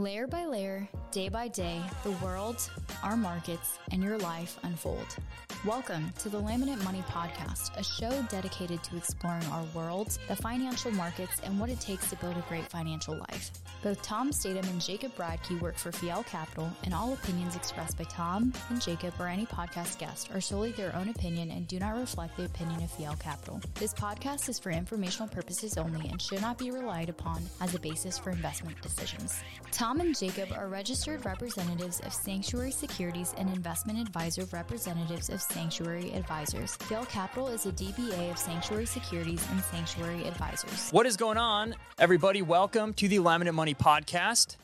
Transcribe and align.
Layer 0.00 0.26
by 0.26 0.46
layer, 0.46 0.88
day 1.10 1.28
by 1.28 1.48
day, 1.48 1.78
the 2.04 2.12
world, 2.24 2.70
our 3.02 3.18
markets, 3.18 3.78
and 3.92 4.02
your 4.02 4.16
life 4.16 4.58
unfold. 4.62 5.18
Welcome 5.66 6.10
to 6.20 6.30
the 6.30 6.40
Laminate 6.40 6.82
Money 6.84 7.02
Podcast, 7.02 7.76
a 7.76 7.84
show 7.84 8.24
dedicated 8.30 8.82
to 8.84 8.96
exploring 8.96 9.44
our 9.52 9.62
world, 9.74 10.16
the 10.26 10.36
financial 10.36 10.90
markets, 10.90 11.42
and 11.44 11.60
what 11.60 11.68
it 11.68 11.80
takes 11.80 12.08
to 12.08 12.16
build 12.16 12.38
a 12.38 12.44
great 12.48 12.66
financial 12.70 13.14
life. 13.14 13.50
Both 13.82 14.00
Tom 14.00 14.32
Statham 14.32 14.66
and 14.70 14.80
Jacob 14.80 15.14
Bradkey 15.16 15.60
work 15.60 15.76
for 15.76 15.90
Fjell 15.90 16.24
Capital, 16.24 16.70
and 16.84 16.94
all 16.94 17.12
opinions 17.12 17.56
expressed 17.56 17.98
by 17.98 18.04
Tom 18.04 18.54
and 18.70 18.80
Jacob 18.80 19.12
or 19.18 19.28
any 19.28 19.44
podcast 19.44 19.98
guest 19.98 20.30
are 20.32 20.40
solely 20.40 20.72
their 20.72 20.96
own 20.96 21.10
opinion 21.10 21.50
and 21.50 21.68
do 21.68 21.78
not 21.78 21.96
reflect 21.96 22.38
the 22.38 22.46
opinion 22.46 22.82
of 22.82 22.90
Fjell 22.90 23.18
Capital. 23.20 23.60
This 23.74 23.92
podcast 23.92 24.48
is 24.48 24.58
for 24.58 24.70
informational 24.70 25.28
purposes 25.28 25.76
only 25.76 26.08
and 26.08 26.22
should 26.22 26.40
not 26.40 26.56
be 26.56 26.70
relied 26.70 27.10
upon 27.10 27.42
as 27.60 27.74
a 27.74 27.80
basis 27.80 28.18
for 28.18 28.30
investment 28.30 28.80
decisions. 28.80 29.42
Tom 29.72 29.89
and 29.98 30.16
Jacob 30.16 30.52
are 30.56 30.68
registered 30.68 31.24
representatives 31.24 31.98
of 32.00 32.12
Sanctuary 32.14 32.70
Securities 32.70 33.34
and 33.36 33.48
investment 33.52 33.98
advisor 33.98 34.44
representatives 34.52 35.28
of 35.30 35.42
Sanctuary 35.42 36.12
Advisors. 36.12 36.76
Fjell 36.78 37.08
Capital 37.08 37.48
is 37.48 37.66
a 37.66 37.72
DBA 37.72 38.30
of 38.30 38.38
Sanctuary 38.38 38.86
Securities 38.86 39.44
and 39.50 39.60
Sanctuary 39.64 40.24
Advisors. 40.28 40.90
What 40.90 41.06
is 41.06 41.16
going 41.16 41.38
on, 41.38 41.74
everybody? 41.98 42.40
Welcome 42.40 42.94
to 42.94 43.08
the 43.08 43.16
Laminate 43.16 43.52
Money 43.54 43.74
Podcast. 43.74 44.56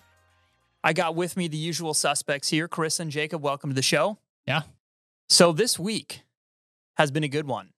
I 0.84 0.92
got 0.92 1.16
with 1.16 1.36
me 1.36 1.48
the 1.48 1.56
usual 1.56 1.92
suspects 1.95 2.48
here, 2.48 2.69
Chris 2.69 3.00
and 3.00 3.11
Jacob. 3.11 3.42
Welcome 3.42 3.70
to 3.70 3.74
the 3.74 3.83
show. 3.83 4.19
Yeah. 4.47 4.62
So 5.28 5.50
this 5.50 5.77
week 5.77 6.22
has 6.98 7.11
been 7.11 7.24
a 7.24 7.28
good 7.28 7.48
one. 7.48 7.70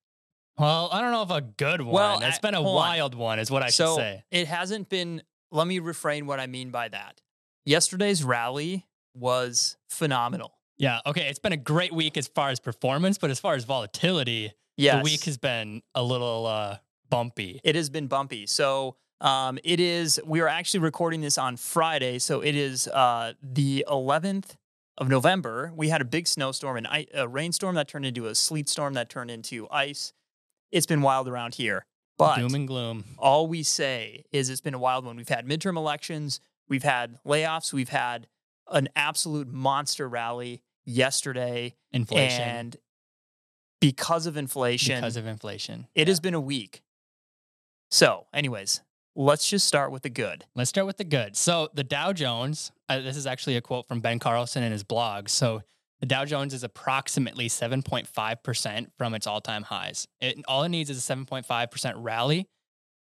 Well, 0.58 0.90
I 0.92 1.00
don't 1.00 1.12
know 1.12 1.22
if 1.22 1.30
a 1.30 1.40
good 1.40 1.80
one. 1.80 1.94
Well, 1.94 2.20
it's 2.20 2.36
I- 2.36 2.40
been 2.42 2.54
a 2.54 2.58
hold 2.58 2.68
on. 2.68 2.74
wild 2.74 3.14
one, 3.14 3.38
is 3.38 3.50
what 3.50 3.62
I 3.62 3.70
so 3.70 3.94
should 3.94 4.00
say. 4.02 4.24
it 4.30 4.48
hasn't 4.48 4.90
been. 4.90 5.22
Let 5.50 5.66
me 5.66 5.78
refrain 5.78 6.26
what 6.26 6.40
I 6.40 6.46
mean 6.46 6.70
by 6.70 6.88
that. 6.88 7.22
Yesterday's 7.68 8.24
rally 8.24 8.86
was 9.14 9.76
phenomenal. 9.90 10.52
Yeah. 10.78 11.00
Okay. 11.06 11.28
It's 11.28 11.38
been 11.38 11.52
a 11.52 11.56
great 11.58 11.92
week 11.92 12.16
as 12.16 12.26
far 12.28 12.48
as 12.50 12.60
performance, 12.60 13.18
but 13.18 13.30
as 13.30 13.38
far 13.40 13.54
as 13.54 13.64
volatility, 13.64 14.52
Yes, 14.76 14.96
the 14.96 15.02
week 15.02 15.24
has 15.24 15.36
been 15.36 15.82
a 15.94 16.02
little 16.02 16.46
uh, 16.46 16.78
bumpy. 17.10 17.60
it 17.64 17.74
has 17.74 17.90
been 17.90 18.06
bumpy. 18.06 18.46
So 18.46 18.96
um, 19.20 19.58
it 19.64 19.80
is. 19.80 20.20
We 20.24 20.40
are 20.40 20.46
actually 20.48 20.80
recording 20.80 21.20
this 21.20 21.36
on 21.36 21.56
Friday, 21.56 22.20
so 22.20 22.40
it 22.40 22.54
is 22.54 22.86
uh, 22.88 23.32
the 23.42 23.84
11th 23.88 24.54
of 24.96 25.08
November. 25.08 25.72
We 25.74 25.88
had 25.88 26.00
a 26.00 26.04
big 26.04 26.28
snowstorm 26.28 26.76
and 26.76 26.86
i- 26.86 27.06
a 27.12 27.26
rainstorm 27.26 27.74
that 27.74 27.88
turned 27.88 28.06
into 28.06 28.26
a 28.28 28.34
sleet 28.36 28.68
storm 28.68 28.94
that 28.94 29.08
turned 29.10 29.30
into 29.32 29.68
ice. 29.70 30.12
It's 30.70 30.86
been 30.86 31.02
wild 31.02 31.26
around 31.28 31.56
here, 31.56 31.84
but 32.16 32.36
Doom 32.36 32.54
and 32.54 32.68
gloom. 32.68 33.04
all 33.18 33.48
we 33.48 33.64
say 33.64 34.24
is 34.30 34.48
it's 34.48 34.60
been 34.60 34.74
a 34.74 34.78
wild 34.78 35.04
one. 35.04 35.16
We've 35.16 35.28
had 35.28 35.44
midterm 35.46 35.76
elections, 35.76 36.38
we've 36.68 36.82
had 36.82 37.18
layoffs, 37.24 37.72
we've 37.72 37.88
had 37.88 38.26
an 38.70 38.88
absolute 38.96 39.48
monster 39.48 40.08
rally 40.08 40.62
yesterday, 40.84 41.74
Inflation. 41.92 42.42
and 42.42 42.76
because 43.80 44.26
of 44.26 44.36
inflation, 44.36 44.96
because 45.00 45.16
of 45.16 45.26
inflation. 45.26 45.86
it 45.94 46.06
Yeah. 46.06 46.10
has 46.10 46.20
been 46.20 46.34
a 46.34 46.40
week. 46.40 46.82
So, 47.90 48.26
anyways, 48.34 48.80
let's 49.14 49.48
just 49.48 49.66
start 49.66 49.90
with 49.92 50.02
the 50.02 50.10
good. 50.10 50.44
Let's 50.54 50.68
start 50.68 50.86
with 50.86 50.96
the 50.98 51.04
good. 51.04 51.36
So 51.36 51.68
the 51.74 51.84
Dow 51.84 52.12
Jones, 52.12 52.72
uh, 52.88 53.00
this 53.00 53.16
is 53.16 53.26
actually 53.26 53.56
a 53.56 53.60
quote 53.60 53.86
from 53.88 54.00
Ben 54.00 54.18
Carlson 54.18 54.62
in 54.62 54.72
his 54.72 54.82
blog. 54.84 55.28
So 55.28 55.62
the 56.00 56.06
Dow 56.06 56.24
Jones 56.24 56.52
is 56.54 56.62
approximately 56.64 57.48
7.5% 57.48 58.88
from 58.98 59.14
its 59.14 59.26
all-time 59.26 59.62
highs. 59.64 60.06
It, 60.20 60.38
all 60.46 60.62
it 60.64 60.68
needs 60.68 60.90
is 60.90 60.98
a 61.08 61.14
7.5% 61.14 61.94
rally 61.96 62.48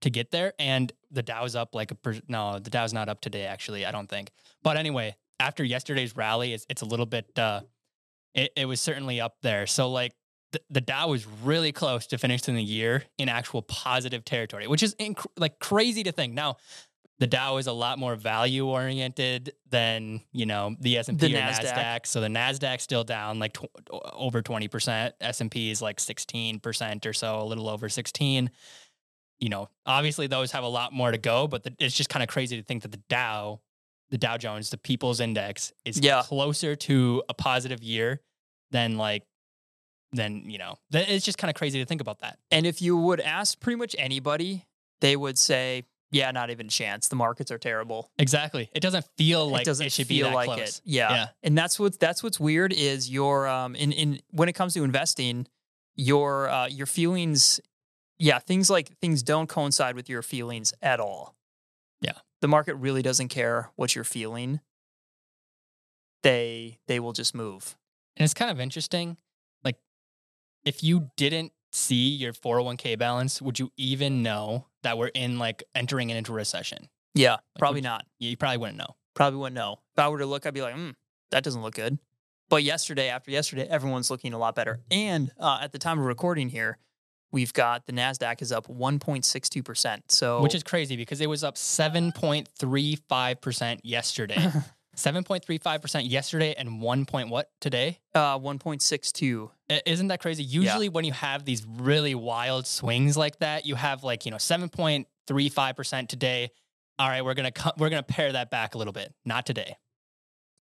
to 0.01 0.09
get 0.09 0.31
there. 0.31 0.53
And 0.59 0.91
the 1.11 1.23
Dow's 1.23 1.55
up 1.55 1.75
like 1.75 1.91
a, 1.91 1.95
per, 1.95 2.15
no, 2.27 2.59
the 2.59 2.69
Dow's 2.69 2.93
not 2.93 3.09
up 3.09 3.21
today, 3.21 3.45
actually, 3.45 3.85
I 3.85 3.91
don't 3.91 4.09
think. 4.09 4.31
But 4.63 4.77
anyway, 4.77 5.15
after 5.39 5.63
yesterday's 5.63 6.15
rally, 6.15 6.53
it's, 6.53 6.65
it's 6.69 6.81
a 6.81 6.85
little 6.85 7.05
bit, 7.05 7.37
uh, 7.37 7.61
it, 8.33 8.51
it 8.55 8.65
was 8.65 8.81
certainly 8.81 9.21
up 9.21 9.37
there. 9.41 9.67
So 9.67 9.89
like 9.89 10.13
the, 10.51 10.61
the 10.69 10.81
Dow 10.81 11.09
was 11.09 11.25
really 11.43 11.71
close 11.71 12.07
to 12.07 12.17
finishing 12.17 12.55
the 12.55 12.63
year 12.63 13.03
in 13.17 13.29
actual 13.29 13.61
positive 13.61 14.25
territory, 14.25 14.67
which 14.67 14.83
is 14.83 14.95
inc- 14.95 15.25
like 15.37 15.59
crazy 15.59 16.03
to 16.03 16.11
think. 16.11 16.33
Now, 16.33 16.57
the 17.17 17.27
Dow 17.27 17.55
is 17.55 17.67
a 17.67 17.71
lot 17.71 17.97
more 17.97 18.17
value 18.17 18.67
oriented 18.67 19.53
than 19.69 20.19
you 20.33 20.45
know 20.45 20.75
the 20.81 20.97
S 20.97 21.07
and 21.07 21.17
P 21.17 21.29
The 21.29 21.37
or 21.37 21.43
NASDAQ. 21.43 21.73
Nasdaq. 21.73 22.05
So 22.07 22.19
the 22.19 22.27
Nasdaq's 22.27 22.83
still 22.83 23.05
down 23.05 23.39
like 23.39 23.53
tw- 23.53 23.71
over 24.11 24.41
twenty 24.41 24.67
percent. 24.67 25.15
S 25.21 25.39
and 25.39 25.49
P 25.49 25.71
is 25.71 25.81
like 25.81 26.01
sixteen 26.01 26.59
percent 26.59 27.05
or 27.05 27.13
so, 27.13 27.41
a 27.41 27.45
little 27.45 27.69
over 27.69 27.87
sixteen. 27.87 28.51
You 29.39 29.49
know, 29.49 29.69
obviously 29.85 30.27
those 30.27 30.51
have 30.53 30.63
a 30.63 30.67
lot 30.67 30.93
more 30.93 31.11
to 31.11 31.17
go, 31.17 31.47
but 31.47 31.63
the, 31.63 31.73
it's 31.79 31.95
just 31.95 32.09
kind 32.09 32.23
of 32.23 32.29
crazy 32.29 32.55
to 32.57 32.63
think 32.63 32.83
that 32.83 32.91
the 32.91 33.01
Dow, 33.09 33.59
the 34.09 34.17
Dow 34.17 34.37
Jones, 34.37 34.69
the 34.69 34.77
People's 34.77 35.19
Index, 35.19 35.73
is 35.83 35.99
Yeah. 35.99 36.21
closer 36.23 36.75
to 36.75 37.23
a 37.29 37.33
positive 37.33 37.83
year 37.83 38.21
than 38.71 38.97
like 38.97 39.23
than 40.13 40.49
you 40.49 40.57
know. 40.57 40.77
It's 40.93 41.25
just 41.25 41.37
kind 41.37 41.49
of 41.49 41.55
crazy 41.55 41.79
to 41.79 41.85
think 41.85 41.99
about 42.01 42.19
that. 42.19 42.39
And 42.51 42.65
if 42.65 42.81
you 42.81 42.95
would 42.97 43.19
ask 43.19 43.59
pretty 43.59 43.75
much 43.77 43.95
anybody, 43.99 44.65
they 45.01 45.15
would 45.17 45.37
say, 45.37 45.83
yeah, 46.11 46.31
not 46.31 46.49
even 46.49 46.69
chance. 46.69 47.09
The 47.09 47.17
markets 47.17 47.51
are 47.51 47.57
terrible. 47.57 48.09
Exactly. 48.17 48.69
It 48.73 48.79
doesn't 48.79 49.05
feel 49.17 49.49
like 49.49 49.63
it 49.63 49.65
doesn't 49.65 49.91
should 49.91 50.07
feel 50.07 50.27
be 50.27 50.29
that 50.29 50.35
like 50.35 50.45
close. 50.47 50.77
it. 50.77 50.81
Yeah. 50.85 51.09
Yeah. 51.11 51.27
And 51.43 51.57
that's 51.57 51.77
what's 51.77 51.97
that's 51.97 52.23
what's 52.23 52.39
weird 52.39 52.71
is 52.71 53.09
your 53.09 53.47
um 53.49 53.75
in, 53.75 53.91
in 53.91 54.19
when 54.31 54.47
it 54.47 54.53
comes 54.53 54.73
to 54.75 54.83
investing, 54.85 55.47
your 55.95 56.47
uh 56.49 56.67
your 56.67 56.85
feelings 56.85 57.59
yeah, 58.17 58.39
things 58.39 58.69
like 58.69 58.97
things 58.99 59.23
don't 59.23 59.47
coincide 59.47 59.95
with 59.95 60.09
your 60.09 60.21
feelings 60.21 60.73
at 60.81 60.99
all. 60.99 61.35
Yeah. 62.01 62.13
The 62.41 62.47
market 62.47 62.75
really 62.75 63.01
doesn't 63.01 63.29
care 63.29 63.71
what 63.75 63.95
you're 63.95 64.03
feeling. 64.03 64.59
They 66.23 66.79
they 66.87 66.99
will 66.99 67.13
just 67.13 67.35
move. 67.35 67.75
And 68.17 68.23
it's 68.23 68.33
kind 68.33 68.51
of 68.51 68.59
interesting. 68.59 69.17
Like, 69.63 69.77
if 70.63 70.83
you 70.83 71.09
didn't 71.17 71.51
see 71.71 72.09
your 72.09 72.33
401k 72.33 72.97
balance, 72.97 73.41
would 73.41 73.59
you 73.59 73.71
even 73.77 74.23
know 74.23 74.67
that 74.83 74.97
we're 74.97 75.07
in 75.07 75.37
like 75.37 75.63
entering 75.75 76.09
into 76.09 76.31
a 76.31 76.35
recession? 76.35 76.89
Yeah, 77.13 77.33
would 77.33 77.59
probably 77.59 77.81
not. 77.81 78.05
You 78.19 78.29
you 78.29 78.37
probably 78.37 78.57
wouldn't 78.57 78.77
know. 78.77 78.95
Probably 79.13 79.39
wouldn't 79.39 79.55
know. 79.55 79.79
If 79.93 79.99
I 79.99 80.09
were 80.09 80.19
to 80.19 80.25
look, 80.25 80.45
I'd 80.45 80.53
be 80.53 80.61
like, 80.61 80.75
hmm, 80.75 80.91
that 81.31 81.43
doesn't 81.43 81.61
look 81.61 81.75
good. 81.75 81.99
But 82.49 82.63
yesterday, 82.63 83.09
after 83.09 83.31
yesterday, 83.31 83.67
everyone's 83.67 84.11
looking 84.11 84.33
a 84.33 84.37
lot 84.37 84.55
better. 84.55 84.79
And 84.91 85.31
uh, 85.39 85.59
at 85.61 85.71
the 85.71 85.79
time 85.79 85.99
of 85.99 86.05
recording 86.05 86.49
here, 86.49 86.77
we've 87.35 87.53
got 87.53 87.85
the 87.85 87.91
Nasdaq 87.91 88.41
is 88.41 88.51
up 88.53 88.65
1.62 88.67 89.63
percent. 89.63 90.11
So 90.11 90.41
Which 90.41 90.55
is 90.55 90.63
crazy 90.63 90.95
because 90.95 91.21
it 91.21 91.29
was 91.29 91.43
up 91.43 91.53
7.35% 91.55 93.79
yesterday. 93.83 94.35
7.35% 94.95 96.09
yesterday 96.09 96.55
and 96.57 96.81
1 96.81 97.05
point 97.05 97.29
what 97.29 97.51
today? 97.59 97.99
uh, 98.15 98.39
1.62. 98.39 99.51
Isn't 99.85 100.07
that 100.07 100.21
crazy? 100.21 100.41
Usually, 100.43 100.87
when 100.87 101.03
you 101.03 101.11
have 101.11 101.43
these 101.43 101.65
really 101.67 102.15
wild 102.15 102.65
swings 102.65 103.17
like 103.17 103.39
that, 103.39 103.65
you 103.65 103.75
have 103.75 104.05
like 104.05 104.23
you 104.25 104.31
know 104.31 104.37
seven 104.37 104.69
point 104.69 105.07
three 105.27 105.49
five 105.49 105.75
percent 105.75 106.07
today. 106.07 106.49
All 106.97 107.09
right, 107.09 107.25
we're 107.25 107.33
gonna 107.33 107.51
co- 107.51 107.73
we're 107.77 107.89
gonna 107.89 108.03
pare 108.03 108.31
that 108.31 108.49
back 108.51 108.75
a 108.75 108.77
little 108.77 108.93
bit. 108.93 109.13
Not 109.25 109.45
today. 109.45 109.75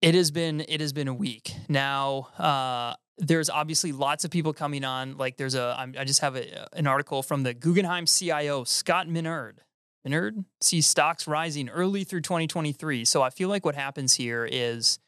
It 0.03 0.15
has 0.15 0.31
been 0.31 0.63
it 0.67 0.81
has 0.81 0.93
been 0.95 1.09
a 1.09 1.15
week 1.15 1.53
now. 1.69 2.29
Uh, 2.39 2.95
there's 3.19 3.49
obviously 3.49 3.93
lots 3.93 4.25
of 4.25 4.31
people 4.31 4.53
coming 4.53 4.85
on. 4.85 5.17
Like 5.17 5.37
there's 5.37 5.55
a 5.55 5.75
I'm, 5.79 5.95
I 5.99 6.05
just 6.05 6.21
have 6.21 6.37
a, 6.37 6.69
an 6.77 6.87
article 6.87 7.23
from 7.23 7.43
the 7.43 7.55
Guggenheim 7.55 8.07
CIO 8.07 8.65
Scott 8.65 9.07
Minerd. 9.09 9.55
Minerd 10.07 10.45
sees 10.61 10.87
stocks 10.87 11.27
rising 11.27 11.69
early 11.69 12.05
through 12.05 12.21
2023. 12.21 13.05
So 13.05 13.23
I 13.23 13.31
feel 13.31 13.49
like 13.49 13.65
what 13.65 13.75
happens 13.75 14.15
here 14.15 14.49
is 14.51 14.99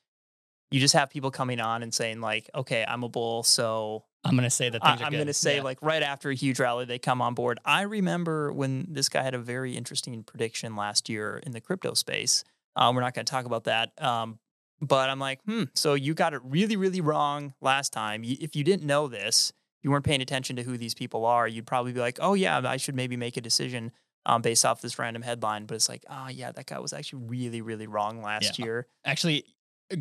you 0.71 0.81
just 0.81 0.95
have 0.95 1.11
people 1.11 1.31
coming 1.31 1.61
on 1.61 1.83
and 1.83 1.95
saying 1.95 2.21
like, 2.21 2.51
okay, 2.55 2.85
I'm 2.87 3.05
a 3.05 3.09
bull, 3.09 3.43
so 3.43 4.05
I'm 4.25 4.35
gonna 4.35 4.51
say 4.51 4.69
that 4.69 4.85
I, 4.85 4.99
I'm 5.01 5.13
going 5.13 5.27
to 5.27 5.33
say 5.33 5.57
Yeah. 5.57 5.63
like 5.63 5.79
right 5.81 6.03
after 6.03 6.31
a 6.31 6.35
huge 6.35 6.59
rally, 6.59 6.85
they 6.85 6.99
come 6.99 7.23
on 7.23 7.35
board. 7.35 7.61
I 7.65 7.83
remember 7.83 8.53
when 8.53 8.87
this 8.91 9.09
guy 9.09 9.23
had 9.23 9.35
a 9.35 9.39
very 9.39 9.77
interesting 9.77 10.23
prediction 10.25 10.77
last 10.77 11.09
year 11.09 11.41
in 11.47 11.53
the 11.53 11.61
crypto 11.61 11.95
space. 11.95 12.45
Um, 12.77 12.95
we're 12.95 13.01
not 13.03 13.15
going 13.15 13.25
to 13.25 13.31
talk 13.31 13.45
about 13.47 13.65
that. 13.65 13.93
Um, 14.03 14.39
but 14.81 15.11
I'm 15.11 15.19
like, 15.19 15.41
hmm, 15.45 15.65
so 15.75 15.95
you 15.95 16.15
got 16.15 16.35
it 16.35 16.41
really, 16.45 16.77
really 16.77 17.01
wrong 17.01 17.55
last 17.61 17.93
time. 17.93 18.23
If 18.25 18.55
you 18.57 18.65
didn't 18.65 18.87
know 18.87 19.09
this, 19.09 19.53
you 19.83 19.91
weren't 19.91 20.05
paying 20.05 20.23
attention 20.23 20.57
to 20.57 20.63
who 20.63 20.77
these 20.77 20.95
people 20.95 21.25
are, 21.25 21.47
you'd 21.47 21.67
probably 21.67 21.93
be 21.93 22.01
like, 22.01 22.19
oh, 22.21 22.35
yeah, 22.35 22.61
I 22.65 22.77
should 22.77 22.95
maybe 22.95 23.17
make 23.17 23.37
a 23.37 23.41
decision 23.41 23.93
um, 24.27 24.43
based 24.43 24.65
off 24.65 24.81
this 24.81 24.99
random 24.99 25.23
headline. 25.23 25.67
But 25.67 25.77
it's 25.77 25.89
like, 25.89 26.05
oh, 26.11 26.29
yeah, 26.29 26.53
that 26.53 26.67
guy 26.67 26.79
was 26.79 26.93
actually 26.93 27.25
really, 27.27 27.61
really 27.63 27.87
wrong 27.87 28.23
last 28.23 28.59
Yeah. 28.59 28.65
year. 28.65 28.87
actually 29.05 29.45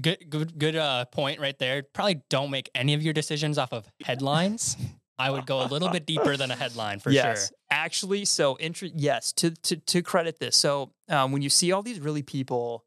good 0.01 0.29
good 0.29 0.59
good 0.59 0.75
uh, 0.75 1.05
point 1.05 1.39
right 1.39 1.57
there. 1.59 1.83
Probably 1.83 2.21
don't 2.29 2.51
make 2.51 2.69
any 2.75 2.93
of 2.93 3.01
your 3.01 3.13
decisions 3.13 3.57
off 3.57 3.71
of 3.71 3.87
headlines. 4.03 4.75
I 5.19 5.31
would 5.31 5.45
go 5.45 5.63
a 5.63 5.67
little 5.67 5.89
bit 5.89 6.05
deeper 6.05 6.37
than 6.37 6.51
a 6.51 6.55
headline 6.55 6.99
for 6.99 7.09
yes. 7.09 7.47
sure. 7.47 7.57
Actually, 7.71 8.25
so 8.25 8.55
inter- 8.57 8.89
yes, 8.93 9.31
to, 9.33 9.51
to 9.51 9.77
to 9.77 10.01
credit 10.01 10.39
this. 10.39 10.55
So 10.55 10.91
um, 11.09 11.31
when 11.31 11.41
you 11.41 11.49
see 11.49 11.71
all 11.71 11.81
these 11.81 11.99
really 11.99 12.21
people, 12.21 12.83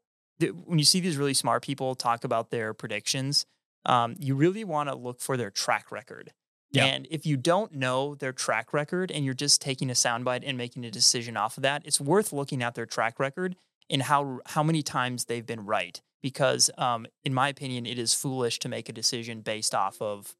when 0.49 0.79
you 0.79 0.85
see 0.85 0.99
these 0.99 1.17
really 1.17 1.33
smart 1.33 1.63
people 1.63 1.95
talk 1.95 2.23
about 2.23 2.49
their 2.49 2.73
predictions, 2.73 3.45
um, 3.85 4.15
you 4.19 4.35
really 4.35 4.63
want 4.63 4.89
to 4.89 4.95
look 4.95 5.19
for 5.21 5.37
their 5.37 5.49
track 5.49 5.91
record. 5.91 6.33
Yeah. 6.71 6.85
And 6.85 7.07
if 7.11 7.25
you 7.25 7.35
don't 7.35 7.73
know 7.73 8.15
their 8.15 8.31
track 8.31 8.73
record 8.73 9.11
and 9.11 9.25
you're 9.25 9.33
just 9.33 9.61
taking 9.61 9.89
a 9.89 9.93
soundbite 9.93 10.43
and 10.45 10.57
making 10.57 10.85
a 10.85 10.91
decision 10.91 11.35
off 11.35 11.57
of 11.57 11.63
that, 11.63 11.81
it's 11.85 11.99
worth 11.99 12.31
looking 12.31 12.63
at 12.63 12.75
their 12.75 12.85
track 12.85 13.19
record 13.19 13.55
and 13.89 14.03
how 14.03 14.39
how 14.45 14.63
many 14.63 14.81
times 14.81 15.25
they've 15.25 15.45
been 15.45 15.65
right. 15.65 16.01
Because 16.21 16.69
um, 16.77 17.07
in 17.25 17.33
my 17.33 17.49
opinion, 17.49 17.85
it 17.85 17.99
is 17.99 18.13
foolish 18.13 18.59
to 18.59 18.69
make 18.69 18.87
a 18.87 18.93
decision 18.93 19.41
based 19.41 19.75
off 19.75 20.01
of 20.01 20.35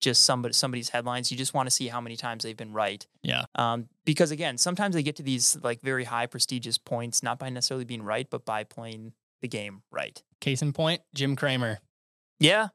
just 0.00 0.24
somebody 0.24 0.54
somebody's 0.54 0.90
headlines. 0.90 1.30
You 1.30 1.36
just 1.36 1.52
want 1.52 1.66
to 1.66 1.70
see 1.70 1.88
how 1.88 2.00
many 2.00 2.16
times 2.16 2.44
they've 2.44 2.56
been 2.56 2.72
right. 2.72 3.06
Yeah. 3.22 3.44
Um, 3.54 3.88
because 4.04 4.30
again, 4.30 4.56
sometimes 4.58 4.94
they 4.94 5.02
get 5.02 5.16
to 5.16 5.22
these 5.22 5.58
like 5.62 5.80
very 5.82 6.04
high 6.04 6.26
prestigious 6.26 6.78
points, 6.78 7.22
not 7.22 7.38
by 7.38 7.50
necessarily 7.50 7.84
being 7.84 8.02
right, 8.02 8.28
but 8.30 8.44
by 8.44 8.64
playing 8.64 9.12
the 9.44 9.48
game 9.48 9.82
right. 9.90 10.22
Case 10.40 10.62
in 10.62 10.72
point, 10.72 11.02
Jim 11.14 11.36
Cramer. 11.36 11.78
Yeah, 12.40 12.68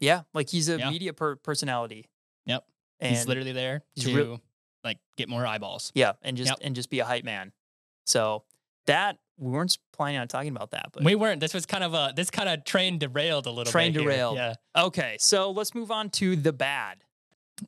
yeah. 0.00 0.22
Like 0.32 0.48
he's 0.48 0.68
a 0.68 0.78
Yeah. 0.78 0.90
media 0.90 1.12
per- 1.12 1.36
personality. 1.36 2.08
Yep. 2.46 2.64
And 3.00 3.14
he's 3.16 3.26
literally 3.26 3.52
there 3.52 3.82
he's 3.94 4.04
to 4.04 4.14
real- 4.16 4.40
like 4.84 4.98
get 5.16 5.28
more 5.28 5.44
eyeballs. 5.46 5.90
yeah, 5.94 6.12
and 6.22 6.36
just 6.36 6.50
Yep. 6.50 6.58
and 6.62 6.74
just 6.76 6.88
be 6.90 7.00
a 7.00 7.04
hype 7.04 7.24
man. 7.24 7.52
So 8.06 8.44
that 8.86 9.18
we 9.38 9.50
weren't 9.50 9.76
planning 9.92 10.20
on 10.20 10.28
talking 10.28 10.54
about 10.54 10.70
that, 10.70 10.90
but 10.92 11.02
We 11.02 11.14
weren't. 11.16 11.40
This 11.40 11.52
was 11.54 11.66
kind 11.66 11.82
of 11.82 11.94
a 11.94 12.12
this 12.14 12.30
kind 12.30 12.48
of 12.48 12.64
train 12.64 12.98
derailed 12.98 13.46
a 13.46 13.50
little 13.50 13.70
Train 13.70 13.92
bit. 13.92 14.00
here. 14.02 14.10
derailed. 14.10 14.36
Yeah. 14.36 14.54
okay. 14.76 15.16
So 15.18 15.50
let's 15.50 15.74
move 15.74 15.90
on 15.90 16.10
to 16.10 16.36
the 16.36 16.52
bad. 16.52 17.03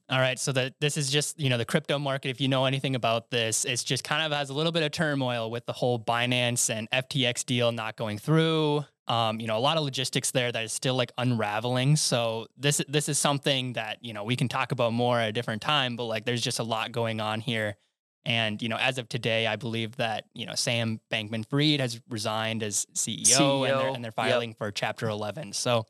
All 0.08 0.18
right, 0.18 0.38
so 0.38 0.50
the, 0.50 0.74
this 0.80 0.96
is 0.96 1.10
just 1.10 1.38
you 1.38 1.48
know 1.48 1.58
the 1.58 1.64
crypto 1.64 1.98
market. 1.98 2.30
If 2.30 2.40
you 2.40 2.48
know 2.48 2.64
anything 2.64 2.96
about 2.96 3.30
this, 3.30 3.64
it's 3.64 3.84
just 3.84 4.02
kind 4.02 4.24
of 4.24 4.36
has 4.36 4.50
a 4.50 4.54
little 4.54 4.72
bit 4.72 4.82
of 4.82 4.90
turmoil 4.90 5.50
with 5.50 5.64
the 5.66 5.72
whole 5.72 5.98
Binance 5.98 6.70
and 6.70 6.90
FTX 6.90 7.44
deal 7.46 7.70
not 7.70 7.96
going 7.96 8.18
through. 8.18 8.84
Um, 9.08 9.38
you 9.38 9.46
know, 9.46 9.56
a 9.56 9.60
lot 9.60 9.76
of 9.76 9.84
logistics 9.84 10.32
there 10.32 10.50
that 10.50 10.64
is 10.64 10.72
still 10.72 10.96
like 10.96 11.12
unraveling. 11.18 11.94
So 11.94 12.48
this 12.56 12.82
this 12.88 13.08
is 13.08 13.18
something 13.18 13.74
that 13.74 13.98
you 14.00 14.12
know 14.12 14.24
we 14.24 14.34
can 14.34 14.48
talk 14.48 14.72
about 14.72 14.92
more 14.92 15.20
at 15.20 15.28
a 15.28 15.32
different 15.32 15.62
time. 15.62 15.94
But 15.94 16.06
like, 16.06 16.24
there's 16.24 16.42
just 16.42 16.58
a 16.58 16.64
lot 16.64 16.90
going 16.90 17.20
on 17.20 17.40
here. 17.40 17.76
And 18.24 18.60
you 18.60 18.68
know, 18.68 18.76
as 18.76 18.98
of 18.98 19.08
today, 19.08 19.46
I 19.46 19.54
believe 19.54 19.96
that 19.96 20.24
you 20.34 20.46
know 20.46 20.54
Sam 20.56 21.00
Bankman-Fried 21.12 21.78
has 21.78 22.00
resigned 22.08 22.64
as 22.64 22.86
CEO, 22.92 23.70
and, 23.70 23.80
they're, 23.80 23.88
and 23.88 24.04
they're 24.04 24.08
yep. 24.08 24.30
filing 24.32 24.54
for 24.54 24.72
Chapter 24.72 25.08
11. 25.08 25.52
So 25.52 25.86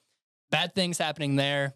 bad 0.51 0.75
things 0.75 0.99
happening 0.99 1.37
there. 1.37 1.73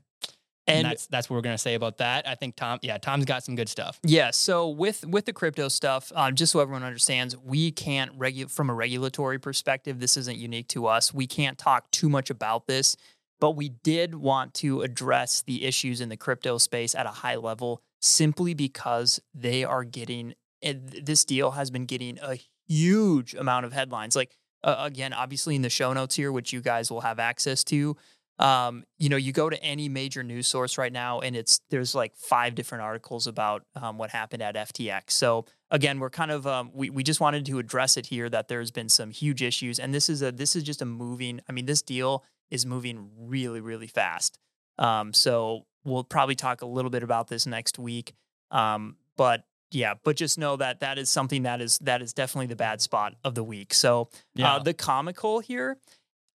And, 0.67 0.79
And 0.79 0.87
that's 0.87 1.07
that's 1.07 1.29
what 1.29 1.37
we're 1.37 1.43
gonna 1.43 1.59
say 1.59 1.75
about 1.75 1.99
that. 1.99 2.29
I 2.29 2.35
think 2.35 2.55
Tom, 2.55 2.79
yeah, 2.83 2.99
Tom's 2.99 3.25
got 3.25 3.43
some 3.43 3.57
good 3.57 3.69
stuff. 3.69 3.99
Yeah. 4.05 4.31
So 4.31 4.69
with 4.69 5.05
with 5.07 5.25
the 5.25 5.33
crypto 5.33 5.69
stuff, 5.69 6.12
um, 6.15 6.35
just 6.35 6.53
so 6.53 6.61
everyone 6.61 6.85
understands, 6.85 7.37
we 7.37 7.73
can't 7.73 8.17
regu- 8.19 8.51
from 8.51 8.71
a 8.71 8.75
regulatory 8.75 9.39
perspective. 9.39 10.01
This 10.01 10.17
isn't 10.17 10.37
unique 10.39 10.69
to 10.69 10.87
us. 10.87 11.12
We 11.12 11.27
can't 11.27 11.59
talk 11.59 11.91
too 11.91 12.09
much 12.09 12.31
about 12.31 12.67
this, 12.67 12.97
but 13.41 13.53
we 13.53 13.71
did 13.71 14.15
want 14.15 14.55
to 14.55 14.83
address 14.83 15.43
the 15.43 15.65
issues 15.65 16.01
in 16.01 16.09
the 16.09 16.17
crypto 16.17 16.59
space 16.59 16.95
at 16.95 17.07
a 17.07 17.11
high 17.11 17.37
level, 17.37 17.83
simply 18.01 18.55
because 18.55 19.21
they 19.35 19.65
are 19.65 19.85
getting. 19.85 20.35
This 20.62 21.25
deal 21.25 21.53
has 21.53 21.71
been 21.71 21.87
getting 21.87 22.19
a 22.21 22.39
huge 22.69 23.35
amount 23.35 23.65
of 23.65 23.73
headlines. 23.73 24.15
Like 24.15 24.37
uh, 24.62 24.77
again, 24.79 25.12
obviously 25.12 25.57
in 25.57 25.62
the 25.62 25.71
show 25.71 25.93
notes 25.93 26.15
here, 26.15 26.31
which 26.31 26.53
you 26.53 26.61
guys 26.61 26.91
will 26.91 27.01
have 27.01 27.19
access 27.19 27.65
to. 27.65 27.97
Um, 28.40 28.84
you 28.98 29.08
know, 29.10 29.16
you 29.16 29.32
go 29.32 29.50
to 29.50 29.62
any 29.62 29.88
major 29.88 30.22
news 30.22 30.46
source 30.48 30.78
right 30.78 30.92
now, 30.92 31.20
and 31.20 31.37
it's 31.37 31.60
there's 31.70 31.94
like 31.94 32.16
five 32.16 32.54
different 32.54 32.82
articles 32.82 33.26
about 33.26 33.62
um, 33.76 33.98
what 33.98 34.10
happened 34.10 34.42
at 34.42 34.54
FTX. 34.56 35.10
So 35.10 35.44
again, 35.70 36.00
we're 36.00 36.10
kind 36.10 36.31
of 36.31 36.46
um, 36.46 36.70
we 36.72 36.88
we 36.90 37.02
just 37.02 37.20
wanted 37.20 37.44
to 37.46 37.58
address 37.58 37.96
it 37.96 38.06
here 38.06 38.28
that 38.31 38.48
there's 38.48 38.70
been 38.70 38.88
some 38.88 39.10
huge 39.10 39.42
issues, 39.42 39.78
and 39.78 39.92
this 39.94 40.08
is 40.08 40.22
a 40.22 40.32
this 40.32 40.56
is 40.56 40.62
just 40.62 40.81
a 40.81 40.87
moving. 40.87 41.40
I 41.48 41.52
mean, 41.52 41.66
this 41.66 41.82
deal 41.82 42.25
is 42.50 42.64
moving 42.64 43.10
really 43.19 43.60
really 43.60 43.87
fast. 43.87 44.38
Um, 44.78 45.12
so 45.12 45.66
we'll 45.84 46.04
probably 46.04 46.34
talk 46.34 46.62
a 46.62 46.66
little 46.66 46.90
bit 46.90 47.02
about 47.02 47.28
this 47.28 47.46
next 47.46 47.78
week. 47.78 48.14
Um, 48.50 48.96
but 49.16 49.44
yeah, 49.70 49.94
but 50.02 50.16
just 50.16 50.38
know 50.38 50.56
that 50.56 50.81
that 50.81 50.98
is 50.98 51.10
something 51.10 51.42
that 51.42 51.60
is 51.60 51.78
that 51.82 52.00
is 52.00 52.14
definitely 52.14 52.46
the 52.46 52.56
bad 52.56 52.81
spot 52.81 53.14
of 53.22 53.34
the 53.34 53.44
week. 53.44 53.75
So 53.75 54.08
Yeah. 54.34 54.54
uh, 54.54 54.58
the 54.60 54.72
comical 54.75 55.40
here, 55.40 55.76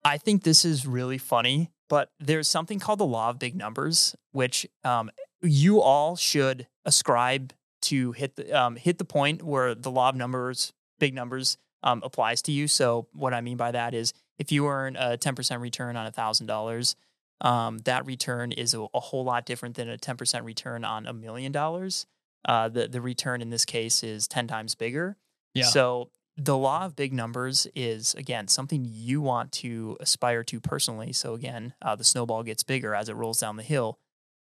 I 0.04 0.18
think 0.18 0.42
this 0.44 0.64
is 0.64 0.86
really 0.86 1.18
funny, 1.18 1.70
but 1.88 2.10
there's 2.18 2.48
something 2.48 2.78
called 2.78 2.98
the 2.98 3.06
law 3.06 3.30
of 3.30 3.38
big 3.38 3.54
numbers, 3.54 4.14
which 4.32 4.66
um, 4.84 5.10
you 5.42 5.80
all 5.80 6.16
should 6.16 6.66
ascribe 6.84 7.52
to 7.82 8.12
hit 8.12 8.36
the 8.36 8.52
um, 8.52 8.76
hit 8.76 8.98
the 8.98 9.04
point 9.04 9.42
where 9.42 9.74
the 9.74 9.90
law 9.90 10.08
of 10.08 10.16
numbers, 10.16 10.72
big 10.98 11.14
numbers, 11.14 11.58
um, 11.82 12.00
applies 12.02 12.42
to 12.42 12.52
you. 12.52 12.66
So 12.66 13.06
what 13.12 13.34
I 13.34 13.40
mean 13.40 13.56
by 13.56 13.70
that 13.72 13.94
is, 13.94 14.12
if 14.38 14.50
you 14.50 14.66
earn 14.66 14.96
a 14.96 15.16
10% 15.18 15.60
return 15.60 15.96
on 15.96 16.10
thousand 16.10 16.46
dollars, 16.46 16.96
um, 17.40 17.78
that 17.78 18.06
return 18.06 18.52
is 18.52 18.74
a, 18.74 18.86
a 18.94 19.00
whole 19.00 19.24
lot 19.24 19.44
different 19.44 19.76
than 19.76 19.88
a 19.90 19.98
10% 19.98 20.44
return 20.44 20.84
on 20.84 21.06
a 21.06 21.12
million 21.12 21.52
dollars. 21.52 22.06
Uh, 22.46 22.68
the 22.68 22.88
the 22.88 23.00
return 23.00 23.40
in 23.42 23.50
this 23.50 23.64
case 23.64 24.02
is 24.02 24.26
10 24.28 24.46
times 24.46 24.74
bigger. 24.74 25.16
Yeah. 25.54 25.64
So 25.64 26.10
the 26.36 26.56
law 26.56 26.84
of 26.84 26.96
big 26.96 27.12
numbers 27.12 27.66
is 27.74 28.14
again 28.14 28.48
something 28.48 28.84
you 28.88 29.20
want 29.20 29.52
to 29.52 29.96
aspire 30.00 30.42
to 30.44 30.60
personally. 30.60 31.12
So 31.12 31.34
again, 31.34 31.74
uh, 31.80 31.94
the 31.96 32.04
snowball 32.04 32.42
gets 32.42 32.62
bigger 32.64 32.94
as 32.94 33.08
it 33.08 33.14
rolls 33.14 33.40
down 33.40 33.56
the 33.56 33.62
hill. 33.62 33.98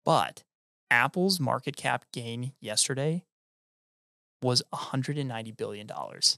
But 0.05 0.43
Apple's 0.89 1.39
market 1.39 1.75
cap 1.75 2.05
gain 2.13 2.53
yesterday 2.61 3.23
was 4.41 4.63
190 4.71 5.51
billion 5.51 5.88
dollars. 5.88 6.38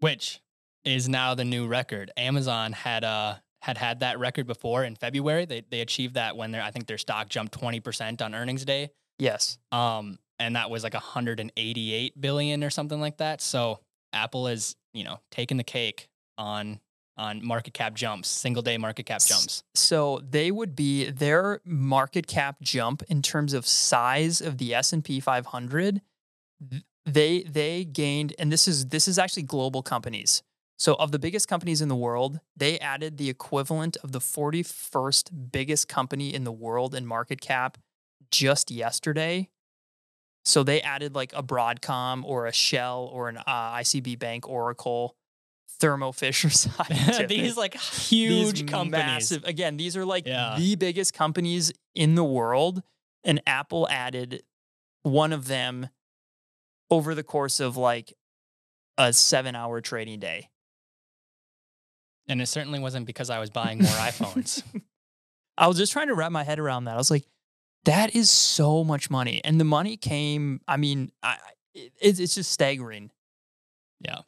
which 0.00 0.40
is 0.84 1.08
now 1.08 1.34
the 1.34 1.44
new 1.44 1.66
record. 1.66 2.10
Amazon 2.16 2.72
had 2.72 3.04
uh 3.04 3.36
had 3.62 3.76
had 3.78 4.00
that 4.00 4.18
record 4.18 4.46
before 4.46 4.84
in 4.84 4.94
February. 4.96 5.44
They 5.44 5.62
they 5.70 5.80
achieved 5.80 6.14
that 6.14 6.36
when 6.36 6.52
their 6.52 6.62
I 6.62 6.70
think 6.70 6.86
their 6.86 6.98
stock 6.98 7.28
jumped 7.28 7.52
twenty 7.52 7.80
percent 7.80 8.22
on 8.22 8.34
earnings 8.34 8.64
day. 8.64 8.90
Yes. 9.18 9.58
Um, 9.72 10.18
and 10.38 10.56
that 10.56 10.68
was 10.68 10.82
like 10.84 10.92
188 10.92 12.20
billion 12.20 12.62
or 12.62 12.68
something 12.70 13.00
like 13.00 13.16
that. 13.16 13.40
So 13.40 13.80
Apple 14.12 14.48
is 14.48 14.76
you 14.96 15.04
know 15.04 15.20
taking 15.30 15.56
the 15.56 15.64
cake 15.64 16.08
on 16.38 16.80
on 17.18 17.44
market 17.44 17.72
cap 17.72 17.94
jumps, 17.94 18.28
single 18.28 18.62
day 18.62 18.76
market 18.76 19.06
cap 19.06 19.22
jumps. 19.22 19.64
So 19.74 20.20
they 20.28 20.50
would 20.50 20.76
be 20.76 21.10
their 21.10 21.60
market 21.64 22.26
cap 22.26 22.56
jump 22.60 23.02
in 23.08 23.22
terms 23.22 23.54
of 23.54 23.66
size 23.66 24.42
of 24.42 24.58
the 24.58 24.74
S&P 24.74 25.20
500 25.20 26.02
they 27.06 27.42
they 27.44 27.84
gained 27.84 28.34
and 28.38 28.50
this 28.52 28.66
is 28.66 28.88
this 28.88 29.06
is 29.06 29.18
actually 29.18 29.44
global 29.44 29.82
companies. 29.82 30.42
So 30.78 30.94
of 30.94 31.10
the 31.10 31.18
biggest 31.18 31.48
companies 31.48 31.80
in 31.80 31.88
the 31.88 31.96
world, 31.96 32.40
they 32.54 32.78
added 32.80 33.16
the 33.16 33.30
equivalent 33.30 33.96
of 34.02 34.12
the 34.12 34.18
41st 34.18 35.50
biggest 35.50 35.88
company 35.88 36.34
in 36.34 36.44
the 36.44 36.52
world 36.52 36.94
in 36.94 37.06
market 37.06 37.40
cap 37.40 37.78
just 38.30 38.70
yesterday. 38.70 39.48
So 40.46 40.62
they 40.62 40.80
added 40.80 41.14
like 41.16 41.32
a 41.34 41.42
Broadcom 41.42 42.22
or 42.24 42.46
a 42.46 42.52
Shell 42.52 43.10
or 43.12 43.28
an 43.28 43.36
uh, 43.38 43.74
ICB 43.74 44.18
Bank 44.20 44.48
Oracle 44.48 45.16
Thermo 45.80 46.12
Fisher 46.12 46.48
Scientific 46.50 47.28
These 47.28 47.56
like 47.56 47.72
these 47.72 48.08
huge 48.08 48.66
companies. 48.68 49.04
massive- 49.04 49.44
again, 49.44 49.76
these 49.76 49.96
are 49.96 50.04
like 50.04 50.24
Yeah. 50.26 50.54
the 50.56 50.76
biggest 50.76 51.12
companies 51.14 51.72
in 51.96 52.14
the 52.14 52.24
world, 52.24 52.82
and 53.24 53.42
Apple 53.44 53.88
added 53.90 54.44
one 55.02 55.32
of 55.32 55.48
them 55.48 55.88
over 56.90 57.14
the 57.16 57.24
course 57.24 57.58
of 57.58 57.76
like 57.76 58.14
a 58.96 59.12
seven-hour 59.12 59.80
trading 59.80 60.20
day. 60.20 60.48
And 62.28 62.40
it 62.40 62.46
certainly 62.46 62.78
wasn't 62.78 63.06
because 63.06 63.30
I 63.30 63.38
was 63.40 63.50
buying 63.50 63.78
more 63.78 63.90
iPhones. 63.92 64.62
I 65.58 65.66
was 65.66 65.76
just 65.76 65.92
trying 65.92 66.08
to 66.08 66.14
wrap 66.14 66.30
my 66.32 66.44
head 66.44 66.58
around 66.60 66.84
that. 66.84 66.94
I 66.94 66.98
was 66.98 67.10
like, 67.10 67.24
that 67.86 68.14
is 68.14 68.30
so 68.30 68.84
much 68.84 69.10
money, 69.10 69.40
and 69.44 69.58
the 69.58 69.64
money 69.64 69.96
came. 69.96 70.60
I 70.68 70.76
mean, 70.76 71.10
I, 71.22 71.28
I- 71.28 71.38
it, 71.74 71.92
it's 72.20 72.34
just 72.36 72.52
staggering. 72.52 73.10
Yeah. 74.00 74.18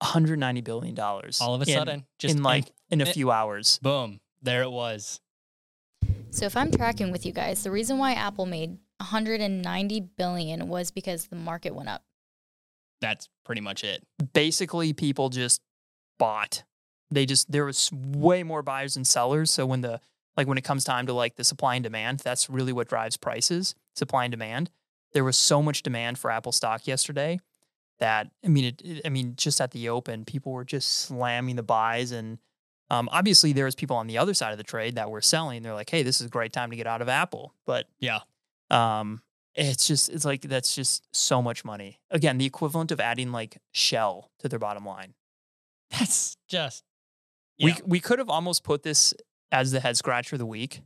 190 0.00 0.62
billion 0.62 0.94
dollars 0.96 1.40
All 1.40 1.54
of 1.54 1.62
a 1.62 1.66
sudden, 1.66 2.04
just 2.18 2.34
in 2.36 2.42
like 2.42 2.64
in 2.90 3.00
a 3.00 3.04
in- 3.04 3.12
few 3.12 3.30
hours. 3.30 3.78
boom, 3.82 4.20
there 4.42 4.62
it 4.62 4.70
was. 4.70 5.20
So 6.30 6.46
if 6.46 6.56
I'm 6.56 6.72
tracking 6.72 7.12
with 7.12 7.24
you 7.26 7.32
guys, 7.32 7.62
the 7.62 7.70
reason 7.70 7.98
why 7.98 8.14
Apple 8.14 8.46
made 8.46 8.70
190 8.98 10.00
billion 10.16 10.66
was 10.68 10.90
because 10.90 11.26
the 11.26 11.36
market 11.36 11.74
went 11.74 11.88
up. 11.88 12.02
That's 13.00 13.28
pretty 13.44 13.60
much 13.60 13.84
it. 13.84 14.02
basically 14.32 14.92
people 14.92 15.28
just 15.28 15.60
bought. 16.18 16.64
They 17.12 17.26
just 17.26 17.52
there 17.52 17.64
was 17.66 17.90
way 17.92 18.42
more 18.42 18.62
buyers 18.62 18.94
than 18.94 19.04
sellers. 19.04 19.50
So 19.50 19.66
when 19.66 19.82
the 19.82 20.00
like 20.36 20.46
when 20.46 20.58
it 20.58 20.64
comes 20.64 20.84
time 20.84 21.06
to 21.06 21.12
like 21.12 21.36
the 21.36 21.44
supply 21.44 21.74
and 21.74 21.82
demand, 21.84 22.20
that's 22.20 22.48
really 22.50 22.72
what 22.72 22.88
drives 22.88 23.16
prices, 23.16 23.74
supply 23.94 24.24
and 24.24 24.30
demand. 24.30 24.70
There 25.12 25.24
was 25.24 25.36
so 25.36 25.62
much 25.62 25.82
demand 25.82 26.18
for 26.18 26.30
Apple 26.30 26.52
stock 26.52 26.86
yesterday 26.86 27.40
that 27.98 28.30
I 28.44 28.48
mean 28.48 28.64
it, 28.64 28.82
it- 28.84 29.02
I 29.04 29.08
mean 29.10 29.34
just 29.36 29.60
at 29.60 29.70
the 29.72 29.88
open, 29.90 30.24
people 30.24 30.52
were 30.52 30.64
just 30.64 30.88
slamming 30.88 31.56
the 31.56 31.62
buys 31.62 32.12
and 32.12 32.38
um, 32.90 33.08
obviously 33.12 33.52
there 33.54 33.64
was 33.64 33.74
people 33.74 33.96
on 33.96 34.06
the 34.06 34.18
other 34.18 34.34
side 34.34 34.52
of 34.52 34.58
the 34.58 34.64
trade 34.64 34.96
that 34.96 35.10
were 35.10 35.22
selling. 35.22 35.62
They're 35.62 35.72
like, 35.72 35.88
"Hey, 35.88 36.02
this 36.02 36.20
is 36.20 36.26
a 36.26 36.30
great 36.30 36.52
time 36.52 36.68
to 36.70 36.76
get 36.76 36.86
out 36.86 37.00
of 37.00 37.08
Apple." 37.08 37.54
But 37.64 37.86
Yeah. 38.00 38.20
um, 38.70 39.22
it's 39.54 39.86
just 39.86 40.10
it's 40.10 40.24
like 40.26 40.42
that's 40.42 40.74
just 40.74 41.06
so 41.14 41.40
much 41.40 41.64
money. 41.64 42.00
Again, 42.10 42.36
the 42.38 42.44
equivalent 42.44 42.90
of 42.90 43.00
adding 43.00 43.32
like 43.32 43.58
Shell 43.72 44.30
to 44.40 44.48
their 44.48 44.58
bottom 44.58 44.84
line. 44.84 45.14
That's 45.90 46.36
just 46.48 46.84
We 47.62 47.76
we 47.86 48.00
could 48.00 48.18
have 48.18 48.28
almost 48.30 48.62
put 48.64 48.82
this 48.82 49.14
as 49.52 49.70
the 49.70 49.80
head 49.80 49.96
scratcher 49.96 50.34
of 50.36 50.40
the 50.40 50.46
week. 50.46 50.80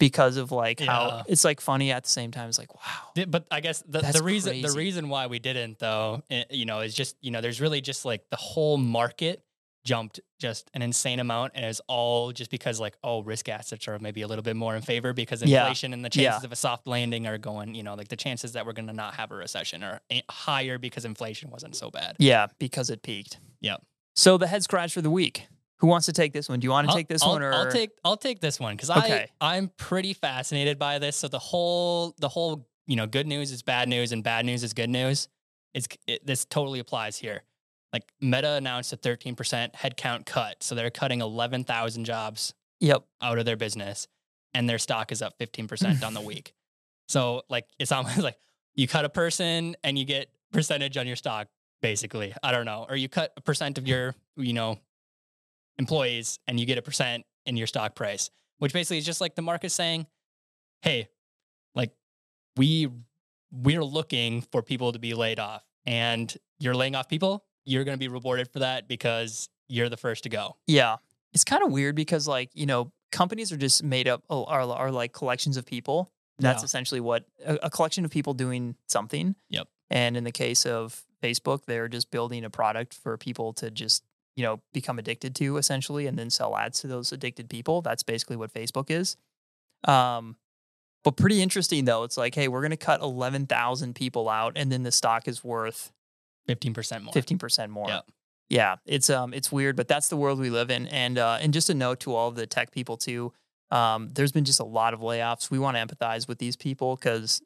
because 0.00 0.36
of 0.36 0.50
like 0.50 0.80
Yeah. 0.80 0.86
how 0.86 1.22
it's 1.28 1.44
like 1.44 1.60
funny 1.60 1.92
at 1.92 2.02
the 2.04 2.10
same 2.10 2.30
time. 2.32 2.48
It's 2.48 2.58
like 2.58 2.74
wow. 2.74 3.24
But 3.28 3.46
I 3.50 3.60
guess 3.60 3.82
the, 3.88 4.00
the 4.00 4.22
reason 4.24 4.60
the 4.60 4.72
reason 4.72 5.08
why 5.08 5.28
we 5.28 5.38
didn't 5.38 5.78
though, 5.78 6.22
eh, 6.30 6.44
you 6.50 6.66
know, 6.66 6.80
is 6.80 6.94
just 6.94 7.16
you 7.20 7.30
know, 7.30 7.40
there's 7.40 7.60
really 7.60 7.80
just 7.80 8.04
like 8.04 8.28
the 8.30 8.36
whole 8.36 8.76
market 8.76 9.42
jumped 9.84 10.18
just 10.40 10.68
an 10.74 10.80
insane 10.82 11.20
amount, 11.20 11.52
and 11.54 11.64
it's 11.64 11.80
all 11.88 12.32
just 12.32 12.50
because 12.50 12.80
like 12.80 12.96
oh, 13.04 13.22
risk 13.22 13.48
assets 13.48 13.86
are 13.86 13.98
maybe 14.00 14.22
a 14.22 14.26
little 14.26 14.42
bit 14.42 14.56
more 14.56 14.74
in 14.74 14.82
favor 14.82 15.12
because 15.12 15.42
Yeah. 15.42 15.60
inflation 15.62 15.92
and 15.92 16.04
the 16.04 16.10
Yeah. 16.12 16.30
chances 16.30 16.44
of 16.44 16.52
a 16.52 16.56
soft 16.56 16.86
landing 16.88 17.26
are 17.28 17.38
going, 17.38 17.74
you 17.74 17.84
know, 17.84 17.94
like 17.94 18.08
the 18.08 18.16
chances 18.16 18.52
that 18.54 18.66
we're 18.66 18.72
going 18.72 18.88
to 18.88 18.92
not 18.94 19.14
have 19.14 19.30
a 19.30 19.36
recession 19.36 19.84
are 19.84 20.00
higher 20.28 20.76
because 20.76 21.04
inflation 21.04 21.50
wasn't 21.50 21.76
so 21.76 21.90
bad. 21.90 22.16
Yeah, 22.18 22.48
because 22.58 22.90
it 22.90 23.02
peaked. 23.02 23.38
Yep. 23.60 23.80
So 24.16 24.38
the 24.38 24.48
head 24.48 24.62
scratch 24.64 24.92
for 24.92 25.00
the 25.02 25.10
week. 25.10 25.46
Who 25.84 25.90
wants 25.90 26.06
to 26.06 26.14
take 26.14 26.32
this 26.32 26.48
one? 26.48 26.60
Do 26.60 26.64
you 26.64 26.70
want 26.70 26.86
to 26.86 26.92
I'll- 26.92 26.96
take 26.96 27.08
this 27.08 27.22
I'll, 27.22 27.32
one 27.32 27.42
or 27.42 27.52
I'll 27.52 27.70
take 27.70 27.90
I'll 28.06 28.16
take 28.16 28.40
this 28.40 28.58
one 28.58 28.74
because 28.74 28.88
Okay. 28.88 29.28
I 29.38 29.56
I'm 29.56 29.68
pretty 29.76 30.14
fascinated 30.14 30.78
by 30.78 30.98
this. 30.98 31.14
So 31.14 31.28
the 31.28 31.38
whole 31.38 32.14
the 32.18 32.28
whole 32.30 32.66
you 32.86 32.96
know 32.96 33.06
good 33.06 33.26
news 33.26 33.52
is 33.52 33.60
bad 33.62 33.86
news 33.86 34.10
and 34.12 34.24
bad 34.24 34.46
news 34.46 34.62
is 34.64 34.72
good 34.72 34.88
news. 34.88 35.28
It's 35.74 35.86
it, 36.06 36.26
this 36.26 36.46
totally 36.46 36.78
applies 36.78 37.18
here. 37.18 37.42
Like 37.92 38.04
Meta 38.18 38.52
announced 38.52 38.94
a 38.94 38.96
13% 38.96 39.74
headcount 39.74 40.24
cut, 40.24 40.62
so 40.64 40.74
they're 40.74 40.88
cutting 40.90 41.20
11,000 41.20 42.04
jobs 42.06 42.54
Yep. 42.80 43.04
out 43.20 43.38
of 43.38 43.44
their 43.44 43.56
business, 43.56 44.08
and 44.54 44.66
their 44.68 44.78
stock 44.78 45.12
is 45.12 45.20
up 45.20 45.38
15% 45.38 46.02
on 46.02 46.14
the 46.14 46.20
week. 46.32 46.54
So 47.08 47.42
like 47.50 47.66
it's 47.78 47.92
almost 47.92 48.18
like 48.22 48.38
you 48.74 48.88
cut 48.88 49.04
a 49.04 49.10
person 49.10 49.76
and 49.84 49.98
you 49.98 50.06
get 50.06 50.28
percentage 50.50 50.96
on 50.96 51.06
your 51.06 51.16
stock, 51.16 51.48
basically. 51.82 52.32
I 52.42 52.52
don't 52.52 52.64
know, 52.64 52.86
or 52.88 52.96
you 52.96 53.10
cut 53.10 53.34
a 53.36 53.42
percent 53.42 53.76
of 53.76 53.86
your 53.86 54.14
you 54.36 54.54
know 54.54 54.78
employees 55.78 56.38
and 56.46 56.58
you 56.60 56.66
get 56.66 56.78
a 56.78 56.82
percent 56.82 57.24
in 57.46 57.56
your 57.56 57.66
stock 57.66 57.94
price, 57.94 58.30
which 58.58 58.72
basically 58.72 58.98
is 58.98 59.04
just 59.06 59.20
like 59.20 59.34
the 59.34 59.42
market 59.42 59.70
saying, 59.70 60.06
"Hey, 60.82 61.08
like 61.74 61.90
we 62.56 62.88
we're 63.52 63.84
looking 63.84 64.42
for 64.42 64.62
people 64.62 64.92
to 64.92 64.98
be 64.98 65.14
laid 65.14 65.38
off, 65.38 65.62
and 65.86 66.34
you're 66.58 66.74
laying 66.74 66.94
off 66.94 67.08
people. 67.08 67.44
You're 67.64 67.84
going 67.84 67.94
to 67.96 67.98
be 68.00 68.08
rewarded 68.08 68.48
for 68.52 68.58
that 68.60 68.88
because 68.88 69.48
you're 69.68 69.88
the 69.88 69.96
first 69.96 70.22
to 70.24 70.28
go." 70.28 70.56
Yeah. 70.66 70.96
It's 71.32 71.44
kind 71.44 71.62
of 71.64 71.72
weird 71.72 71.96
because 71.96 72.28
like, 72.28 72.50
you 72.54 72.66
know, 72.66 72.92
companies 73.10 73.50
are 73.52 73.56
just 73.56 73.82
made 73.82 74.06
up 74.08 74.22
oh, 74.30 74.44
are 74.44 74.62
are 74.62 74.90
like 74.92 75.12
collections 75.12 75.56
of 75.56 75.66
people. 75.66 76.10
That's 76.38 76.62
Yeah. 76.62 76.66
essentially 76.66 77.00
what 77.00 77.26
a, 77.44 77.58
a 77.64 77.70
collection 77.70 78.04
of 78.04 78.10
people 78.10 78.34
doing 78.34 78.76
something. 78.88 79.34
Yep. 79.50 79.68
And 79.90 80.16
in 80.16 80.24
the 80.24 80.32
case 80.32 80.64
of 80.66 81.04
Facebook, 81.22 81.64
they're 81.66 81.88
just 81.88 82.10
building 82.10 82.44
a 82.44 82.50
product 82.50 82.94
for 82.94 83.16
people 83.18 83.52
to 83.54 83.70
just, 83.70 84.02
you 84.36 84.42
know, 84.42 84.60
become 84.72 84.98
addicted 84.98 85.34
to 85.36 85.56
essentially 85.56 86.06
and 86.06 86.18
then 86.18 86.30
sell 86.30 86.56
ads 86.56 86.80
to 86.80 86.86
those 86.86 87.12
addicted 87.12 87.48
people. 87.48 87.82
That's 87.82 88.02
basically 88.02 88.36
what 88.36 88.52
Facebook 88.52 88.90
is. 88.90 89.16
Um 89.84 90.36
but 91.04 91.16
pretty 91.18 91.42
interesting 91.42 91.84
though. 91.84 92.04
It's 92.04 92.16
like, 92.16 92.34
hey, 92.34 92.48
we're 92.48 92.62
going 92.62 92.70
to 92.70 92.78
cut 92.78 93.02
11,000 93.02 93.94
people 93.94 94.28
out 94.30 94.54
and 94.56 94.72
then 94.72 94.84
the 94.84 94.92
stock 94.92 95.28
is 95.28 95.44
worth 95.44 95.92
15% 96.48 97.02
more. 97.02 97.12
fifteen 97.12 97.38
percent 97.38 97.70
more. 97.70 97.88
Yeah. 97.88 98.00
Yeah, 98.50 98.76
it's 98.84 99.08
um 99.08 99.32
it's 99.32 99.50
weird, 99.50 99.74
but 99.74 99.88
that's 99.88 100.08
the 100.08 100.16
world 100.16 100.38
we 100.38 100.50
live 100.50 100.70
in. 100.70 100.86
And 100.88 101.16
uh, 101.18 101.38
and 101.40 101.52
just 101.52 101.70
a 101.70 101.74
note 101.74 102.00
to 102.00 102.14
all 102.14 102.28
of 102.28 102.34
the 102.36 102.46
tech 102.46 102.70
people 102.72 102.96
too. 102.98 103.32
Um, 103.70 104.10
there's 104.12 104.32
been 104.32 104.44
just 104.44 104.60
a 104.60 104.64
lot 104.64 104.92
of 104.92 105.00
layoffs. 105.00 105.50
We 105.50 105.58
want 105.58 105.76
to 105.78 105.84
empathize 105.84 106.28
with 106.28 106.38
these 106.38 106.54
people 106.54 106.96
because 106.96 107.40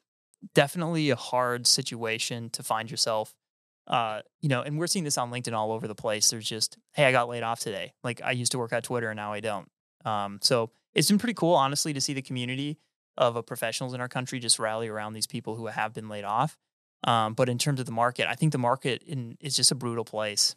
definitely 0.53 1.09
a 1.09 1.15
hard 1.15 1.65
situation 1.67 2.49
to 2.51 2.63
find 2.63 2.91
yourself. 2.91 3.33
Uh, 3.89 4.21
you 4.39 4.49
know, 4.49 4.61
and 4.61 4.77
we're 4.77 4.87
seeing 4.87 5.03
this 5.03 5.17
on 5.17 5.31
LinkedIn 5.31 5.53
all 5.53 5.71
over 5.71 5.87
the 5.87 5.95
place. 5.95 6.29
There's 6.29 6.47
just, 6.47 6.77
hey, 6.93 7.05
I 7.05 7.11
got 7.11 7.27
laid 7.27 7.43
off 7.43 7.59
today. 7.59 7.93
Like 8.03 8.21
I 8.23 8.31
used 8.31 8.51
to 8.51 8.59
work 8.59 8.71
at 8.71 8.83
Twitter 8.83 9.09
and 9.09 9.17
now 9.17 9.33
I 9.33 9.39
don't. 9.39 9.69
Um, 10.05 10.39
so 10.41 10.69
it's 10.93 11.09
been 11.09 11.17
pretty 11.17 11.33
cool, 11.33 11.55
honestly, 11.55 11.93
to 11.93 12.01
see 12.01 12.13
the 12.13 12.21
community 12.21 12.77
of 13.17 13.35
uh, 13.35 13.41
professionals 13.41 13.93
in 13.93 14.01
our 14.01 14.07
country 14.07 14.39
just 14.39 14.59
rally 14.59 14.87
around 14.87 15.13
these 15.13 15.27
people 15.27 15.55
who 15.55 15.67
have 15.67 15.93
been 15.93 16.07
laid 16.07 16.23
off. 16.23 16.57
Um, 17.03 17.33
but 17.33 17.49
in 17.49 17.57
terms 17.57 17.79
of 17.79 17.85
the 17.85 17.91
market, 17.91 18.29
I 18.29 18.35
think 18.35 18.51
the 18.51 18.57
market 18.57 19.03
in, 19.03 19.37
is 19.39 19.55
just 19.55 19.71
a 19.71 19.75
brutal 19.75 20.05
place. 20.05 20.55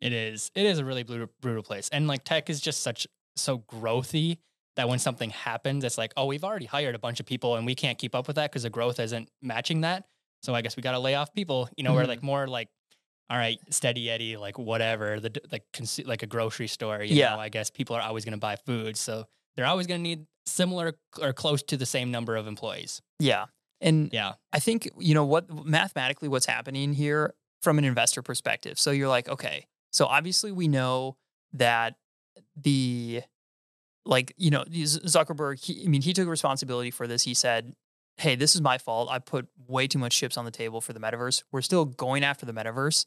It 0.00 0.12
is. 0.12 0.50
It 0.54 0.66
is 0.66 0.78
a 0.78 0.84
really 0.84 1.02
brutal, 1.02 1.28
brutal 1.40 1.62
place. 1.62 1.88
And 1.90 2.06
like 2.06 2.24
tech 2.24 2.50
is 2.50 2.60
just 2.60 2.82
such 2.82 3.06
so 3.36 3.58
growthy 3.58 4.38
that 4.76 4.88
when 4.88 4.98
something 4.98 5.30
happens, 5.30 5.84
it's 5.84 5.98
like, 5.98 6.12
oh, 6.16 6.26
we've 6.26 6.44
already 6.44 6.66
hired 6.66 6.94
a 6.94 6.98
bunch 6.98 7.20
of 7.20 7.26
people 7.26 7.56
and 7.56 7.64
we 7.66 7.74
can't 7.74 7.98
keep 7.98 8.14
up 8.14 8.26
with 8.26 8.36
that 8.36 8.50
because 8.50 8.64
the 8.64 8.70
growth 8.70 9.00
isn't 9.00 9.28
matching 9.40 9.82
that. 9.82 10.04
So 10.44 10.54
I 10.54 10.60
guess 10.60 10.76
we 10.76 10.82
got 10.82 10.92
to 10.92 10.98
lay 10.98 11.14
off 11.14 11.32
people. 11.32 11.70
You 11.76 11.84
know, 11.84 11.94
we're 11.94 12.04
Mhm. 12.04 12.08
like 12.08 12.22
more 12.22 12.46
like, 12.46 12.68
all 13.30 13.38
right, 13.38 13.58
steady 13.70 14.10
Eddie, 14.10 14.36
like 14.36 14.58
whatever, 14.58 15.18
the 15.18 15.30
like 15.50 15.64
consu- 15.72 16.06
like 16.06 16.22
a 16.22 16.26
grocery 16.26 16.68
store. 16.68 17.02
You 17.02 17.16
Yeah. 17.16 17.30
know, 17.34 17.40
I 17.40 17.48
guess 17.48 17.70
people 17.70 17.96
are 17.96 18.02
always 18.02 18.26
going 18.26 18.32
to 18.34 18.38
buy 18.38 18.56
food, 18.56 18.98
so 18.98 19.26
they're 19.56 19.64
always 19.66 19.86
going 19.86 20.00
to 20.00 20.02
need 20.02 20.26
similar 20.44 20.98
or 21.18 21.32
close 21.32 21.62
to 21.62 21.76
the 21.78 21.86
same 21.86 22.10
number 22.10 22.36
of 22.36 22.46
employees. 22.46 23.00
Yeah. 23.18 23.46
And 23.80 24.12
Yeah. 24.12 24.34
I 24.52 24.60
think, 24.60 24.88
you 24.98 25.14
know, 25.14 25.24
what 25.24 25.48
mathematically 25.64 26.28
what's 26.28 26.44
happening 26.46 26.92
here 26.92 27.34
from 27.62 27.78
an 27.78 27.84
investor 27.86 28.20
perspective. 28.20 28.78
So 28.78 28.90
you're 28.90 29.08
like, 29.08 29.26
okay, 29.30 29.66
so 29.94 30.04
obviously 30.04 30.52
we 30.52 30.68
know 30.68 31.16
that 31.54 31.96
the 32.54 33.22
like, 34.04 34.34
you 34.36 34.50
know, 34.50 34.64
Zuckerberg, 34.64 35.64
he, 35.64 35.82
I 35.84 35.88
mean, 35.88 36.02
he 36.02 36.12
took 36.12 36.28
responsibility 36.28 36.90
for 36.90 37.06
this. 37.06 37.22
He 37.22 37.32
said, 37.32 37.74
Hey, 38.16 38.36
this 38.36 38.54
is 38.54 38.60
my 38.60 38.78
fault. 38.78 39.08
I 39.10 39.18
put 39.18 39.48
way 39.66 39.86
too 39.86 39.98
much 39.98 40.16
chips 40.16 40.36
on 40.36 40.44
the 40.44 40.50
table 40.50 40.80
for 40.80 40.92
the 40.92 41.00
metaverse. 41.00 41.42
We're 41.50 41.62
still 41.62 41.84
going 41.84 42.22
after 42.22 42.46
the 42.46 42.52
metaverse. 42.52 43.06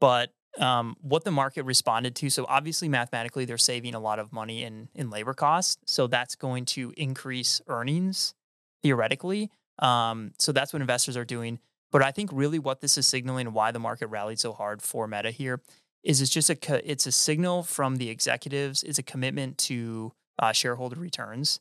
But 0.00 0.32
um, 0.58 0.96
what 1.00 1.24
the 1.24 1.30
market 1.30 1.64
responded 1.64 2.14
to, 2.16 2.30
so 2.30 2.46
obviously 2.48 2.88
mathematically 2.88 3.44
they're 3.44 3.58
saving 3.58 3.94
a 3.94 4.00
lot 4.00 4.18
of 4.18 4.32
money 4.32 4.62
in 4.62 4.88
in 4.94 5.10
labor 5.10 5.34
costs. 5.34 5.76
So 5.86 6.06
that's 6.06 6.34
going 6.34 6.64
to 6.66 6.92
increase 6.96 7.60
earnings 7.68 8.34
theoretically. 8.82 9.50
Um, 9.78 10.32
so 10.38 10.52
that's 10.52 10.72
what 10.72 10.80
investors 10.80 11.16
are 11.16 11.24
doing. 11.24 11.58
But 11.92 12.02
I 12.02 12.12
think 12.12 12.30
really 12.32 12.58
what 12.58 12.80
this 12.80 12.96
is 12.96 13.06
signaling 13.06 13.52
why 13.52 13.72
the 13.72 13.78
market 13.78 14.06
rallied 14.08 14.38
so 14.38 14.52
hard 14.52 14.80
for 14.82 15.06
Meta 15.08 15.30
here 15.30 15.60
is 16.02 16.20
it's 16.20 16.30
just 16.30 16.50
a 16.50 16.90
it's 16.90 17.06
a 17.06 17.12
signal 17.12 17.62
from 17.62 17.96
the 17.96 18.08
executives. 18.08 18.82
It's 18.82 18.98
a 18.98 19.02
commitment 19.02 19.58
to 19.58 20.12
uh, 20.38 20.52
shareholder 20.52 20.96
returns, 20.96 21.60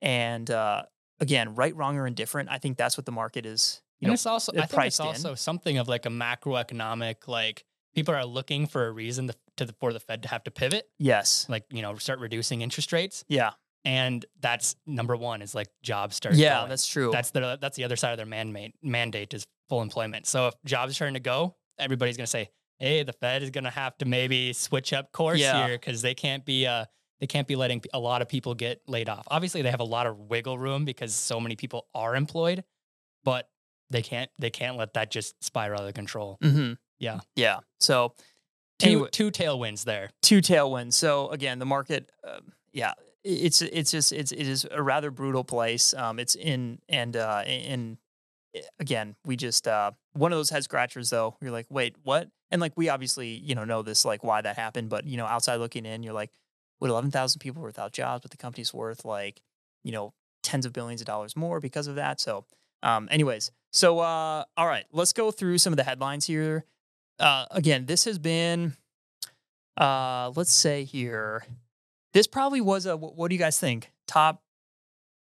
and 0.00 0.50
uh, 0.50 0.84
again, 1.22 1.54
right, 1.54 1.74
wrong, 1.74 1.96
or 1.96 2.06
indifferent. 2.06 2.50
I 2.50 2.58
think 2.58 2.76
that's 2.76 2.98
what 2.98 3.06
the 3.06 3.12
market 3.12 3.46
is. 3.46 3.80
You 4.00 4.06
and 4.06 4.10
know, 4.10 4.14
it's 4.14 4.26
also 4.26 4.52
I 4.52 4.66
think 4.66 4.84
it's 4.86 4.98
in. 5.00 5.06
also 5.06 5.34
something 5.34 5.78
of 5.78 5.88
like 5.88 6.04
a 6.04 6.10
macroeconomic 6.10 7.28
like 7.28 7.64
people 7.94 8.14
are 8.14 8.24
looking 8.26 8.66
for 8.66 8.86
a 8.86 8.90
reason 8.92 9.28
to, 9.28 9.34
to 9.58 9.64
the, 9.66 9.74
for 9.80 9.92
the 9.92 10.00
Fed 10.00 10.22
to 10.24 10.28
have 10.28 10.42
to 10.44 10.50
pivot, 10.50 10.88
yes, 10.98 11.46
like 11.48 11.64
you 11.70 11.82
know 11.82 11.94
start 11.96 12.18
reducing 12.18 12.60
interest 12.62 12.92
rates, 12.92 13.24
yeah, 13.28 13.52
and 13.84 14.26
that's 14.40 14.76
number 14.86 15.16
one 15.16 15.40
is 15.40 15.54
like 15.54 15.68
jobs 15.82 16.16
start. 16.16 16.34
yeah, 16.34 16.58
going. 16.58 16.68
that's 16.70 16.86
true. 16.86 17.10
that's 17.12 17.30
the 17.30 17.56
that's 17.60 17.76
the 17.76 17.84
other 17.84 17.96
side 17.96 18.10
of 18.10 18.16
their 18.16 18.26
mandate 18.26 18.74
mandate 18.82 19.32
is 19.34 19.46
full 19.68 19.82
employment. 19.82 20.26
So 20.26 20.48
if 20.48 20.54
jobs 20.64 20.90
are 20.90 20.94
starting 20.94 21.14
to 21.14 21.20
go, 21.20 21.54
everybody's 21.78 22.16
going 22.16 22.26
to 22.26 22.30
say, 22.30 22.50
hey, 22.78 23.04
the 23.04 23.12
Fed 23.12 23.42
is 23.42 23.50
going 23.50 23.64
to 23.64 23.70
have 23.70 23.96
to 23.98 24.04
maybe 24.04 24.52
switch 24.52 24.92
up 24.92 25.12
course 25.12 25.38
Yeah. 25.38 25.66
here 25.68 25.78
because 25.78 26.02
they 26.02 26.14
can't 26.14 26.44
be 26.44 26.66
uh 26.66 26.86
they 27.22 27.26
can't 27.28 27.46
be 27.46 27.54
letting 27.54 27.80
a 27.94 28.00
lot 28.00 28.20
of 28.20 28.28
people 28.28 28.52
get 28.56 28.82
laid 28.88 29.08
off. 29.08 29.24
Obviously, 29.30 29.62
they 29.62 29.70
have 29.70 29.78
a 29.78 29.84
lot 29.84 30.08
of 30.08 30.18
wiggle 30.18 30.58
room 30.58 30.84
because 30.84 31.14
so 31.14 31.38
many 31.38 31.54
people 31.54 31.86
are 31.94 32.16
employed, 32.16 32.64
but 33.22 33.48
they 33.90 34.02
can't 34.02 34.28
they 34.40 34.50
can't 34.50 34.76
let 34.76 34.94
that 34.94 35.12
just 35.12 35.36
spiral 35.42 35.82
out 35.82 35.86
of 35.86 35.94
control. 35.94 36.36
hmm 36.42 36.72
Yeah. 36.98 37.20
yeah. 37.36 37.60
So 37.78 38.14
Two 38.80 38.88
Anyway. 38.88 39.08
two 39.12 39.30
tailwinds 39.30 39.84
there. 39.84 40.10
two 40.22 40.40
tailwinds. 40.40 40.94
So 40.94 41.28
again, 41.28 41.60
the 41.60 41.64
market, 41.64 42.10
um, 42.26 42.52
yeah, 42.72 42.94
it's 43.22 43.62
it's 43.62 43.92
just 43.92 44.10
it's 44.10 44.32
it 44.32 44.48
is 44.48 44.66
a 44.68 44.82
rather 44.82 45.12
brutal 45.12 45.44
place. 45.44 45.94
Um, 45.94 46.18
it's 46.18 46.34
in 46.34 46.80
and 46.88 47.16
uh, 47.16 47.44
in 47.46 47.98
again, 48.80 49.14
we 49.24 49.36
just 49.36 49.68
uh, 49.68 49.92
one 50.14 50.32
of 50.32 50.38
those 50.38 50.50
head 50.50 50.64
scratchers 50.64 51.10
though. 51.10 51.36
You're 51.40 51.52
like, 51.52 51.66
wait, 51.70 51.94
what? 52.02 52.28
And 52.50 52.60
like 52.60 52.72
we 52.76 52.88
obviously 52.88 53.28
you 53.28 53.54
know 53.54 53.64
know 53.64 53.82
this 53.82 54.04
like 54.04 54.24
why 54.24 54.40
that 54.40 54.56
happened, 54.56 54.88
but 54.88 55.06
you 55.06 55.16
know 55.16 55.26
outside 55.26 55.56
looking 55.58 55.86
in, 55.86 56.02
you're 56.02 56.12
like, 56.12 56.32
what? 56.82 56.90
Eleven 56.90 57.10
thousand 57.10 57.38
people 57.40 57.62
were 57.62 57.68
without 57.68 57.92
jobs, 57.92 58.22
but 58.22 58.30
the 58.30 58.36
company's 58.36 58.74
worth 58.74 59.04
like 59.04 59.40
you 59.84 59.92
know 59.92 60.12
tens 60.42 60.66
of 60.66 60.72
billions 60.72 61.00
of 61.00 61.06
dollars 61.06 61.36
more 61.36 61.60
because 61.60 61.86
of 61.86 61.94
that. 61.94 62.20
So, 62.20 62.44
um, 62.82 63.08
anyways, 63.10 63.50
so 63.72 64.00
uh, 64.00 64.44
all 64.56 64.66
right, 64.66 64.84
let's 64.92 65.12
go 65.12 65.30
through 65.30 65.58
some 65.58 65.72
of 65.72 65.76
the 65.76 65.84
headlines 65.84 66.26
here. 66.26 66.64
Uh, 67.18 67.46
again, 67.50 67.86
this 67.86 68.04
has 68.04 68.18
been 68.18 68.76
uh 69.78 70.30
let's 70.36 70.52
say 70.52 70.84
here 70.84 71.44
this 72.12 72.26
probably 72.26 72.60
was 72.60 72.84
a 72.84 72.94
what 72.96 73.28
do 73.28 73.34
you 73.34 73.38
guys 73.38 73.58
think 73.58 73.90
top 74.06 74.42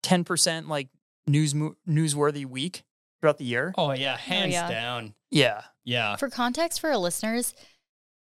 10% 0.07 0.69
like 0.69 0.89
news 1.27 1.53
newsworthy 1.55 2.47
week 2.47 2.83
throughout 3.21 3.37
the 3.39 3.45
year 3.45 3.75
Oh 3.77 3.93
yeah, 3.93 4.17
hands 4.17 4.53
yeah. 4.55 4.69
down. 4.71 5.15
yeah 5.31 5.63
Yeah. 5.85 6.17
For 6.17 6.31
context 6.31 6.81
for 6.81 6.89
our 6.91 6.97
listeners, 6.97 7.55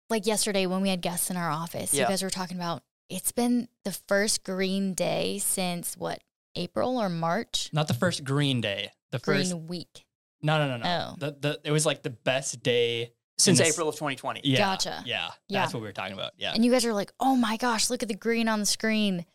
like 0.10 0.26
yesterday 0.28 0.66
when 0.66 0.82
we 0.82 0.90
had 0.90 1.02
guests 1.02 1.30
in 1.32 1.38
our 1.38 1.50
office, 1.50 1.94
Yeah. 1.94 2.04
you 2.04 2.10
guys 2.10 2.22
were 2.24 2.30
talking 2.30 2.58
about 2.58 2.84
it's 3.10 3.32
been 3.32 3.68
the 3.84 3.92
first 3.92 4.44
green 4.44 4.94
day 4.94 5.40
since 5.40 5.96
what, 5.96 6.22
April 6.56 6.98
or 6.98 7.10
March? 7.10 7.70
Not 7.74 7.88
the 7.88 7.94
first 7.94 8.24
green 8.24 8.62
day. 8.62 8.92
The 9.12 9.20
Green 9.20 9.40
first 9.40 9.56
week. 9.56 10.06
No, 10.42 10.58
no, 10.58 10.78
no, 10.78 10.84
no. 10.84 10.90
Oh. 10.90 11.16
The, 11.18 11.38
the, 11.40 11.60
it 11.64 11.72
was 11.72 11.86
like 11.86 12.04
the 12.04 12.10
best 12.10 12.62
day. 12.64 13.14
since 13.38 13.60
this- 13.60 13.70
april 13.70 13.90
of 13.90 13.96
2020 13.96 14.42
Yeah. 14.44 14.58
Gotcha. 14.58 15.04
Yeah. 15.06 15.30
Yeah. 15.48 15.62
That's 15.62 15.74
what 15.74 15.82
we 15.82 15.88
were 15.88 15.94
talking 15.94 16.14
about. 16.14 16.34
Yeah. 16.38 16.54
And 16.54 16.64
you 16.66 16.72
guys 16.72 16.86
are 16.86 16.94
like, 16.94 17.12
oh 17.20 17.36
my 17.36 17.58
gosh, 17.58 17.90
look 17.90 18.04
at 18.04 18.10
the 18.10 18.16
green 18.16 18.48
on 18.48 18.60
the 18.60 18.66
screen. 18.66 19.26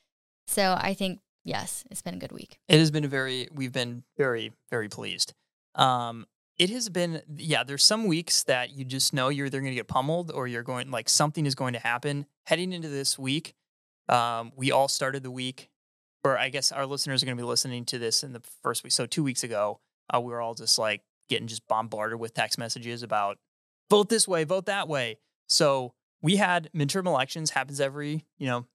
So 0.47 0.77
I 0.79 0.95
think 0.95 1.21
Yes, 1.45 1.85
it's 1.91 2.03
been 2.03 2.15
a 2.15 2.19
good 2.19 2.33
week. 2.33 2.59
It 2.69 2.79
has 2.79 2.91
been 2.91 3.05
a 3.05 3.09
very, 3.09 3.49
we've 3.53 3.73
been 3.73 4.03
very, 4.19 4.53
very 4.69 4.89
pleased. 4.89 5.33
Um, 5.75 6.27
it 6.59 6.69
has 6.71 6.89
been, 6.91 7.23
yeah, 7.35 7.65
there's 7.65 7.85
some 7.85 8.07
weeks 8.07 8.43
that 8.45 8.71
you 8.71 8.85
just 8.85 9.15
know 9.15 9.31
you're 9.31 9.47
either 9.47 9.61
going 9.61 9.71
to 9.73 9.77
get 9.77 9.89
pummeled 9.89 10.31
or 10.31 10.47
you're 10.47 10.62
going, 10.62 10.91
like, 10.91 11.09
something 11.09 11.47
is 11.47 11.55
going 11.55 11.73
to 11.73 11.79
happen. 11.79 12.27
Heading 12.45 12.73
into 12.73 12.89
this 12.89 13.19
week, 13.19 13.55
um, 14.11 14.52
we 14.57 14.71
all 14.73 14.88
started 14.88 15.23
the 15.23 15.31
week, 15.31 15.71
or 16.25 16.37
I 16.38 16.49
guess 16.50 16.73
our 16.73 16.85
listeners 16.87 17.23
are 17.23 17.26
going 17.26 17.37
to 17.37 17.43
be 17.43 17.47
listening 17.47 17.85
to 17.87 17.99
this 17.99 18.23
in 18.23 18.33
the 18.33 18.43
first 18.62 18.85
week. 18.85 18.93
So, 18.93 19.07
two 19.07 19.23
weeks 19.23 19.43
ago, 19.45 19.81
uh, 20.14 20.21
we 20.21 20.33
were 20.33 20.40
all 20.40 20.55
just 20.55 20.79
like 20.79 21.02
getting 21.29 21.47
just 21.47 21.67
bombarded 21.69 22.19
with 22.21 22.35
text 22.35 22.59
messages 22.59 23.02
about 23.02 23.38
vote 23.88 24.09
this 24.09 24.26
way, 24.29 24.45
vote 24.45 24.67
that 24.67 24.88
way. 24.88 25.19
So, 25.49 25.95
we 26.23 26.37
had 26.37 26.69
midterm 26.75 27.07
elections, 27.07 27.50
happens 27.50 27.81
every, 27.81 28.26
you 28.38 28.47
know, 28.47 28.67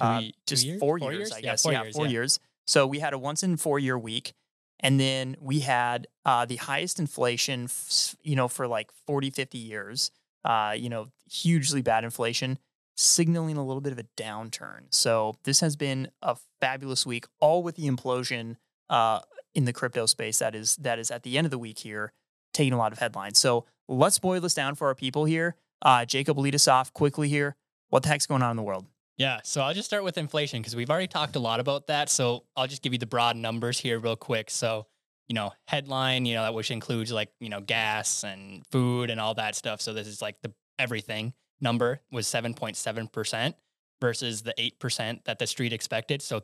uh, 0.00 0.20
two 0.20 0.30
just 0.46 0.64
years? 0.64 0.78
four, 0.80 0.98
Four 0.98 1.12
years, 1.12 1.18
years? 1.18 1.32
I 1.32 1.36
Yeah, 1.38 1.42
guess. 1.42 1.62
four 1.62 1.72
yeah, 1.72 1.82
years, 1.82 1.96
four 1.96 2.04
yeah. 2.06 2.12
years. 2.12 2.40
So 2.66 2.86
we 2.86 3.00
had 3.00 3.12
a 3.12 3.18
once 3.18 3.42
in 3.42 3.56
four 3.56 3.78
year 3.78 3.98
week. 3.98 4.34
And 4.80 4.98
then 4.98 5.36
we 5.40 5.60
had 5.60 6.06
uh, 6.24 6.44
the 6.44 6.56
highest 6.56 6.98
inflation, 6.98 7.64
f- 7.64 8.16
you 8.22 8.34
know, 8.36 8.48
for 8.48 8.66
like 8.66 8.90
40, 9.06 9.30
50 9.30 9.58
years, 9.58 10.10
uh, 10.44 10.74
you 10.76 10.88
know, 10.88 11.08
hugely 11.30 11.82
bad 11.82 12.02
inflation, 12.04 12.58
signaling 12.96 13.56
a 13.56 13.64
little 13.64 13.80
bit 13.80 13.92
of 13.92 13.98
a 13.98 14.04
downturn. 14.16 14.82
So 14.90 15.36
this 15.44 15.60
has 15.60 15.76
been 15.76 16.10
a 16.20 16.36
fabulous 16.60 17.06
week, 17.06 17.26
all 17.40 17.62
with 17.62 17.76
the 17.76 17.88
implosion 17.88 18.56
uh, 18.90 19.20
in 19.54 19.64
the 19.64 19.72
crypto 19.72 20.06
space 20.06 20.38
that 20.38 20.54
is 20.54 20.76
that 20.76 20.98
is 20.98 21.10
at 21.10 21.22
the 21.22 21.38
end 21.38 21.46
of 21.46 21.50
the 21.50 21.58
week 21.58 21.78
here, 21.78 22.12
taking 22.52 22.72
a 22.72 22.78
lot 22.78 22.92
of 22.92 22.98
headlines. 22.98 23.38
So 23.38 23.66
let's 23.88 24.18
boil 24.18 24.40
this 24.40 24.54
down 24.54 24.74
for 24.74 24.88
our 24.88 24.94
people 24.94 25.24
here. 25.24 25.56
Uh, 25.80 26.04
Jacob, 26.04 26.38
lead 26.38 26.54
us 26.54 26.68
off 26.68 26.92
quickly 26.92 27.28
here. 27.28 27.56
What 27.88 28.02
the 28.02 28.08
heck's 28.08 28.26
going 28.26 28.42
on 28.42 28.52
in 28.52 28.56
the 28.56 28.62
world? 28.62 28.86
Yeah, 29.18 29.40
so 29.44 29.60
I'll 29.60 29.74
just 29.74 29.86
start 29.86 30.04
with 30.04 30.16
inflation 30.16 30.60
because 30.60 30.74
we've 30.74 30.90
already 30.90 31.06
talked 31.06 31.36
a 31.36 31.38
lot 31.38 31.60
about 31.60 31.86
that. 31.88 32.08
So 32.08 32.44
I'll 32.56 32.66
just 32.66 32.82
give 32.82 32.92
you 32.92 32.98
the 32.98 33.06
broad 33.06 33.36
numbers 33.36 33.78
here 33.78 33.98
real 33.98 34.16
quick. 34.16 34.50
So, 34.50 34.86
you 35.28 35.34
know, 35.34 35.52
headline, 35.68 36.24
you 36.24 36.34
know, 36.34 36.42
that 36.42 36.54
which 36.54 36.70
includes 36.70 37.12
like, 37.12 37.28
you 37.38 37.48
know, 37.48 37.60
gas 37.60 38.24
and 38.24 38.66
food 38.72 39.10
and 39.10 39.20
all 39.20 39.34
that 39.34 39.54
stuff. 39.54 39.80
So 39.80 39.92
this 39.92 40.06
is 40.06 40.22
like 40.22 40.36
the 40.42 40.52
everything 40.78 41.34
number 41.62 42.00
was 42.10 42.26
7.7% 42.26 43.54
versus 44.00 44.42
the 44.42 44.54
8% 44.58 45.24
that 45.24 45.38
the 45.38 45.46
street 45.46 45.72
expected. 45.72 46.20
So 46.22 46.42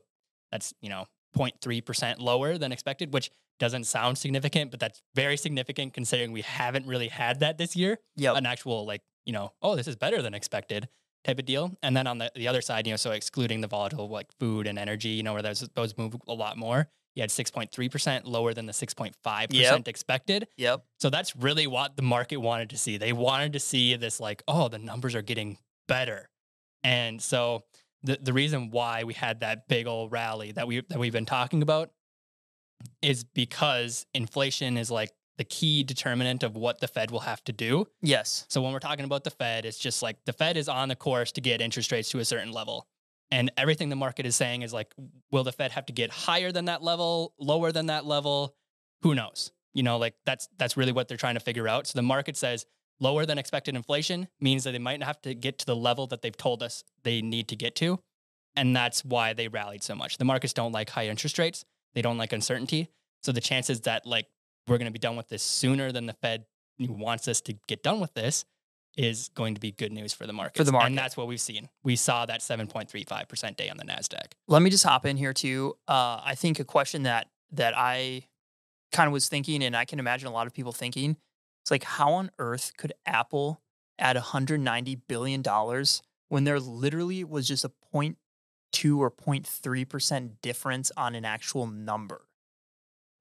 that's, 0.51 0.73
you 0.81 0.89
know, 0.89 1.07
0.3% 1.37 2.21
lower 2.21 2.57
than 2.57 2.73
expected, 2.73 3.13
which 3.13 3.31
doesn't 3.59 3.85
sound 3.85 4.17
significant, 4.17 4.71
but 4.71 4.81
that's 4.81 5.03
very 5.15 5.37
significant 5.37 5.93
considering 5.93 6.33
we 6.33 6.43
haven't 6.43 6.87
really 6.87 7.09
had 7.09 7.41
that 7.41 7.59
this 7.59 7.75
year 7.77 7.99
Yep. 8.17 8.37
an 8.37 8.47
actual 8.47 8.87
like 8.87 9.03
you 9.27 9.33
know 9.33 9.53
oh 9.63 9.77
this 9.77 9.87
is 9.87 9.95
better 9.95 10.23
than 10.23 10.33
expected 10.35 10.89
type 11.25 11.39
of 11.39 11.45
deal 11.45 11.77
and 11.83 11.97
then 11.97 12.07
on 12.07 12.19
the, 12.19 12.33
the 12.35 12.49
other 12.49 12.63
side 12.63 12.87
you 12.87 12.93
know 12.93 12.97
so 12.97 13.11
excluding 13.11 13.61
the 13.61 13.67
volatile 13.67 14.09
like 14.09 14.27
food 14.41 14.67
and 14.67 14.79
energy 14.79 15.11
you 15.11 15.23
know 15.23 15.35
where 15.35 15.43
those 15.43 15.69
those 15.75 15.97
move 15.99 16.17
a 16.27 16.33
lot 16.33 16.57
more 16.57 16.89
you 17.19 17.23
had 17.23 17.31
6.3% 17.31 18.21
lower 18.25 18.55
than 18.55 18.67
the 18.67 18.73
6.5% 18.73 19.13
Yep. 19.51 19.89
expected 19.89 20.47
Yep. 20.57 20.85
so 21.01 21.11
that's 21.11 21.35
really 21.35 21.67
what 21.67 21.97
the 21.97 22.03
market 22.03 22.37
wanted 22.37 22.71
to 22.71 22.79
see 22.79 22.97
they 22.97 23.13
wanted 23.13 23.53
to 23.55 23.61
see 23.61 23.97
this 23.97 24.21
like 24.21 24.43
oh 24.47 24.69
the 24.69 24.79
numbers 24.79 25.15
are 25.17 25.23
getting 25.23 25.59
better 25.89 26.29
and 26.85 27.21
so 27.21 27.65
the, 28.05 28.19
the 28.23 28.33
reason 28.33 28.71
why 28.71 29.03
we 29.03 29.15
had 29.15 29.41
that 29.41 29.67
big 29.69 29.87
old 29.89 30.13
rally 30.13 30.53
that 30.53 30.69
we 30.69 30.83
that 30.89 30.99
we've 30.99 31.13
been 31.13 31.27
talking 31.27 31.61
about 31.63 31.91
is 33.03 33.25
because 33.25 34.07
inflation 34.15 34.77
is 34.77 34.91
like 34.91 35.11
the 35.37 35.45
key 35.45 35.83
determinant 35.83 36.43
of 36.43 36.57
what 36.57 36.81
the 36.81 36.89
Fed 36.89 37.11
will 37.13 37.21
have 37.21 37.43
to 37.45 37.53
do. 37.53 37.87
Yes. 38.03 38.45
So 38.49 38.61
when 38.61 38.73
we're 38.73 38.81
talking 38.81 39.05
about 39.05 39.23
the 39.25 39.31
Fed, 39.31 39.65
it's 39.65 39.79
just 39.79 40.03
like 40.03 40.17
the 40.27 40.33
Fed 40.33 40.57
is 40.57 40.69
on 40.69 40.89
the 40.89 40.97
course 40.97 41.31
to 41.33 41.41
get 41.41 41.61
interest 41.61 41.93
rates 41.93 42.11
to 42.11 42.19
a 42.19 42.25
certain 42.25 42.51
level. 42.53 42.87
And 43.31 43.51
everything 43.57 43.89
the 43.91 43.97
market 43.97 44.25
is 44.27 44.37
saying 44.37 44.63
is 44.63 44.73
like, 44.73 44.95
will 45.31 45.45
the 45.45 45.53
Fed 45.53 45.73
have 45.73 45.87
to 45.87 45.93
get 45.93 46.11
higher 46.11 46.51
than 46.51 46.67
that 46.67 46.83
level, 46.83 47.35
lower 47.39 47.73
than 47.73 47.87
that 47.87 48.07
level? 48.07 48.55
Who 49.03 49.15
knows? 49.15 49.53
You 49.75 49.83
know, 49.83 49.99
like 49.99 50.15
that's 50.25 50.49
that's 50.59 50.77
really 50.77 50.93
what 50.93 51.09
they're 51.09 51.19
trying 51.19 51.35
to 51.35 51.41
figure 51.41 51.69
out. 51.69 51.87
So 51.87 51.99
the 51.99 52.03
market 52.03 52.37
says 52.37 52.65
lower 53.01 53.27
than 53.27 53.39
expected 53.39 53.77
inflation 53.77 54.29
means 54.41 54.65
that 54.65 54.73
they 54.73 54.79
might 54.79 55.03
have 55.03 55.21
to 55.23 55.35
get 55.35 55.59
to 55.59 55.67
the 55.67 55.77
level 55.77 56.07
that 56.09 56.23
they've 56.23 56.37
told 56.37 56.63
us 56.63 56.85
they 57.05 57.21
need 57.21 57.49
to 57.49 57.57
get 57.57 57.75
to. 57.77 58.01
And 58.57 58.75
that's 58.75 59.05
why 59.05 59.35
they 59.35 59.47
rallied 59.47 59.85
so 59.85 59.95
much. 59.95 60.19
The 60.19 60.25
markets 60.25 60.53
don't 60.53 60.73
like 60.73 60.91
high 60.91 61.07
interest 61.07 61.39
rates. 61.39 61.64
They 61.95 62.03
don't 62.03 62.19
like 62.19 62.33
uncertainty. 62.33 62.88
So 63.23 63.31
the 63.31 63.41
chances 63.41 63.83
that 63.83 64.07
like 64.07 64.27
we're 64.67 64.79
going 64.79 64.87
to 64.87 64.93
be 64.93 64.99
done 64.99 65.17
with 65.17 65.29
this 65.29 65.43
sooner 65.43 65.93
than 65.93 66.07
the 66.07 66.14
Fed 66.14 66.47
wants 66.81 67.29
us 67.29 67.41
to 67.43 67.55
get 67.67 67.83
done 67.83 68.01
with 68.01 68.14
this 68.14 68.45
is 68.99 69.31
going 69.35 69.55
to 69.55 69.61
be 69.61 69.71
good 69.71 69.93
news 69.93 70.13
for 70.13 70.27
the 70.27 70.33
market. 70.33 70.57
For 70.57 70.65
the 70.65 70.73
market. 70.73 70.89
And 70.89 70.99
that's 70.99 71.17
what 71.17 71.29
we've 71.29 71.41
seen. 71.41 71.69
We 71.85 71.95
saw 71.95 72.27
that 72.27 72.41
7.35% 72.41 73.57
day 73.57 73.71
on 73.71 73.77
the 73.77 73.85
NASDAQ. 73.85 74.33
Let 74.49 74.61
me 74.61 74.71
just 74.71 74.85
hop 74.85 75.07
in 75.07 75.17
here 75.17 75.33
too. 75.33 75.77
Uh, 75.87 76.21
I 76.23 76.35
think 76.35 76.59
a 76.59 76.65
question 76.65 77.05
that 77.05 77.29
that 77.53 77.75
I 77.77 78.25
kind 78.93 79.07
of 79.07 79.13
was 79.13 79.29
thinking, 79.29 79.63
and 79.63 79.77
I 79.77 79.85
can 79.85 80.01
imagine 80.01 80.29
a 80.29 80.33
lot 80.33 80.47
of 80.47 80.53
people 80.53 80.73
thinking, 80.73 81.17
it's 81.63 81.71
like, 81.71 81.85
how 81.85 82.13
on 82.15 82.31
earth 82.39 82.73
could 82.77 82.93
Apple 83.07 83.63
add 83.99 84.17
190 84.17 84.97
billion 85.09 85.43
dollars 85.43 86.03
when 86.29 86.45
there 86.45 86.61
literally 86.61 87.25
was 87.25 87.47
just 87.49 87.65
a 87.65 87.71
0.2 87.95 88.99
or 88.99 89.11
0.3 89.11 89.89
percent 89.89 90.43
difference 90.43 90.91
on 90.97 91.15
an 91.15 91.25
actual 91.25 91.67
number? 91.67 92.23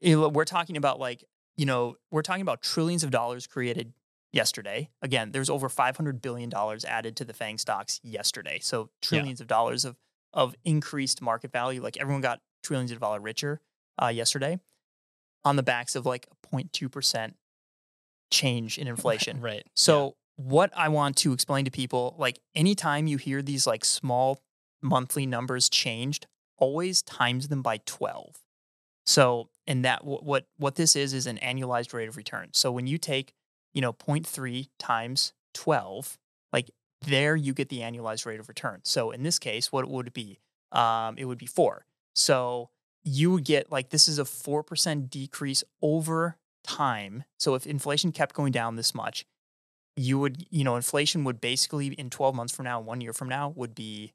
We're 0.01 0.45
talking 0.45 0.75
about 0.75 0.99
like, 0.99 1.23
you 1.55 1.65
know, 1.67 1.97
we're 2.11 2.23
talking 2.23 2.41
about 2.41 2.63
trillions 2.63 3.03
of 3.03 3.11
dollars 3.11 3.45
created 3.47 3.93
yesterday. 4.31 4.89
Again, 5.01 5.31
there's 5.31 5.49
over 5.49 5.69
500 5.69 6.21
billion 6.21 6.49
dollars 6.49 6.85
added 6.85 7.15
to 7.17 7.25
the 7.25 7.33
FANG 7.33 7.57
stocks 7.57 7.99
yesterday. 8.03 8.59
So 8.61 8.89
trillions 9.01 9.41
of 9.41 9.47
dollars 9.47 9.85
of 9.85 9.97
of 10.33 10.55
increased 10.65 11.21
market 11.21 11.51
value. 11.51 11.81
Like 11.81 11.97
everyone 11.97 12.21
got 12.21 12.39
trillions 12.63 12.91
of 12.91 12.99
dollar 12.99 13.19
richer 13.19 13.61
uh, 14.01 14.07
yesterday 14.07 14.59
on 15.45 15.55
the 15.55 15.63
backs 15.63 15.95
of 15.95 16.05
like 16.05 16.27
a 16.31 16.55
0.2 16.55 16.91
percent 16.91 17.35
change 18.31 18.77
in 18.77 18.87
inflation. 18.93 19.41
Right. 19.41 19.65
So 19.75 20.15
what 20.35 20.71
I 20.75 20.89
want 20.89 21.15
to 21.17 21.33
explain 21.33 21.65
to 21.65 21.71
people, 21.71 22.15
like 22.17 22.39
anytime 22.55 23.07
you 23.07 23.17
hear 23.17 23.41
these 23.41 23.65
like 23.65 23.83
small 23.83 24.41
monthly 24.81 25.25
numbers 25.25 25.69
changed, 25.69 26.27
always 26.57 27.01
times 27.01 27.47
them 27.47 27.61
by 27.61 27.79
12. 27.85 28.35
So, 29.05 29.49
and 29.65 29.85
that 29.85 30.01
wh- 30.01 30.23
what 30.23 30.45
what 30.57 30.75
this 30.75 30.95
is 30.95 31.13
is 31.13 31.27
an 31.27 31.39
annualized 31.41 31.93
rate 31.93 32.09
of 32.09 32.17
return. 32.17 32.49
So 32.53 32.71
when 32.71 32.87
you 32.87 32.97
take, 32.97 33.33
you 33.73 33.81
know, 33.81 33.93
0.3 33.93 34.67
times 34.79 35.33
12, 35.53 36.17
like 36.53 36.71
there 37.01 37.35
you 37.35 37.53
get 37.53 37.69
the 37.69 37.79
annualized 37.79 38.25
rate 38.25 38.39
of 38.39 38.47
return. 38.47 38.81
So 38.83 39.11
in 39.11 39.23
this 39.23 39.39
case, 39.39 39.71
what 39.71 39.87
would 39.87 40.07
it 40.07 40.13
be? 40.13 40.39
Um, 40.71 41.15
it 41.17 41.25
would 41.25 41.37
be 41.37 41.45
four. 41.45 41.85
So 42.15 42.69
you 43.03 43.31
would 43.31 43.45
get 43.45 43.71
like 43.71 43.89
this 43.89 44.07
is 44.07 44.19
a 44.19 44.23
4% 44.23 45.09
decrease 45.09 45.63
over 45.81 46.37
time. 46.63 47.23
So 47.39 47.55
if 47.55 47.65
inflation 47.65 48.11
kept 48.11 48.35
going 48.35 48.51
down 48.51 48.75
this 48.75 48.93
much, 48.93 49.25
you 49.95 50.19
would, 50.19 50.45
you 50.49 50.63
know, 50.63 50.75
inflation 50.75 51.23
would 51.23 51.41
basically 51.41 51.87
in 51.87 52.09
12 52.09 52.35
months 52.35 52.55
from 52.55 52.65
now, 52.65 52.79
one 52.79 53.01
year 53.01 53.13
from 53.13 53.29
now 53.29 53.49
would 53.55 53.73
be 53.73 54.13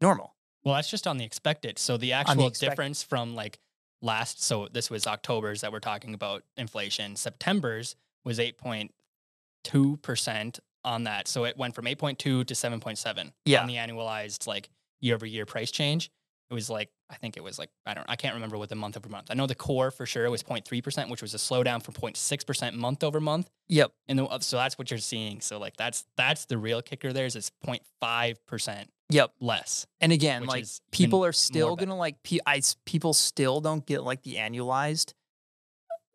normal. 0.00 0.34
Well, 0.64 0.74
that's 0.74 0.90
just 0.90 1.06
on 1.06 1.18
the 1.18 1.24
expected. 1.24 1.78
So 1.78 1.96
the 1.96 2.06
the 2.06 2.12
actual 2.12 2.46
expect- 2.46 2.72
difference 2.72 3.02
from 3.02 3.34
like 3.34 3.58
last, 4.00 4.42
so 4.42 4.68
this 4.72 4.90
was 4.90 5.06
October's 5.06 5.60
that 5.60 5.72
we're 5.72 5.80
talking 5.80 6.14
about 6.14 6.44
inflation. 6.56 7.16
September's 7.16 7.96
was 8.24 8.38
8.2% 8.38 10.58
on 10.84 11.04
that. 11.04 11.28
So 11.28 11.44
it 11.44 11.56
went 11.56 11.74
from 11.74 11.84
8.2 11.86 12.18
to 12.18 12.44
7.7 12.44 13.32
Yeah. 13.44 13.60
on 13.62 13.68
the 13.68 13.76
annualized 13.76 14.46
like 14.46 14.68
year 15.00 15.14
over 15.14 15.26
year 15.26 15.46
price 15.46 15.70
change. 15.70 16.10
It 16.50 16.54
was 16.54 16.68
like, 16.68 16.90
I 17.08 17.14
think 17.16 17.36
it 17.38 17.42
was 17.42 17.58
like, 17.58 17.70
I 17.86 17.94
don't, 17.94 18.04
I 18.10 18.16
can't 18.16 18.34
remember 18.34 18.58
what 18.58 18.68
the 18.68 18.74
month 18.74 18.96
over 18.96 19.08
month. 19.08 19.28
I 19.30 19.34
know 19.34 19.46
the 19.46 19.54
core 19.54 19.90
for 19.90 20.04
sure 20.04 20.28
was 20.30 20.42
0.3%, 20.42 21.08
which 21.08 21.22
was 21.22 21.32
a 21.32 21.38
slowdown 21.38 21.82
from 21.82 21.94
0.6% 21.94 22.74
month 22.74 23.02
over 23.02 23.20
month. 23.20 23.48
Yep. 23.68 23.92
And 24.08 24.18
the, 24.18 24.38
so 24.40 24.56
that's 24.58 24.76
what 24.76 24.90
you're 24.90 24.98
seeing. 24.98 25.40
So 25.40 25.58
like 25.58 25.76
that's, 25.76 26.04
that's 26.18 26.44
the 26.46 26.58
real 26.58 26.82
kicker 26.82 27.12
there 27.12 27.24
is 27.26 27.36
it's 27.36 27.50
0.5% 27.66 28.86
Yep. 29.10 29.32
less. 29.40 29.86
And 30.00 30.12
again, 30.12 30.44
like 30.46 30.64
people 30.90 31.24
are 31.24 31.32
still 31.32 31.76
gonna 31.76 31.96
like 31.96 32.22
pe- 32.22 32.38
I 32.46 32.62
people 32.86 33.12
still 33.12 33.60
don't 33.60 33.84
get 33.86 34.02
like 34.02 34.22
the 34.22 34.36
annualized, 34.36 35.12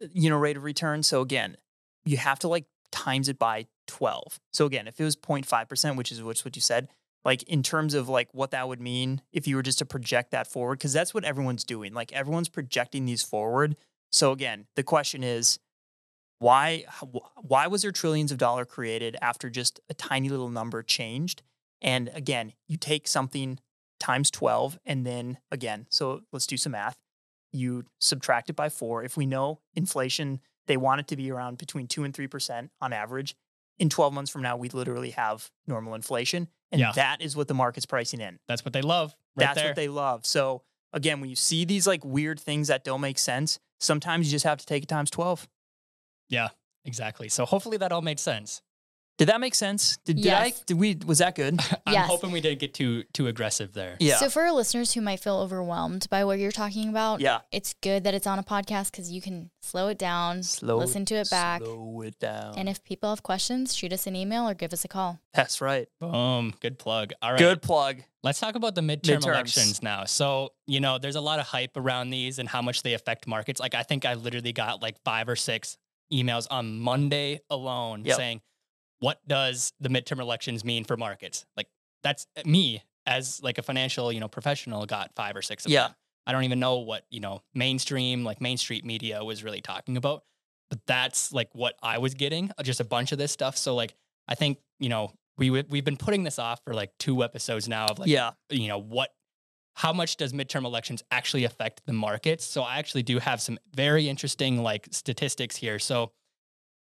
uh, 0.04 0.08
you 0.13 0.30
know, 0.32 0.38
rate 0.38 0.58
of 0.58 0.63
return. 0.63 1.04
So 1.04 1.22
again, 1.22 1.58
you 2.08 2.17
have 2.17 2.39
to 2.39 2.48
like 2.48 2.65
times 2.91 3.30
it 3.30 3.38
by 3.38 3.67
twelve. 3.88 4.39
So 4.54 4.65
again, 4.65 4.88
if 4.88 5.00
it 5.00 5.04
was 5.04 5.17
05 5.22 5.70
percent, 5.70 5.98
which 5.98 6.12
is 6.12 6.22
which 6.24 6.46
what 6.46 6.56
you 6.56 6.62
said, 6.62 6.88
like 7.26 7.43
in 7.43 7.63
terms 7.63 7.93
of 7.93 8.10
like 8.10 8.30
what 8.34 8.52
that 8.52 8.67
would 8.67 8.82
mean 8.82 9.22
if 9.32 9.48
you 9.48 9.56
were 9.56 9.63
just 9.63 9.80
to 9.80 9.86
project 9.86 10.32
that 10.32 10.48
forward, 10.48 10.80
because 10.80 10.93
that's 10.93 11.13
what 11.13 11.24
everyone's 11.24 11.63
doing. 11.63 11.93
Like 11.93 12.13
everyone's 12.13 12.50
projecting 12.50 13.06
these 13.06 13.24
forward. 13.24 13.76
So 14.12 14.32
again, 14.32 14.65
the 14.76 14.84
question 14.84 15.24
is. 15.24 15.60
Why, 16.39 16.86
why 17.41 17.65
was 17.65 17.82
there 17.82 17.91
trillions 17.91 18.32
of 18.32 18.38
dollar 18.38 18.63
created 18.63 19.17
after 19.24 19.50
just 19.50 19.80
a 19.89 19.96
tiny 19.96 20.30
little 20.30 20.50
number 20.50 20.84
changed? 20.84 21.41
And 21.82 22.12
again, 22.13 22.54
you 22.67 22.78
take 22.78 23.08
something 23.08 23.58
times 24.00 24.30
12 24.32 24.80
and 24.86 25.06
then 25.06 25.38
again, 25.52 25.88
so 25.89 26.22
let's 26.32 26.48
do 26.48 26.58
some 26.58 26.74
math. 26.74 26.98
You 27.52 27.86
subtract 28.00 28.50
it 28.50 28.56
by 28.56 28.70
4. 28.70 29.04
If 29.04 29.17
we 29.17 29.26
know 29.26 29.62
inflation, 29.74 30.39
they 30.67 30.77
want 30.77 30.99
it 31.01 31.08
to 31.10 31.15
be 31.15 31.32
around 31.32 31.58
between 31.58 31.88
2 31.88 32.03
and 32.03 32.13
3% 32.13 32.69
on 32.82 32.93
average. 32.93 33.36
In 33.80 33.89
12 33.89 34.13
months 34.13 34.32
from 34.32 34.41
now, 34.41 34.58
we 34.58 34.69
literally 34.69 35.12
have 35.12 35.49
normal 35.67 35.93
inflation, 35.95 36.47
and 36.71 36.80
Yeah. 36.82 36.91
that 36.93 37.21
is 37.21 37.36
what 37.36 37.47
the 37.47 37.53
market's 37.53 37.86
pricing 37.86 38.21
in. 38.21 38.39
That's 38.47 38.65
what 38.65 38.73
they 38.73 38.82
love. 38.82 39.15
Right 39.36 39.45
That's 39.45 39.58
there. 39.60 39.67
what 39.69 39.75
they 39.75 39.88
love. 39.88 40.25
So 40.25 40.63
again, 40.93 41.21
when 41.21 41.30
you 41.30 41.36
see 41.36 41.63
these 41.65 41.86
like 41.86 42.03
weird 42.03 42.39
things 42.39 42.69
that 42.69 42.84
don't 42.84 43.01
make 43.01 43.19
sense, 43.19 43.60
sometimes 43.80 44.25
you 44.27 44.32
just 44.32 44.45
have 44.45 44.58
to 44.58 44.65
take 44.65 44.84
it 44.84 44.88
times 44.89 45.12
12. 45.12 45.47
Yeah, 46.30 46.49
exactly. 46.86 47.30
So 47.30 47.45
hopefully 47.45 47.77
that 47.77 47.91
all 47.91 48.01
made 48.01 48.19
sense. 48.19 48.62
Did 49.17 49.30
that 49.30 49.41
make 49.41 49.56
sense? 49.56 49.97
Did, 50.06 50.21
did 50.21 50.32
I, 50.32 50.53
did 50.67 50.77
we, 50.77 50.95
was 51.06 51.17
that 51.17 51.34
good? 51.36 51.60
I'm 51.88 51.93
Yes. 51.93 52.08
hoping 52.08 52.32
we 52.32 52.39
didn't 52.39 52.60
get 52.60 52.73
too 52.75 53.03
too 53.13 53.25
aggressive 53.27 53.73
there. 53.73 53.97
Yeah. 53.99 54.17
So 54.17 54.30
for 54.30 54.43
our 54.43 54.51
listeners 54.51 54.93
who 54.93 55.01
might 55.01 55.19
feel 55.19 55.38
overwhelmed 55.38 56.08
by 56.12 56.23
what 56.23 56.38
you're 56.38 56.51
talking 56.51 56.88
about, 56.89 57.19
yeah. 57.19 57.39
it's 57.51 57.73
good 57.82 58.03
that 58.03 58.13
it's 58.13 58.27
on 58.27 58.38
a 58.38 58.43
podcast 58.43 58.91
because 58.91 59.12
you 59.12 59.19
can 59.21 59.49
slow 59.63 59.88
it 59.88 59.97
down, 59.97 60.43
Slow 60.43 60.77
listen 60.77 61.03
to 61.06 61.15
it 61.15 61.30
back. 61.32 61.62
Slow 61.63 62.01
it 62.01 62.19
down. 62.19 62.53
And 62.58 62.69
if 62.69 62.84
people 62.84 63.10
have 63.10 63.23
questions, 63.23 63.75
shoot 63.75 63.91
us 63.91 64.06
an 64.06 64.15
email 64.15 64.47
or 64.47 64.53
give 64.53 64.71
us 64.71 64.86
a 64.86 64.88
call. 64.88 65.19
That's 65.34 65.62
right. 65.62 65.88
Boom. 65.99 66.53
Good 66.62 66.77
plug. 66.77 67.12
All 67.23 67.32
right. 67.32 67.39
Good 67.39 67.62
plug. 67.63 67.97
Let's 68.23 68.39
talk 68.39 68.53
about 68.56 68.75
the 68.75 68.82
midterm 68.82 69.17
Midterms. 69.21 69.25
elections 69.25 69.82
now. 69.82 70.06
So, 70.06 70.49
you 70.67 70.80
know, 70.80 70.99
there's 70.99 71.15
a 71.15 71.21
lot 71.21 71.39
of 71.39 71.47
hype 71.47 71.75
around 71.75 72.12
these 72.12 72.38
and 72.39 72.47
how 72.47 72.62
much 72.62 72.84
they 72.84 72.93
affect 72.93 73.25
markets. 73.25 73.60
Like, 73.60 73.73
I 73.73 73.82
think 73.84 74.06
I 74.06 74.13
literally 74.13 74.53
got 74.53 74.82
like 74.82 74.97
five 75.03 75.27
or 75.27 75.36
six 75.36 75.77
emails 76.13 76.45
on 76.51 76.80
Monday 76.80 77.39
alone 77.49 78.03
Yep. 78.06 78.15
saying, 78.17 78.41
what 79.00 79.20
does 79.28 79.74
the 79.80 79.90
midterm 79.90 80.20
elections 80.20 80.64
mean 80.66 80.84
for 80.84 80.98
markets? 80.98 81.46
Like, 81.56 81.68
that's 82.04 82.28
me 82.46 82.84
as 83.06 83.42
like 83.42 83.58
a 83.58 83.62
financial, 83.62 84.12
you 84.12 84.20
know, 84.20 84.28
professional 84.28 84.86
got 84.86 85.12
five 85.16 85.36
or 85.36 85.42
six 85.42 85.66
of 85.66 85.72
Yeah. 85.72 85.88
them. 85.88 85.96
I 86.26 86.32
don't 86.34 86.44
even 86.44 86.60
know 86.60 86.80
what, 86.80 87.06
you 87.10 87.20
know, 87.20 87.42
mainstream, 87.54 88.24
like 88.24 88.42
Main 88.42 88.58
Street 88.58 88.84
media 88.84 89.24
was 89.24 89.44
really 89.44 89.62
talking 89.62 89.98
about. 89.98 90.24
But 90.70 90.80
that's 90.86 91.32
like 91.32 91.50
what 91.54 91.76
I 91.82 92.00
was 92.00 92.14
getting, 92.14 92.52
uh, 92.58 92.64
just 92.64 92.82
a 92.82 92.84
bunch 92.84 93.14
of 93.14 93.18
this 93.18 93.32
stuff. 93.32 93.58
So, 93.58 93.76
like, 93.76 93.96
I 94.28 94.36
think, 94.36 94.58
you 94.80 94.90
know, 94.90 95.14
we, 95.38 95.50
we've 95.50 95.86
been 95.86 95.98
putting 95.98 96.24
this 96.24 96.40
off 96.40 96.62
for 96.66 96.74
like 96.74 96.92
two 96.98 97.24
episodes 97.24 97.70
now 97.70 97.86
of 97.86 98.00
like, 98.00 98.10
yeah. 98.10 98.32
you 98.50 98.68
know 98.68 98.80
what 98.80 99.12
how 99.76 99.94
much 99.94 100.18
does 100.18 100.34
midterm 100.34 100.66
elections 100.66 101.04
actually 101.12 101.44
affect 101.44 101.82
the 101.86 101.94
markets 101.94 102.44
so 102.44 102.64
i 102.64 102.80
actually 102.80 103.04
do 103.04 103.20
have 103.20 103.40
some 103.40 103.60
very 103.76 104.10
interesting 104.10 104.64
like 104.64 104.88
statistics 104.90 105.56
here 105.56 105.78
so 105.78 106.12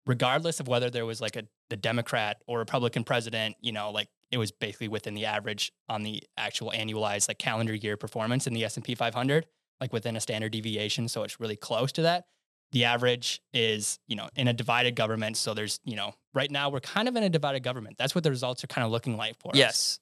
regardless 0.07 0.59
of 0.59 0.67
whether 0.67 0.89
there 0.89 1.05
was 1.05 1.21
like 1.21 1.35
a 1.35 1.43
the 1.69 1.77
democrat 1.77 2.41
or 2.47 2.59
republican 2.59 3.03
president 3.03 3.55
you 3.61 3.71
know 3.71 3.91
like 3.91 4.07
it 4.31 4.37
was 4.37 4.51
basically 4.51 4.87
within 4.87 5.13
the 5.15 5.25
average 5.25 5.71
on 5.87 6.03
the 6.03 6.23
actual 6.37 6.71
annualized 6.71 7.27
like 7.27 7.39
calendar 7.39 7.73
year 7.73 7.97
performance 7.97 8.47
in 8.47 8.53
the 8.53 8.63
s&p 8.63 8.95
500 8.95 9.45
like 9.81 9.93
within 9.93 10.15
a 10.15 10.19
standard 10.19 10.51
deviation 10.51 11.07
so 11.07 11.23
it's 11.23 11.39
really 11.39 11.55
close 11.55 11.91
to 11.93 12.01
that. 12.03 12.25
The 12.71 12.85
average 12.85 13.41
is 13.53 13.97
you 14.07 14.15
know 14.15 14.29
in 14.35 14.47
a 14.47 14.53
divided 14.53 14.95
government 14.95 15.37
so 15.37 15.53
there's 15.53 15.79
you 15.85 15.95
know 15.95 16.13
right 16.33 16.51
now 16.51 16.69
we're 16.69 16.81
kind 16.81 17.07
of 17.07 17.15
in 17.15 17.23
a 17.23 17.29
divided 17.29 17.63
government. 17.63 17.95
That's 17.97 18.13
what 18.13 18.23
the 18.23 18.29
results 18.29 18.63
are 18.63 18.67
kind 18.67 18.85
of 18.85 18.91
looking 18.91 19.17
like 19.17 19.39
for 19.39 19.49
us. 19.49 19.57
Yes. 19.57 19.99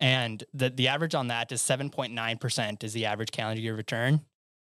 and 0.00 0.44
the 0.52 0.68
the 0.70 0.88
average 0.88 1.14
on 1.14 1.28
that 1.28 1.50
is 1.52 1.62
7.9% 1.62 2.84
is 2.84 2.92
the 2.92 3.06
average 3.06 3.30
calendar 3.30 3.62
year 3.62 3.74
return 3.74 4.20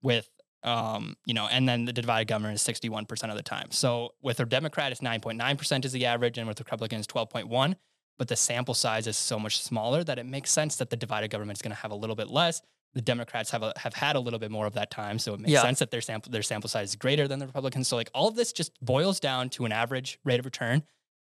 with 0.01 0.29
um 0.63 1.15
you 1.25 1.33
know 1.33 1.47
and 1.47 1.67
then 1.69 1.85
the 1.85 1.93
divided 1.93 2.27
government 2.27 2.55
is 2.55 2.63
61% 2.63 3.29
of 3.29 3.35
the 3.37 3.43
time. 3.43 3.67
So 3.71 4.13
with 4.21 4.39
a 4.39 4.45
democrat 4.45 4.91
it's 4.91 5.01
9.9% 5.01 5.85
is 5.85 5.91
the 5.93 6.05
average 6.05 6.37
and 6.37 6.47
with 6.47 6.59
republicans 6.59 7.07
12.1 7.07 7.75
but 8.17 8.27
the 8.27 8.35
sample 8.35 8.73
size 8.73 9.07
is 9.07 9.15
so 9.15 9.39
much 9.39 9.61
smaller 9.61 10.03
that 10.03 10.19
it 10.19 10.25
makes 10.25 10.51
sense 10.51 10.75
that 10.75 10.89
the 10.89 10.97
divided 10.97 11.31
government 11.31 11.57
is 11.57 11.61
going 11.61 11.71
to 11.73 11.81
have 11.81 11.91
a 11.91 11.95
little 11.95 12.17
bit 12.17 12.29
less. 12.29 12.61
The 12.93 13.01
democrats 13.01 13.51
have 13.51 13.63
a, 13.63 13.71
have 13.77 13.93
had 13.93 14.17
a 14.17 14.19
little 14.19 14.39
bit 14.39 14.51
more 14.51 14.65
of 14.65 14.73
that 14.73 14.91
time 14.91 15.19
so 15.19 15.33
it 15.35 15.39
makes 15.39 15.51
Yeah. 15.53 15.61
sense 15.61 15.79
that 15.79 15.89
their 15.91 16.01
sample 16.01 16.29
their 16.29 16.41
sample 16.43 16.67
size 16.69 16.89
is 16.89 16.95
greater 16.97 17.27
than 17.29 17.39
the 17.39 17.45
republicans. 17.47 17.87
So 17.87 17.95
like 17.95 18.09
all 18.13 18.27
of 18.27 18.35
this 18.35 18.51
just 18.51 18.73
boils 18.83 19.21
down 19.21 19.47
to 19.51 19.63
an 19.65 19.71
average 19.71 20.19
rate 20.25 20.39
of 20.39 20.45
return. 20.45 20.83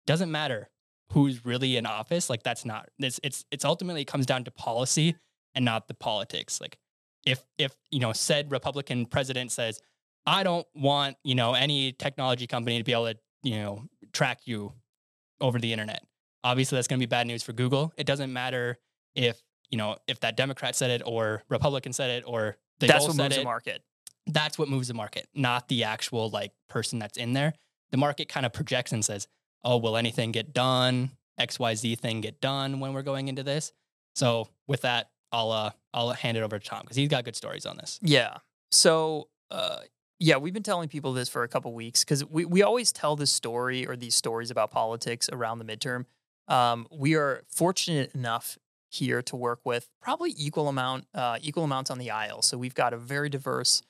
Doesn't 0.05 0.31
matter 0.31 0.69
who's 1.11 1.45
really 1.45 1.75
in 1.75 1.85
office 1.85 2.29
like 2.29 2.43
that's 2.43 2.63
not 2.63 2.87
it's 2.99 3.19
it's 3.23 3.43
it's 3.51 3.65
ultimately 3.65 4.01
it 4.03 4.05
comes 4.07 4.25
down 4.25 4.43
to 4.45 4.51
policy 4.51 5.15
and 5.55 5.65
not 5.65 5.87
the 5.89 5.93
politics. 5.93 6.61
Like 6.61 6.77
if 7.27 7.43
if 7.57 7.75
you 7.91 7.99
know 7.99 8.13
said 8.13 8.51
republican 8.51 9.05
president 9.05 9.51
says 9.51 9.81
i 10.25 10.43
don't 10.43 10.65
want 10.73 11.17
you 11.23 11.35
know 11.35 11.53
any 11.53 11.91
technology 11.91 12.47
company 12.47 12.77
to 12.77 12.83
be 12.83 12.93
able 12.93 13.05
to 13.05 13.17
you 13.43 13.55
know 13.57 13.83
track 14.13 14.39
you 14.45 14.71
over 15.41 15.59
the 15.59 15.71
internet 15.71 16.03
obviously 16.43 16.77
that's 16.77 16.87
going 16.87 16.99
to 16.99 17.05
be 17.05 17.09
bad 17.09 17.27
news 17.27 17.43
for 17.43 17.53
google 17.53 17.93
it 17.97 18.05
doesn't 18.07 18.31
matter 18.31 18.77
if 19.15 19.41
you 19.69 19.77
know 19.77 19.97
if 20.07 20.19
that 20.21 20.37
democrat 20.37 20.75
said 20.75 20.89
it 20.89 21.01
or 21.05 21.43
republican 21.49 21.91
said 21.93 22.09
it 22.09 22.23
or 22.25 22.57
they 22.79 22.87
That's 22.87 23.05
what 23.07 23.15
said 23.15 23.23
moves 23.23 23.37
it 23.37 23.39
the 23.39 23.45
market. 23.45 23.83
that's 24.27 24.57
what 24.57 24.69
moves 24.69 24.87
the 24.87 24.93
market, 24.93 25.27
not 25.33 25.67
the 25.67 25.83
actual 25.83 26.29
like 26.29 26.51
person 26.69 26.99
that's 26.99 27.17
in 27.17 27.33
there. 27.33 27.53
The 27.91 27.97
market 27.97 28.29
kind 28.29 28.45
of 28.45 28.53
projects 28.53 28.91
and 28.91 29.03
says, 29.03 29.27
"Oh, 29.63 29.77
will 29.77 29.97
anything 29.97 30.31
get 30.31 30.53
done? 30.53 31.11
XYZ 31.39 31.97
thing 31.97 32.21
get 32.21 32.41
done 32.41 32.79
when 32.79 32.93
we're 32.93 33.01
going 33.03 33.29
into 33.29 33.43
this?" 33.43 33.71
So, 34.15 34.49
with 34.67 34.81
that, 34.81 35.09
I'll 35.31 35.51
uh 35.51 35.71
I'll 35.93 36.11
hand 36.11 36.37
it 36.37 36.41
over 36.41 36.59
to 36.59 36.65
Tom 36.65 36.81
because 36.81 36.97
he's 36.97 37.09
got 37.09 37.25
good 37.25 37.35
stories 37.35 37.65
on 37.65 37.77
this. 37.77 37.99
Yeah. 38.01 38.37
So, 38.71 39.29
uh, 39.49 39.79
yeah, 40.19 40.37
we've 40.37 40.53
been 40.53 40.63
telling 40.63 40.89
people 40.89 41.13
this 41.13 41.29
for 41.29 41.43
a 41.43 41.47
couple 41.47 41.73
weeks 41.73 42.03
because 42.03 42.25
we, 42.25 42.45
we 42.45 42.63
always 42.63 42.91
tell 42.91 43.15
this 43.15 43.31
story 43.31 43.85
or 43.87 43.95
these 43.95 44.15
stories 44.15 44.51
about 44.51 44.71
politics 44.71 45.29
around 45.31 45.59
the 45.59 45.65
midterm. 45.65 46.05
Um, 46.47 46.87
we 46.91 47.15
are 47.15 47.43
fortunate 47.49 48.13
enough 48.15 48.57
here 48.89 49.21
to 49.21 49.35
work 49.35 49.59
with 49.63 49.89
probably 50.01 50.33
equal 50.37 50.67
amount 50.67 51.05
uh, 51.13 51.37
equal 51.41 51.63
amounts 51.63 51.91
on 51.91 51.97
the 51.97 52.09
aisle. 52.09 52.41
So 52.41 52.57
we've 52.57 52.73
got 52.73 52.93
a 52.93 52.97
very 52.97 53.29
diverse, 53.29 53.83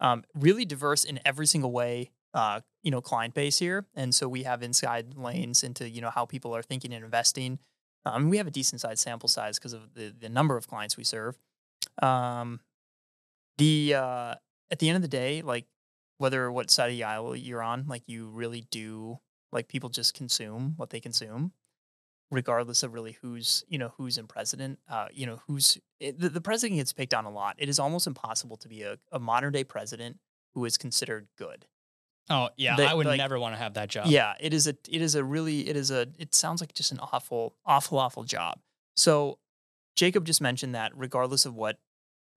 um, 0.00 0.24
really 0.34 0.64
diverse 0.64 1.04
in 1.04 1.20
every 1.24 1.46
single 1.46 1.72
way. 1.72 2.10
Uh, 2.32 2.60
you 2.82 2.90
know, 2.90 3.00
client 3.00 3.32
base 3.32 3.60
here, 3.60 3.86
and 3.94 4.12
so 4.12 4.28
we 4.28 4.42
have 4.42 4.60
inside 4.60 5.16
lanes 5.16 5.62
into 5.62 5.88
you 5.88 6.00
know 6.00 6.10
how 6.10 6.24
people 6.24 6.54
are 6.54 6.62
thinking 6.62 6.92
and 6.92 7.04
investing. 7.04 7.60
Um, 8.06 8.28
we 8.28 8.36
have 8.36 8.46
a 8.46 8.50
decent 8.50 8.80
sized 8.80 9.00
sample 9.00 9.28
size 9.28 9.58
because 9.58 9.72
of 9.72 9.94
the 9.94 10.14
the 10.18 10.28
number 10.28 10.56
of 10.56 10.68
clients 10.68 10.96
we 10.96 11.04
serve. 11.04 11.38
Um, 12.02 12.60
the 13.58 13.94
uh, 13.94 14.34
at 14.70 14.78
the 14.78 14.88
end 14.88 14.96
of 14.96 15.02
the 15.02 15.08
day, 15.08 15.42
like 15.42 15.66
whether 16.18 16.50
what 16.50 16.70
side 16.70 16.90
of 16.90 16.96
the 16.96 17.04
aisle 17.04 17.34
you're 17.36 17.62
on, 17.62 17.86
like 17.88 18.02
you 18.06 18.28
really 18.28 18.66
do 18.70 19.18
like 19.52 19.68
people 19.68 19.88
just 19.88 20.14
consume 20.14 20.74
what 20.76 20.90
they 20.90 21.00
consume, 21.00 21.52
regardless 22.30 22.82
of 22.82 22.92
really 22.92 23.16
who's 23.22 23.64
you 23.68 23.78
know 23.78 23.92
who's 23.96 24.18
in 24.18 24.26
president. 24.26 24.78
Uh, 24.88 25.06
you 25.12 25.26
know 25.26 25.40
who's 25.46 25.78
it, 26.00 26.18
the, 26.18 26.28
the 26.28 26.40
president 26.40 26.78
gets 26.78 26.92
picked 26.92 27.14
on 27.14 27.24
a 27.24 27.30
lot. 27.30 27.56
It 27.58 27.68
is 27.68 27.78
almost 27.78 28.06
impossible 28.06 28.56
to 28.58 28.68
be 28.68 28.82
a, 28.82 28.98
a 29.12 29.18
modern 29.18 29.52
day 29.52 29.64
president 29.64 30.18
who 30.54 30.64
is 30.64 30.76
considered 30.76 31.28
good. 31.36 31.66
Oh 32.30 32.48
yeah, 32.56 32.76
They- 32.76 32.86
I 32.86 32.94
would 32.94 33.06
like- 33.06 33.18
never 33.18 33.38
want 33.38 33.54
to 33.54 33.58
have 33.58 33.74
that 33.74 33.88
job. 33.88 34.06
Yeah, 34.06 34.34
it 34.40 34.54
is 34.54 34.66
a 34.66 34.76
it 34.88 35.02
is 35.02 35.14
a 35.14 35.22
really 35.24 35.68
it 35.68 35.76
is 35.76 35.90
a 35.90 36.08
it 36.18 36.34
sounds 36.34 36.60
like 36.60 36.72
just 36.74 36.90
an 36.92 36.98
awful 37.00 37.54
awful 37.66 37.98
awful 37.98 38.24
job. 38.24 38.60
So 38.96 39.38
Jacob 39.96 40.24
just 40.24 40.40
mentioned 40.40 40.74
that 40.74 40.92
regardless 40.96 41.44
of 41.46 41.54
what 41.54 41.78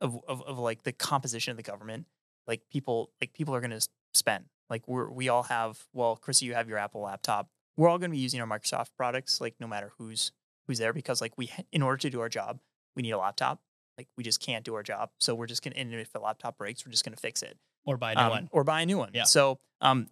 of 0.02 0.20
of, 0.28 0.42
of 0.44 0.60
like 0.60 0.84
the 0.84 0.92
composition 0.92 1.52
of 1.52 1.58
the 1.58 1.64
government, 1.64 2.06
like 2.48 2.62
people 2.72 3.12
like 3.22 3.34
people 3.34 3.56
are 3.56 3.62
going 3.62 3.72
to 3.72 3.88
spend. 4.14 4.46
Like 4.70 4.88
we're 4.88 5.10
we 5.10 5.30
all 5.30 5.44
have 5.44 5.86
well, 5.94 6.18
Chrissy, 6.18 6.46
you 6.46 6.54
have 6.54 6.68
your 6.68 6.78
Apple 6.78 7.02
laptop. 7.02 7.50
We're 7.78 7.88
all 7.90 7.98
going 7.98 8.12
to 8.12 8.16
be 8.16 8.22
using 8.22 8.42
our 8.42 8.48
Microsoft 8.48 8.90
products, 8.98 9.40
like 9.40 9.56
no 9.60 9.68
matter 9.68 9.92
who's 9.98 10.32
who's 10.68 10.80
there, 10.80 10.92
because 10.92 11.22
like 11.22 11.38
we 11.38 11.50
in 11.72 11.82
order 11.82 11.98
to 11.98 12.10
do 12.10 12.20
our 12.20 12.30
job, 12.30 12.60
we 12.96 13.04
need 13.04 13.12
a 13.12 13.18
laptop. 13.18 13.62
Like 13.98 14.08
we 14.18 14.24
just 14.24 14.42
can't 14.42 14.66
do 14.66 14.76
our 14.76 14.84
job, 14.84 15.12
so 15.20 15.34
we're 15.34 15.48
just 15.48 15.64
gonna. 15.64 15.76
And 15.78 15.94
if 15.94 16.12
the 16.12 16.20
laptop 16.20 16.58
breaks, 16.58 16.86
we're 16.86 16.92
just 16.92 17.06
gonna 17.06 17.16
fix 17.18 17.42
it 17.42 17.58
or 17.88 17.98
buy 17.98 18.12
a 18.12 18.16
new 18.16 18.22
um, 18.22 18.30
one. 18.30 18.50
or 18.52 18.64
buy 18.64 18.82
a 18.82 18.86
new 18.86 19.00
one. 19.00 19.10
Yeah. 19.14 19.24
So 19.24 19.58
um, 19.82 20.08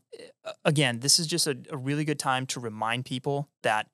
again, 0.63 0.99
this 0.99 1.19
is 1.19 1.27
just 1.27 1.45
a, 1.45 1.57
a 1.69 1.77
really 1.77 2.05
good 2.05 2.17
time 2.17 2.47
to 2.47 2.59
remind 2.59 3.05
people 3.05 3.49
that 3.61 3.87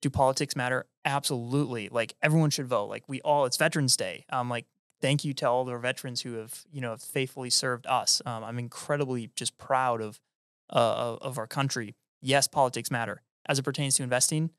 do 0.00 0.10
politics 0.10 0.54
matter? 0.54 0.86
Absolutely. 1.04 1.88
Like 1.88 2.14
everyone 2.22 2.50
should 2.50 2.66
vote. 2.66 2.86
Like 2.86 3.04
we 3.08 3.20
all, 3.22 3.44
it's 3.44 3.56
Veterans 3.56 3.96
Day. 3.96 4.24
Um, 4.30 4.48
like 4.48 4.66
thank 5.00 5.24
you 5.24 5.34
to 5.34 5.48
all 5.48 5.64
the 5.64 5.76
veterans 5.76 6.22
who 6.22 6.34
have 6.34 6.62
you 6.70 6.80
know 6.80 6.90
have 6.90 7.02
faithfully 7.02 7.50
served 7.50 7.86
us. 7.86 8.22
Um, 8.24 8.44
I'm 8.44 8.58
incredibly 8.58 9.30
just 9.34 9.58
proud 9.58 10.00
of 10.00 10.20
uh, 10.70 10.78
of 10.78 11.18
of 11.22 11.38
our 11.38 11.46
country. 11.46 11.94
Yes, 12.20 12.46
politics 12.46 12.90
matter 12.90 13.22
as 13.46 13.58
it 13.58 13.62
pertains 13.62 13.96
to 13.96 14.02
investing. 14.02 14.50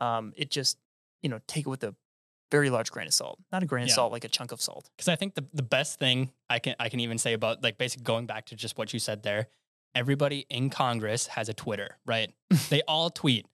Um, 0.00 0.32
it 0.36 0.50
just 0.50 0.78
you 1.22 1.28
know 1.28 1.40
take 1.46 1.66
it 1.66 1.68
with 1.68 1.84
a 1.84 1.94
very 2.56 2.70
large 2.70 2.90
grain 2.94 3.06
of 3.06 3.14
salt, 3.14 3.38
not 3.52 3.62
a 3.62 3.66
grain 3.66 3.86
Yeah. 3.86 3.92
of 3.92 3.96
salt, 3.96 4.12
like 4.12 4.24
a 4.24 4.28
chunk 4.28 4.52
of 4.52 4.60
salt. 4.60 4.84
because 4.96 5.08
I 5.08 5.16
think 5.16 5.34
the, 5.34 5.44
the 5.52 5.62
best 5.78 5.98
thing 5.98 6.30
I 6.48 6.58
can 6.64 6.74
I 6.78 6.88
can 6.88 7.00
even 7.00 7.18
say 7.18 7.32
about 7.32 7.62
like 7.62 7.76
basically 7.78 8.04
going 8.04 8.26
back 8.26 8.46
to 8.46 8.54
just 8.56 8.78
what 8.78 8.92
you 8.92 8.98
said 9.00 9.22
there, 9.22 9.48
everybody 9.94 10.46
in 10.50 10.70
Congress 10.70 11.26
has 11.28 11.48
a 11.48 11.54
Twitter, 11.54 11.96
right? 12.06 12.30
they 12.70 12.82
all 12.88 13.10
tweet. 13.10 13.46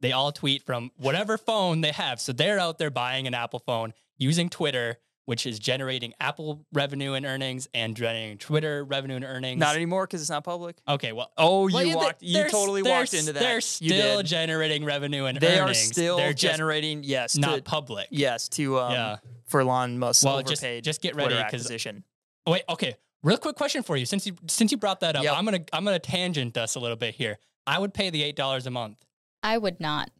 They 0.00 0.12
all 0.12 0.30
tweet 0.32 0.62
from 0.62 0.90
whatever 0.96 1.38
phone 1.38 1.80
they 1.80 1.92
have. 1.92 2.20
So 2.20 2.32
they're 2.32 2.58
out 2.58 2.78
there 2.78 2.90
buying 2.90 3.26
an 3.26 3.34
Apple 3.34 3.60
phone 3.60 3.92
using 4.18 4.48
Twitter, 4.50 4.98
which 5.26 5.46
is 5.46 5.58
generating 5.58 6.14
Apple 6.20 6.64
revenue 6.72 7.12
and 7.12 7.26
earnings 7.26 7.68
and 7.74 7.94
generating 7.96 8.38
Twitter 8.38 8.84
revenue 8.84 9.16
and 9.16 9.24
earnings. 9.24 9.60
Not 9.60 9.76
anymore 9.76 10.06
because 10.06 10.20
it's 10.22 10.30
not 10.30 10.42
public. 10.44 10.76
okay, 10.88 11.12
well, 11.12 11.30
Oh, 11.36 11.68
well, 11.70 11.82
you 11.82 11.90
yeah, 11.90 11.94
walked. 11.96 12.22
You 12.22 12.32
they're- 12.34 12.48
totally 12.48 12.82
walked 12.82 13.12
into 13.14 13.32
that. 13.34 13.40
They're 13.40 13.60
still 13.60 14.22
generating 14.22 14.84
revenue 14.84 15.24
and 15.26 15.38
They 15.38 15.58
earnings. 15.60 15.78
are 15.90 15.92
still 15.92 16.16
they're 16.16 16.32
generating. 16.32 17.02
Yes, 17.04 17.36
not 17.36 17.56
to, 17.56 17.62
public. 17.62 18.08
yes 18.10 18.48
to 18.50 18.78
um, 18.78 18.92
yeah. 18.92 19.16
for 19.46 19.60
Elon 19.60 19.98
Musk's 19.98 20.24
Well, 20.24 20.42
just- 20.42 20.62
just 20.82 21.00
get 21.02 21.14
ready, 21.14 21.28
Twitter 21.34 21.42
'cause- 21.42 21.54
acquisition. 21.54 22.04
Wait, 22.46 22.62
okay. 22.68 22.96
Real 23.22 23.38
quick 23.38 23.56
question 23.56 23.82
for 23.82 23.96
you. 23.96 24.06
Since 24.06 24.26
you 24.26 24.36
since 24.46 24.70
you 24.70 24.78
brought 24.78 25.00
that 25.00 25.16
up, 25.16 25.24
Yep. 25.24 25.34
I'm 25.36 25.44
gonna 25.44 25.64
I'm 25.72 25.84
gonna 25.84 25.98
tangent 25.98 26.56
us 26.56 26.76
a 26.76 26.80
little 26.80 26.96
bit 26.96 27.16
here. 27.16 27.38
I 27.66 27.80
would 27.80 27.92
pay 27.92 28.08
the 28.10 28.22
eight 28.22 28.36
dollars 28.36 28.66
a 28.66 28.70
month. 28.70 29.04
I 29.42 29.58
would 29.58 29.80
not. 29.80 30.10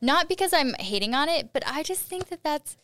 Not 0.00 0.26
because 0.28 0.54
I'm 0.54 0.72
hating 0.74 1.14
on 1.14 1.28
it, 1.28 1.52
but 1.52 1.62
I 1.66 1.82
just 1.82 2.00
think 2.02 2.28
that 2.30 2.42
that's 2.42 2.78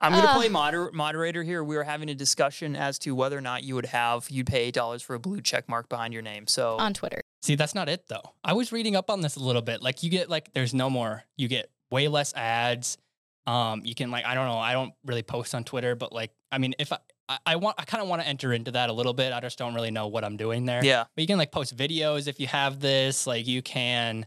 I'm 0.00 0.12
going 0.12 0.24
to 0.24 0.28
Ah. 0.30 0.34
play 0.36 0.48
moder- 0.48 0.90
moderator 0.92 1.42
here. 1.42 1.64
We 1.64 1.74
were 1.76 1.84
having 1.84 2.10
a 2.10 2.14
discussion 2.14 2.76
as 2.76 2.98
to 3.00 3.14
whether 3.14 3.36
or 3.38 3.40
not 3.40 3.64
you 3.64 3.74
would 3.74 3.86
have 3.86 4.28
you'd 4.30 4.46
pay 4.46 4.64
eight 4.64 4.74
dollars 4.74 5.00
for 5.02 5.14
a 5.14 5.18
blue 5.18 5.40
check 5.40 5.68
mark 5.68 5.88
behind 5.88 6.12
your 6.12 6.22
name. 6.22 6.46
So 6.46 6.76
on 6.76 6.92
Twitter. 6.94 7.22
See, 7.42 7.54
that's 7.54 7.74
not 7.74 7.88
it 7.88 8.04
though. 8.08 8.32
I 8.44 8.52
was 8.52 8.72
reading 8.72 8.94
up 8.96 9.08
on 9.10 9.20
this 9.22 9.36
a 9.36 9.40
little 9.40 9.62
bit. 9.62 9.82
Like 9.82 10.02
you 10.02 10.10
get 10.10 10.28
like 10.28 10.52
there's 10.52 10.74
no 10.74 10.90
more. 10.90 11.24
You 11.36 11.48
get 11.48 11.70
way 11.90 12.08
less 12.08 12.34
ads. 12.34 12.98
Um, 13.46 13.82
you 13.84 13.94
can 13.94 14.10
like 14.10 14.24
I 14.26 14.34
don't 14.34 14.46
know. 14.46 14.58
I 14.58 14.72
don't 14.72 14.92
really 15.04 15.22
post 15.22 15.54
on 15.54 15.64
Twitter, 15.64 15.94
but 15.94 16.12
like 16.12 16.30
I 16.52 16.58
mean, 16.58 16.74
if 16.78 16.92
I 16.92 16.98
I, 17.28 17.38
I 17.46 17.56
want 17.56 17.76
I 17.78 17.84
kind 17.84 18.02
of 18.02 18.08
want 18.08 18.20
to 18.22 18.28
enter 18.28 18.52
into 18.52 18.72
that 18.72 18.90
a 18.90 18.92
little 18.92 19.14
bit. 19.14 19.32
I 19.32 19.40
just 19.40 19.56
don't 19.58 19.74
really 19.74 19.90
know 19.90 20.08
what 20.08 20.24
I'm 20.24 20.36
doing 20.36 20.64
there. 20.66 20.84
yeah, 20.84 21.04
But 21.14 21.22
you 21.22 21.26
can 21.26 21.38
like 21.38 21.52
post 21.52 21.76
videos 21.76 22.28
if 22.28 22.38
you 22.38 22.46
have 22.48 22.80
this. 22.80 23.26
Like 23.26 23.46
you 23.46 23.62
can. 23.62 24.26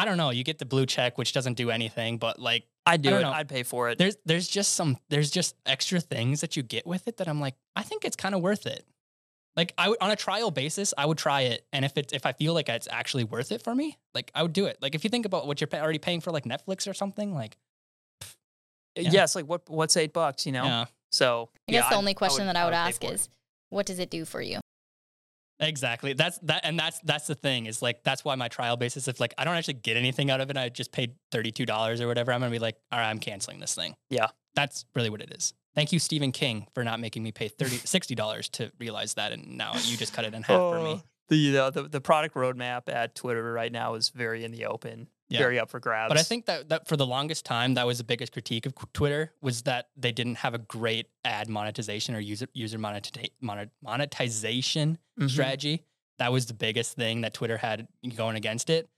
I 0.00 0.04
don't 0.06 0.16
know. 0.16 0.30
You 0.30 0.44
get 0.44 0.58
the 0.58 0.64
blue 0.64 0.86
check, 0.86 1.18
which 1.18 1.32
doesn't 1.32 1.54
do 1.54 1.70
anything, 1.70 2.16
but 2.16 2.38
like 2.38 2.64
I'd 2.86 3.02
do 3.02 3.10
don't 3.10 3.20
it. 3.20 3.22
know. 3.24 3.32
I'd 3.32 3.48
pay 3.48 3.62
for 3.62 3.90
it. 3.90 3.98
there's 3.98 4.16
there's 4.24 4.48
just 4.48 4.72
some 4.72 4.96
there's 5.10 5.30
just 5.30 5.56
extra 5.66 6.00
things 6.00 6.40
that 6.40 6.56
you 6.56 6.62
get 6.62 6.86
with 6.86 7.06
it 7.06 7.18
that 7.18 7.28
I'm 7.28 7.40
like 7.40 7.54
I 7.76 7.82
think 7.82 8.04
it's 8.04 8.16
kind 8.16 8.34
of 8.34 8.40
worth 8.40 8.66
it. 8.66 8.86
Like 9.56 9.74
I 9.76 9.90
would 9.90 9.98
on 10.00 10.10
a 10.10 10.16
trial 10.16 10.50
basis, 10.50 10.94
I 10.96 11.04
would 11.04 11.18
try 11.18 11.42
it, 11.42 11.66
and 11.72 11.84
if 11.84 11.98
it's 11.98 12.14
if 12.14 12.24
I 12.24 12.32
feel 12.32 12.54
like 12.54 12.68
it's 12.70 12.88
actually 12.90 13.24
worth 13.24 13.52
it 13.52 13.60
for 13.62 13.74
me, 13.74 13.98
like 14.14 14.30
I 14.34 14.42
would 14.42 14.52
do 14.54 14.64
it. 14.66 14.78
Like 14.80 14.94
if 14.94 15.04
you 15.04 15.10
think 15.10 15.26
about 15.26 15.46
what 15.46 15.60
you're 15.60 15.68
already 15.74 15.98
paying 15.98 16.20
for, 16.22 16.30
like 16.30 16.44
Netflix 16.44 16.88
or 16.88 16.94
something, 16.94 17.34
like 17.34 17.58
uh, 18.22 18.26
yeah. 19.02 19.10
Yes, 19.12 19.34
like 19.34 19.46
what? 19.46 19.68
What's 19.68 19.96
eight 19.96 20.12
bucks? 20.12 20.46
You 20.46 20.52
know. 20.52 20.64
yeah, 20.64 20.84
So 21.12 21.50
I 21.68 21.72
guess 21.72 21.74
yeah, 21.74 21.80
the 21.82 21.86
I'd- 21.88 21.94
only 21.96 22.14
question 22.14 22.46
that 22.46 22.56
I 22.56 22.64
would 22.64 22.72
pay 22.72 22.76
ask 22.78 23.04
is, 23.04 23.28
what 23.68 23.86
does 23.86 23.98
it 23.98 24.08
do 24.10 24.24
for 24.24 24.40
you? 24.40 24.60
Exactly. 25.60 26.12
That's 26.14 26.38
that, 26.40 26.62
and 26.64 26.78
that's 26.78 27.00
that's 27.04 27.26
the 27.26 27.34
thing 27.34 27.66
is 27.66 27.82
like 27.82 28.02
that's 28.02 28.24
why 28.24 28.34
my 28.34 28.48
trial 28.48 28.76
basis. 28.76 29.06
If 29.08 29.20
like 29.20 29.34
I 29.38 29.44
don't 29.44 29.54
actually 29.54 29.74
get 29.74 29.96
anything 29.96 30.30
out 30.30 30.40
of 30.40 30.50
it, 30.50 30.56
I 30.56 30.68
just 30.68 30.92
paid 30.92 31.14
thirty 31.30 31.50
two 31.52 31.66
dollars 31.66 32.00
or 32.00 32.06
whatever. 32.08 32.32
I'm 32.32 32.40
gonna 32.40 32.50
be 32.50 32.58
like, 32.58 32.76
all 32.90 32.98
right, 32.98 33.08
I'm 33.08 33.18
canceling 33.18 33.60
this 33.60 33.74
thing. 33.74 33.94
Yeah. 34.10 34.28
that's 34.54 34.84
really 34.94 35.10
what 35.10 35.20
it 35.22 35.32
is. 35.32 35.54
Thank 35.74 35.92
you, 35.92 36.00
Stephen 36.00 36.32
King, 36.32 36.66
for 36.74 36.82
not 36.82 36.98
making 36.98 37.22
me 37.22 37.30
pay 37.30 37.46
30 37.46 37.76
60 37.76 38.14
dollars 38.16 38.48
to 38.50 38.72
realize 38.80 39.14
that, 39.14 39.32
and 39.32 39.56
now 39.56 39.72
you 39.84 39.96
just 39.96 40.12
cut 40.12 40.24
it 40.24 40.34
in 40.34 40.42
half 40.42 40.58
for 40.58 40.80
me. 40.80 40.90
Oh, 40.96 41.02
The, 41.28 41.58
uh, 41.58 41.70
the 41.70 41.82
the 41.84 42.00
product 42.00 42.34
roadmap 42.34 42.82
at 42.88 43.14
Twitter 43.14 43.52
right 43.52 43.70
now 43.70 43.94
is 43.94 44.08
very 44.08 44.42
in 44.44 44.50
the 44.50 44.66
open, 44.66 45.06
Yeah. 45.30 45.38
very 45.38 45.58
up 45.60 45.70
for 45.70 45.78
grabs. 45.80 46.10
But 46.10 46.18
I 46.18 46.22
think 46.22 46.46
that, 46.46 46.68
that 46.70 46.88
for 46.88 46.96
the 46.96 47.06
longest 47.06 47.44
time, 47.44 47.74
that 47.74 47.86
was 47.86 47.98
the 47.98 48.04
biggest 48.04 48.32
critique 48.32 48.66
of 48.66 48.74
Twitter 48.92 49.32
was 49.40 49.62
that 49.62 49.88
they 49.96 50.10
didn't 50.12 50.34
have 50.36 50.54
a 50.54 50.58
great 50.58 51.06
ad 51.24 51.48
monetization 51.48 52.14
or 52.16 52.20
user 52.20 52.48
user 52.52 52.78
monetiza- 52.78 53.30
monet- 53.40 53.70
monetization 53.82 54.98
Mhm. 55.18 55.30
strategy. 55.30 55.84
That 56.18 56.32
was 56.32 56.46
the 56.46 56.54
biggest 56.54 56.96
thing 56.96 57.22
that 57.22 57.32
Twitter 57.34 57.56
had 57.56 57.88
going 58.16 58.36
against 58.36 58.70
it. 58.70 58.88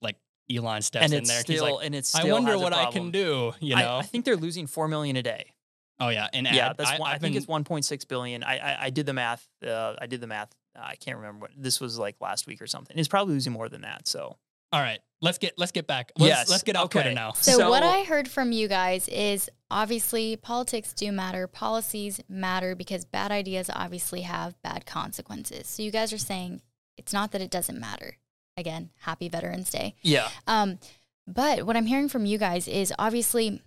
Like 0.00 0.16
Elon 0.50 0.82
steps 0.82 1.04
and 1.04 1.12
in 1.14 1.24
there, 1.24 1.40
still 1.40 1.52
he's 1.52 1.62
like, 1.62 1.84
and 1.86 1.94
it's 1.94 2.14
"I 2.14 2.24
wonder 2.24 2.58
what 2.58 2.72
I 2.72 2.90
can 2.90 3.10
do." 3.10 3.52
You 3.60 3.76
know? 3.76 3.98
I, 3.98 4.02
think 4.02 4.24
they're 4.24 4.36
losing 4.36 4.66
four 4.66 4.88
million 4.88 5.16
a 5.16 5.22
day. 5.22 5.52
oh 6.00 6.08
yeah, 6.08 6.28
and 6.32 6.46
yeah, 6.50 6.70
ad, 6.70 6.76
that's 6.78 6.90
I, 6.90 6.98
one, 6.98 7.10
I 7.10 7.18
think 7.18 7.34
been- 7.34 7.36
it's 7.36 7.46
one 7.48 7.64
point 7.64 7.84
six 7.84 8.04
billion. 8.04 8.42
I, 8.42 8.58
I 8.58 8.84
I 8.86 8.90
did 8.90 9.06
the 9.06 9.12
math. 9.12 9.46
Uh, 9.64 9.94
I 10.00 10.06
did 10.06 10.20
the 10.20 10.26
math. 10.26 10.50
I 10.74 10.96
can't 10.96 11.18
remember 11.18 11.42
what 11.42 11.50
this 11.56 11.80
was 11.80 11.98
like 11.98 12.16
last 12.20 12.46
week 12.46 12.62
or 12.62 12.66
something. 12.66 12.98
It's 12.98 13.06
probably 13.08 13.34
losing 13.34 13.52
more 13.52 13.68
than 13.68 13.82
that. 13.82 14.08
So 14.08 14.38
All 14.72 14.80
right, 14.80 15.00
let's 15.20 15.38
get 15.38 15.54
let's 15.58 15.72
get 15.72 15.86
back. 15.86 16.12
Let's, 16.18 16.28
Yes, 16.28 16.50
let's 16.50 16.62
get 16.62 16.76
off 16.76 16.90
Twitter 16.90 17.10
okay. 17.10 17.14
now. 17.14 17.32
So, 17.32 17.52
So- 17.58 17.70
what 17.70 17.82
I 17.82 18.04
heard 18.04 18.28
from 18.28 18.52
you 18.52 18.68
guys 18.68 19.08
is 19.08 19.50
obviously 19.70 20.36
politics 20.36 20.92
do 20.92 21.12
matter, 21.12 21.46
policies 21.46 22.20
matter 22.28 22.74
because 22.74 23.04
bad 23.04 23.30
ideas 23.30 23.70
obviously 23.72 24.22
have 24.22 24.60
bad 24.62 24.86
consequences. 24.86 25.66
So 25.68 25.82
you 25.82 25.90
guys 25.90 26.12
are 26.12 26.18
saying 26.18 26.62
it's 26.96 27.12
not 27.12 27.32
that 27.32 27.40
it 27.40 27.50
doesn't 27.50 27.78
matter. 27.80 28.16
Again, 28.56 28.90
happy 29.00 29.28
Veterans 29.28 29.70
Day. 29.70 29.94
yeah, 30.02 30.28
Um, 30.46 30.78
but 31.26 31.64
what 31.64 31.74
I'm 31.76 31.86
hearing 31.86 32.08
from 32.10 32.26
you 32.26 32.36
guys 32.36 32.68
is 32.68 32.92
obviously 32.98 33.62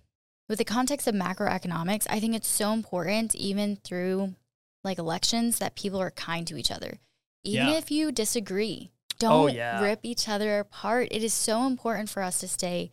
with 0.48 0.58
the 0.58 0.64
context 0.64 1.08
of 1.08 1.14
macroeconomics, 1.16 2.06
I 2.08 2.20
think 2.20 2.36
it's 2.36 2.46
so 2.46 2.72
important, 2.72 3.34
even 3.34 3.76
through 3.76 4.36
like 4.84 4.98
elections, 4.98 5.58
that 5.58 5.74
people 5.74 6.00
are 6.00 6.12
kind 6.12 6.46
to 6.46 6.56
each 6.56 6.70
other. 6.70 7.00
Even 7.42 7.66
Yeah. 7.68 7.74
if 7.78 7.90
you 7.90 8.12
disagree, 8.12 8.92
Oh, 9.22 9.46
don't 9.46 9.54
yeah. 9.54 9.82
rip 9.82 10.00
each 10.02 10.28
other 10.28 10.58
apart. 10.60 11.08
It 11.10 11.22
is 11.22 11.32
so 11.34 11.66
important 11.66 12.08
for 12.08 12.22
us 12.22 12.38
to 12.40 12.48
stay 12.48 12.90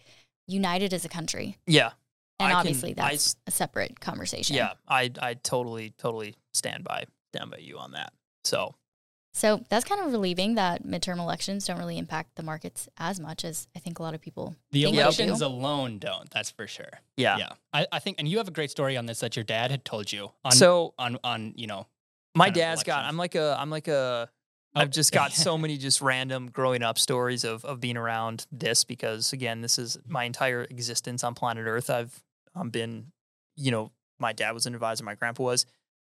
united 0.48 0.94
as 0.94 1.06
a 1.06 1.10
country. 1.10 1.58
yeah. 1.68 1.92
And 2.40 2.52
I 2.52 2.56
obviously, 2.58 2.92
I 2.92 2.94
that's 2.94 3.14
s- 3.14 3.36
a 3.48 3.52
separate 3.52 4.00
conversation. 4.02 4.56
Yeah, 4.56 4.74
I 4.88 5.12
I 5.22 5.36
totally 5.36 5.94
totally 5.98 6.36
stand 6.54 6.84
by 6.84 7.06
stand 7.34 7.52
by 7.52 7.58
you 7.58 7.78
on 7.78 7.92
that. 7.92 8.12
So 8.44 8.74
So 9.34 9.64
that's 9.70 9.86
kind 9.86 10.02
of 10.02 10.12
relieving 10.12 10.56
that 10.56 10.84
midterm 10.84 11.20
elections 11.20 11.66
don't 11.68 11.78
really 11.78 11.98
impact 11.98 12.36
the 12.36 12.44
markets 12.44 12.90
as 12.98 13.20
much 13.20 13.46
as 13.46 13.68
I 13.76 13.80
think 13.80 14.00
a 14.00 14.04
lot 14.04 14.14
of 14.16 14.20
people 14.20 14.56
The 14.72 14.84
think 14.84 14.98
elections 14.98 15.40
do. 15.40 15.46
alone 15.46 16.00
don't. 16.00 16.30
That's 16.32 16.50
for 16.52 16.68
sure. 16.68 17.00
yeah. 17.18 17.38
Yeah, 17.38 17.50
I, 17.72 17.86
I 17.94 18.00
think, 18.00 18.18
and 18.20 18.28
you 18.28 18.40
have 18.40 18.48
a 18.48 18.52
great 18.52 18.72
story 18.72 18.98
on 18.98 19.06
this 19.06 19.20
that 19.22 19.36
your 19.36 19.46
dad 19.46 19.70
had 19.72 19.86
told 19.86 20.12
you 20.12 20.32
on 20.44 20.52
So 20.54 20.96
on 20.98 21.18
on 21.24 21.54
you 21.56 21.68
know. 21.68 21.88
my 22.36 22.50
dad's 22.50 22.84
got. 22.84 23.06
I'm 23.06 23.16
like 23.16 23.36
a. 23.36 23.56
I'm 23.60 23.70
like 23.70 23.88
a. 23.88 24.28
I've 24.76 24.90
just 24.90 25.12
got 25.12 25.34
so 25.34 25.58
many 25.58 25.78
just 25.78 26.02
random 26.02 26.50
growing 26.50 26.82
up 26.82 26.98
stories 26.98 27.44
of 27.44 27.64
of 27.66 27.80
being 27.80 27.98
around 27.98 28.46
this 28.52 28.84
because 28.84 29.34
again, 29.34 29.62
this 29.62 29.78
is 29.78 29.98
my 30.08 30.24
entire 30.24 30.64
existence 30.64 31.24
on 31.24 31.36
planet 31.36 31.66
Earth. 31.68 31.90
I've 31.90 32.24
um, 32.56 32.70
been, 32.70 33.12
you 33.56 33.72
know, 33.72 33.92
my 34.20 34.34
dad 34.34 34.52
was 34.52 34.66
an 34.66 34.74
advisor, 34.74 35.04
my 35.04 35.16
grandpa 35.16 35.44
was. 35.44 35.66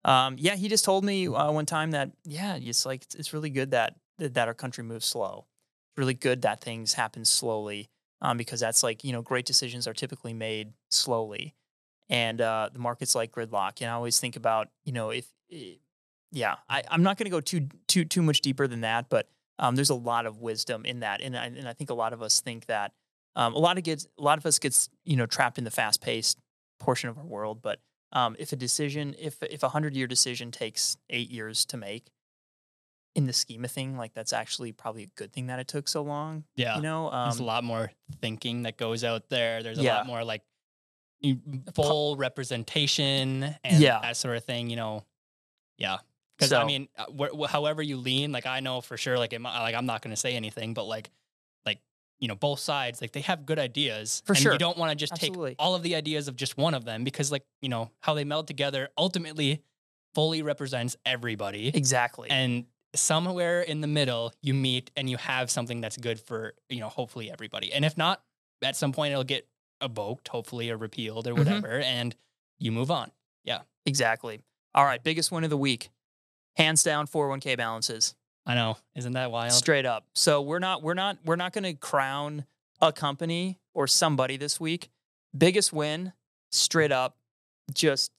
Um, 0.04 0.36
yeah, 0.38 0.56
he 0.56 0.68
just 0.68 0.84
told 0.84 1.04
me 1.04 1.28
uh, 1.28 1.50
one 1.50 1.66
time 1.66 1.92
that 1.92 2.10
yeah, 2.24 2.56
it's 2.56 2.86
like 2.86 3.02
it's, 3.02 3.14
it's 3.14 3.32
really 3.32 3.50
good 3.50 3.72
that 3.72 3.96
that 4.18 4.48
our 4.48 4.54
country 4.54 4.84
moves 4.84 5.06
slow. 5.06 5.46
It's 5.90 5.98
really 5.98 6.14
good 6.14 6.42
that 6.42 6.60
things 6.60 6.94
happen 6.94 7.24
slowly 7.24 7.88
um, 8.20 8.36
because 8.36 8.60
that's 8.60 8.82
like 8.82 9.04
you 9.04 9.12
know 9.12 9.22
great 9.22 9.46
decisions 9.46 9.86
are 9.86 9.94
typically 9.94 10.32
made 10.32 10.72
slowly, 10.90 11.54
and 12.08 12.40
uh, 12.40 12.70
the 12.72 12.78
market's 12.78 13.14
like 13.14 13.32
gridlock. 13.32 13.80
And 13.80 13.90
I 13.90 13.94
always 13.94 14.18
think 14.18 14.36
about 14.36 14.68
you 14.84 14.92
know 14.92 15.10
if 15.10 15.26
eh, 15.50 15.74
yeah, 16.32 16.56
I, 16.68 16.82
I'm 16.90 17.02
not 17.02 17.16
going 17.18 17.26
to 17.26 17.30
go 17.30 17.40
too 17.40 17.68
too 17.86 18.04
too 18.04 18.22
much 18.22 18.40
deeper 18.40 18.66
than 18.66 18.80
that, 18.80 19.08
but 19.08 19.28
um, 19.58 19.76
there's 19.76 19.90
a 19.90 19.94
lot 19.94 20.26
of 20.26 20.38
wisdom 20.40 20.84
in 20.84 21.00
that, 21.00 21.20
and 21.20 21.36
I, 21.36 21.44
and 21.46 21.68
I 21.68 21.72
think 21.74 21.90
a 21.90 21.94
lot 21.94 22.12
of 22.12 22.22
us 22.22 22.40
think 22.40 22.66
that 22.66 22.92
um, 23.36 23.54
a 23.54 23.58
lot 23.58 23.78
of 23.78 23.84
gets 23.84 24.06
a 24.18 24.22
lot 24.22 24.38
of 24.38 24.46
us 24.46 24.58
gets 24.58 24.88
you 25.04 25.16
know 25.16 25.26
trapped 25.26 25.58
in 25.58 25.64
the 25.64 25.70
fast 25.70 26.00
paced 26.00 26.38
portion 26.80 27.08
of 27.10 27.18
our 27.18 27.24
world. 27.24 27.62
But 27.62 27.80
um, 28.12 28.34
if 28.38 28.52
a 28.52 28.56
decision, 28.56 29.14
if 29.18 29.42
if 29.42 29.62
a 29.62 29.68
hundred 29.68 29.94
year 29.94 30.06
decision 30.06 30.50
takes 30.50 30.96
eight 31.10 31.30
years 31.30 31.64
to 31.66 31.76
make, 31.76 32.10
in 33.14 33.26
the 33.26 33.32
scheme 33.32 33.64
of 33.64 33.70
thing, 33.70 33.96
like 33.98 34.14
that's 34.14 34.32
actually 34.32 34.72
probably 34.72 35.02
a 35.04 35.10
good 35.16 35.32
thing 35.32 35.46
that 35.48 35.58
it 35.58 35.68
took 35.68 35.86
so 35.86 36.02
long. 36.02 36.44
Yeah, 36.56 36.76
You 36.76 36.82
know, 36.82 37.10
um, 37.10 37.28
There's 37.28 37.40
a 37.40 37.44
lot 37.44 37.62
more 37.62 37.92
thinking 38.20 38.62
that 38.62 38.78
goes 38.78 39.04
out 39.04 39.28
there. 39.28 39.62
There's 39.62 39.78
a 39.78 39.82
Yeah. 39.82 39.96
lot 39.98 40.06
more 40.06 40.24
like 40.24 40.42
full 41.74 42.16
representation 42.16 43.54
and 43.64 43.80
Yeah. 43.82 44.00
that 44.00 44.16
sort 44.16 44.36
of 44.36 44.44
thing. 44.44 44.70
You 44.70 44.76
know, 44.76 45.04
yeah. 45.78 45.98
Because 46.42 46.52
I 46.52 46.64
mean, 46.64 46.88
uh, 46.98 47.04
wh- 47.06 47.38
wh- 47.40 47.50
however 47.50 47.82
you 47.82 47.96
lean, 47.96 48.32
like 48.32 48.46
I 48.46 48.60
know 48.60 48.80
for 48.80 48.96
sure, 48.96 49.18
like 49.18 49.32
I- 49.34 49.38
like 49.38 49.74
I'm 49.74 49.86
not 49.86 50.02
going 50.02 50.10
to 50.12 50.16
say 50.20 50.34
anything, 50.34 50.74
but 50.74 50.84
like, 50.84 51.10
like 51.66 51.80
you 52.20 52.28
know, 52.28 52.34
both 52.36 52.60
sides, 52.60 53.00
like 53.00 53.12
they 53.12 53.20
have 53.22 53.46
good 53.46 53.58
ideas. 53.58 54.22
For 54.26 54.32
and 54.32 54.42
sure. 54.42 54.52
You 54.52 54.58
don't 54.58 54.76
want 54.78 54.90
to 54.90 54.96
just 54.96 55.12
Absolutely. 55.12 55.50
take 55.50 55.56
all 55.58 55.74
of 55.74 55.82
the 55.82 55.94
ideas 55.96 56.28
of 56.28 56.36
just 56.36 56.56
one 56.56 56.74
of 56.74 56.84
them 56.84 57.04
because, 57.04 57.30
like, 57.32 57.44
you 57.60 57.68
know, 57.68 57.90
how 58.00 58.14
they 58.14 58.24
meld 58.24 58.46
together 58.46 58.88
ultimately 58.98 59.62
fully 60.14 60.42
represents 60.42 60.94
everybody 61.06 61.68
exactly. 61.68 62.28
and 62.30 62.66
somewhere 62.94 63.62
in 63.62 63.80
the 63.80 63.86
middle 63.86 64.30
you 64.42 64.52
meet 64.52 64.90
and 64.96 65.08
you 65.08 65.16
have 65.16 65.50
something 65.50 65.80
that's 65.80 65.96
good 65.96 66.20
for 66.20 66.52
you 66.68 66.78
know 66.78 66.90
hopefully 66.90 67.30
everybody 67.30 67.72
and 67.72 67.86
if 67.86 67.96
not 67.96 68.22
at 68.62 68.76
some 68.76 68.92
point 68.92 69.12
it'll 69.12 69.24
get 69.24 69.48
evoked 69.80 70.28
hopefully 70.28 70.68
or 70.68 70.76
repealed 70.76 71.26
or 71.26 71.32
Mhm. 71.32 71.38
whatever 71.38 71.80
and 71.80 72.14
you 72.58 72.70
move 72.70 72.90
on 72.90 73.10
Yeah, 73.44 73.62
exactly. 73.86 74.42
All 74.74 74.84
right, 74.84 75.02
biggest 75.02 75.32
win 75.32 75.42
of 75.44 75.48
the 75.50 75.56
week, 75.56 75.88
hands 76.56 76.82
down, 76.82 77.06
401k 77.06 77.56
balances. 77.56 78.14
i 78.46 78.54
know. 78.54 78.76
Isn't 78.94 79.12
that 79.12 79.30
wild? 79.30 79.52
Straight 79.52 79.86
up. 79.86 80.06
So 80.14 80.42
we're 80.42 80.58
not 80.58 80.82
we're 80.82 80.94
not 80.94 81.18
we're 81.24 81.36
not 81.36 81.52
going 81.52 81.64
to 81.64 81.74
crown 81.74 82.44
a 82.80 82.92
company 82.92 83.58
or 83.74 83.86
somebody 83.86 84.36
this 84.36 84.60
week. 84.60 84.90
Biggest 85.36 85.72
win 85.72 86.12
straight 86.50 86.92
up 86.92 87.16
just 87.72 88.10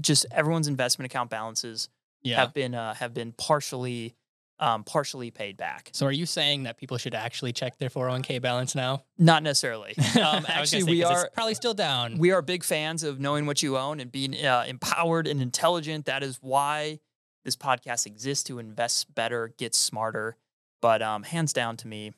just 0.00 0.26
everyone's 0.30 0.68
investment 0.68 1.10
account 1.10 1.30
balances 1.30 1.88
yeah. 2.22 2.36
have 2.36 2.52
been 2.52 2.74
uh, 2.74 2.94
have 2.94 3.14
been 3.14 3.32
partially 3.32 4.14
um, 4.58 4.84
partially 4.84 5.30
paid 5.30 5.56
back. 5.56 5.90
So 5.92 6.06
are 6.06 6.12
you 6.12 6.24
saying 6.24 6.62
that 6.62 6.78
people 6.78 6.96
should 6.96 7.14
actually 7.14 7.52
check 7.52 7.76
their 7.78 7.90
401k 7.90 8.40
balance 8.40 8.74
now? 8.74 9.02
Not 9.18 9.42
necessarily. 9.42 9.94
Um, 10.16 10.22
I 10.22 10.38
was 10.38 10.46
gonna 10.46 10.60
actually 10.60 10.80
say, 10.80 10.90
we 10.90 11.04
are 11.04 11.28
probably 11.34 11.54
still 11.54 11.74
down. 11.74 12.16
we 12.16 12.32
are 12.32 12.40
big 12.40 12.64
fans 12.64 13.02
of 13.02 13.20
knowing 13.20 13.44
what 13.44 13.62
you 13.62 13.76
own 13.76 14.00
and 14.00 14.10
being 14.10 14.34
uh, 14.44 14.64
empowered 14.66 15.26
and 15.26 15.42
intelligent. 15.42 16.06
That 16.06 16.22
is 16.22 16.38
why 16.40 17.00
this 17.46 17.56
podcast 17.56 18.04
exists 18.06 18.44
to 18.44 18.58
invest 18.58 19.14
better, 19.14 19.54
get 19.56 19.74
smarter. 19.74 20.36
But 20.82 21.00
um, 21.00 21.22
hands 21.22 21.54
down 21.54 21.78
to 21.78 21.88
me, 21.88 22.12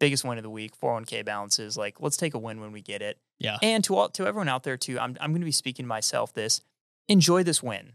biggest 0.00 0.24
win 0.24 0.38
of 0.38 0.42
the 0.44 0.50
week, 0.50 0.72
401k 0.80 1.24
balances. 1.24 1.76
Like, 1.76 2.00
let's 2.00 2.16
take 2.16 2.32
a 2.32 2.38
win 2.38 2.60
when 2.60 2.72
we 2.72 2.80
get 2.80 3.02
it. 3.02 3.18
yeah 3.38 3.58
And 3.62 3.84
to 3.84 3.96
all 3.96 4.08
to 4.10 4.26
everyone 4.26 4.48
out 4.48 4.62
there 4.62 4.78
too, 4.78 4.98
I'm 4.98 5.16
I'm 5.20 5.32
going 5.32 5.42
to 5.42 5.44
be 5.44 5.52
speaking 5.52 5.84
to 5.84 5.88
myself. 5.88 6.32
This 6.32 6.62
enjoy 7.08 7.42
this 7.42 7.62
win. 7.62 7.92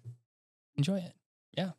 enjoy 0.75 0.97
it 0.97 1.13
Yeah. 1.57 1.71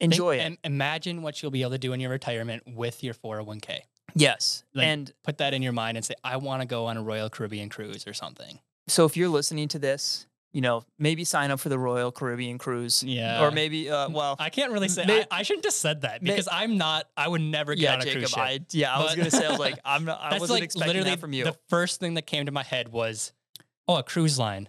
Enjoy 0.00 0.36
it. 0.36 0.40
and 0.40 0.58
imagine 0.64 1.22
what 1.22 1.40
you'll 1.42 1.50
be 1.52 1.62
able 1.62 1.72
to 1.72 1.78
do 1.78 1.92
in 1.92 2.00
your 2.00 2.10
retirement 2.10 2.62
with 2.66 3.02
your 3.04 3.14
401k 3.14 3.80
yes. 4.14 4.62
like- 4.74 4.86
and 4.86 5.12
put 5.24 5.38
that 5.38 5.54
in 5.54 5.62
your 5.62 5.72
mind 5.72 5.96
and 5.96 6.04
say 6.04 6.14
i 6.22 6.36
want 6.36 6.62
to 6.62 6.66
go 6.68 6.86
on 6.86 6.96
a 6.96 7.02
royal 7.02 7.28
caribbean 7.30 7.68
cruise 7.68 8.06
or 8.06 8.14
something 8.14 8.60
so 8.88 9.04
if 9.06 9.16
you're 9.16 9.28
listening 9.28 9.66
to 9.68 9.78
this, 9.80 10.26
you 10.52 10.60
know, 10.60 10.84
maybe 10.98 11.24
sign 11.24 11.50
up 11.50 11.60
for 11.60 11.68
the 11.68 11.78
Royal 11.78 12.10
Caribbean 12.10 12.58
cruise. 12.58 13.02
Yeah. 13.02 13.44
Or 13.44 13.50
maybe, 13.50 13.90
uh, 13.90 14.08
well, 14.08 14.36
I 14.38 14.48
can't 14.48 14.72
really 14.72 14.88
say. 14.88 15.04
May- 15.04 15.22
I, 15.22 15.26
I 15.38 15.42
shouldn't 15.42 15.64
have 15.66 15.74
said 15.74 16.02
that 16.02 16.22
May- 16.22 16.30
because 16.30 16.48
I'm 16.50 16.78
not. 16.78 17.06
I 17.16 17.28
would 17.28 17.42
never 17.42 17.74
get 17.74 17.82
yeah, 17.82 17.92
on 17.94 18.00
a 18.00 18.04
Jacob. 18.04 18.20
cruise 18.20 18.30
ship. 18.30 18.38
I, 18.38 18.60
yeah, 18.70 18.94
I 18.96 19.02
was 19.02 19.14
gonna 19.14 19.30
say, 19.30 19.46
I 19.46 19.50
was 19.50 19.58
like, 19.58 19.78
I'm 19.84 20.04
not, 20.04 20.18
I 20.20 20.30
That's 20.30 20.40
wasn't 20.40 20.56
like 20.56 20.64
expecting 20.64 20.88
literally 20.88 21.10
that 21.10 21.20
from 21.20 21.32
you. 21.32 21.44
the 21.44 21.56
first 21.68 22.00
thing 22.00 22.14
that 22.14 22.26
came 22.26 22.46
to 22.46 22.52
my 22.52 22.62
head 22.62 22.88
was, 22.88 23.32
oh, 23.86 23.96
a 23.96 24.02
cruise 24.02 24.38
line. 24.38 24.68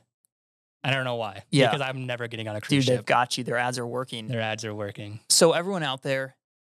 I 0.83 0.91
don't 0.91 1.03
know 1.03 1.15
why. 1.15 1.43
Yeah. 1.51 1.67
Because 1.67 1.81
I'm 1.81 2.05
never 2.05 2.27
getting 2.27 2.47
on 2.47 2.55
a 2.55 2.61
cruise 2.61 2.85
Dude, 2.85 2.87
cruise 2.87 2.97
they've 2.97 3.05
got 3.05 3.37
you. 3.37 3.43
Their 3.43 3.57
ads 3.57 3.77
are 3.77 3.87
working. 3.87 4.27
Their 4.27 4.41
ads 4.41 4.63
are 4.63 4.73
working. 4.73 5.19
So 5.29 5.51
everyone 5.51 5.83
out 5.83 6.01
there, 6.01 6.35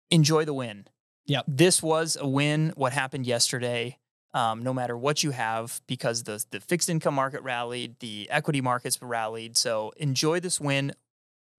enjoy 0.10 0.44
the 0.46 0.54
win. 0.54 0.86
Yep. 1.28 1.46
This 1.48 1.82
was 1.82 2.18
a 2.20 2.28
win. 2.28 2.74
What 2.76 2.92
happened 2.94 3.26
yesterday? 3.26 3.98
Um, 4.34 4.64
no 4.64 4.74
matter 4.74 4.98
what 4.98 5.24
you 5.24 5.32
have, 5.32 5.82
because 5.88 6.24
the 6.24 6.44
the 6.52 6.62
fixed 6.62 6.90
income 6.90 7.16
market 7.16 7.42
rallied, 7.44 8.00
the 8.00 8.30
equity 8.30 8.62
markets 8.62 9.02
rallied. 9.02 9.58
So 9.58 9.92
enjoy 9.98 10.40
this 10.40 10.60
win. 10.60 10.94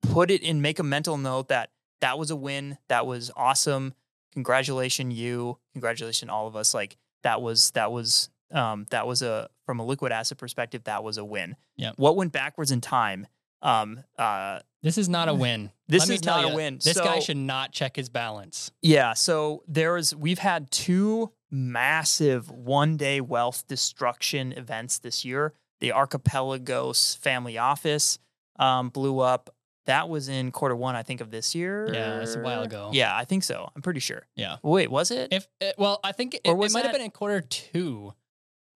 Put 0.00 0.30
it 0.30 0.42
in. 0.42 0.62
Make 0.62 0.78
a 0.78 0.82
mental 0.82 1.18
note 1.18 1.48
that 1.48 1.70
that 2.00 2.18
was 2.18 2.30
a 2.30 2.36
win. 2.36 2.78
That 2.88 3.06
was 3.06 3.30
awesome. 3.36 3.94
Congratulations, 4.32 5.14
you. 5.14 5.58
Congratulations, 5.72 6.30
all 6.30 6.46
of 6.46 6.56
us. 6.56 6.72
Like 6.72 6.96
that 7.22 7.42
was 7.42 7.70
that 7.72 7.92
was 7.92 8.30
um, 8.50 8.86
that 8.90 9.06
was 9.06 9.22
a 9.22 9.48
from 9.66 9.78
a 9.78 9.84
liquid 9.84 10.12
asset 10.12 10.38
perspective. 10.38 10.84
That 10.84 11.04
was 11.04 11.18
a 11.18 11.24
win. 11.24 11.56
Yeah. 11.76 11.92
What 11.96 12.16
went 12.16 12.32
backwards 12.32 12.70
in 12.70 12.80
time? 12.80 13.26
Um, 13.62 14.02
uh, 14.18 14.60
This 14.82 14.98
is 14.98 15.08
not 15.08 15.28
a 15.28 15.34
win. 15.44 15.70
This 15.88 16.08
is 16.10 16.24
not 16.24 16.44
a 16.44 16.54
win. 16.54 16.78
This 16.82 16.98
guy 16.98 17.20
should 17.20 17.36
not 17.36 17.72
check 17.72 17.96
his 17.96 18.08
balance. 18.08 18.70
Yeah, 18.82 19.14
so 19.14 19.62
there's 19.68 20.14
we've 20.14 20.38
had 20.38 20.70
two 20.70 21.32
massive 21.50 22.50
one-day 22.50 23.20
wealth 23.20 23.66
destruction 23.68 24.52
events 24.52 24.98
this 24.98 25.24
year. 25.24 25.52
The 25.80 25.90
Archegos 25.90 27.18
family 27.18 27.58
office 27.58 28.18
um, 28.58 28.88
blew 28.88 29.18
up. 29.20 29.54
That 29.86 30.08
was 30.08 30.28
in 30.28 30.52
quarter 30.52 30.76
one, 30.76 30.94
I 30.94 31.02
think, 31.02 31.20
of 31.20 31.30
this 31.32 31.54
year. 31.56 31.92
Yeah, 31.92 32.20
it's 32.20 32.36
a 32.36 32.40
while 32.40 32.62
ago. 32.62 32.90
Yeah, 32.92 33.14
I 33.16 33.24
think 33.24 33.42
so. 33.42 33.68
I'm 33.74 33.82
pretty 33.82 33.98
sure. 33.98 34.22
Yeah. 34.36 34.58
Wait, 34.62 34.90
was 34.90 35.10
it? 35.10 35.32
If 35.32 35.48
it, 35.60 35.74
well, 35.76 35.98
I 36.04 36.12
think 36.12 36.34
it, 36.34 36.42
it 36.44 36.72
might 36.72 36.84
have 36.84 36.92
been 36.92 37.02
in 37.02 37.10
quarter 37.10 37.40
two. 37.40 38.14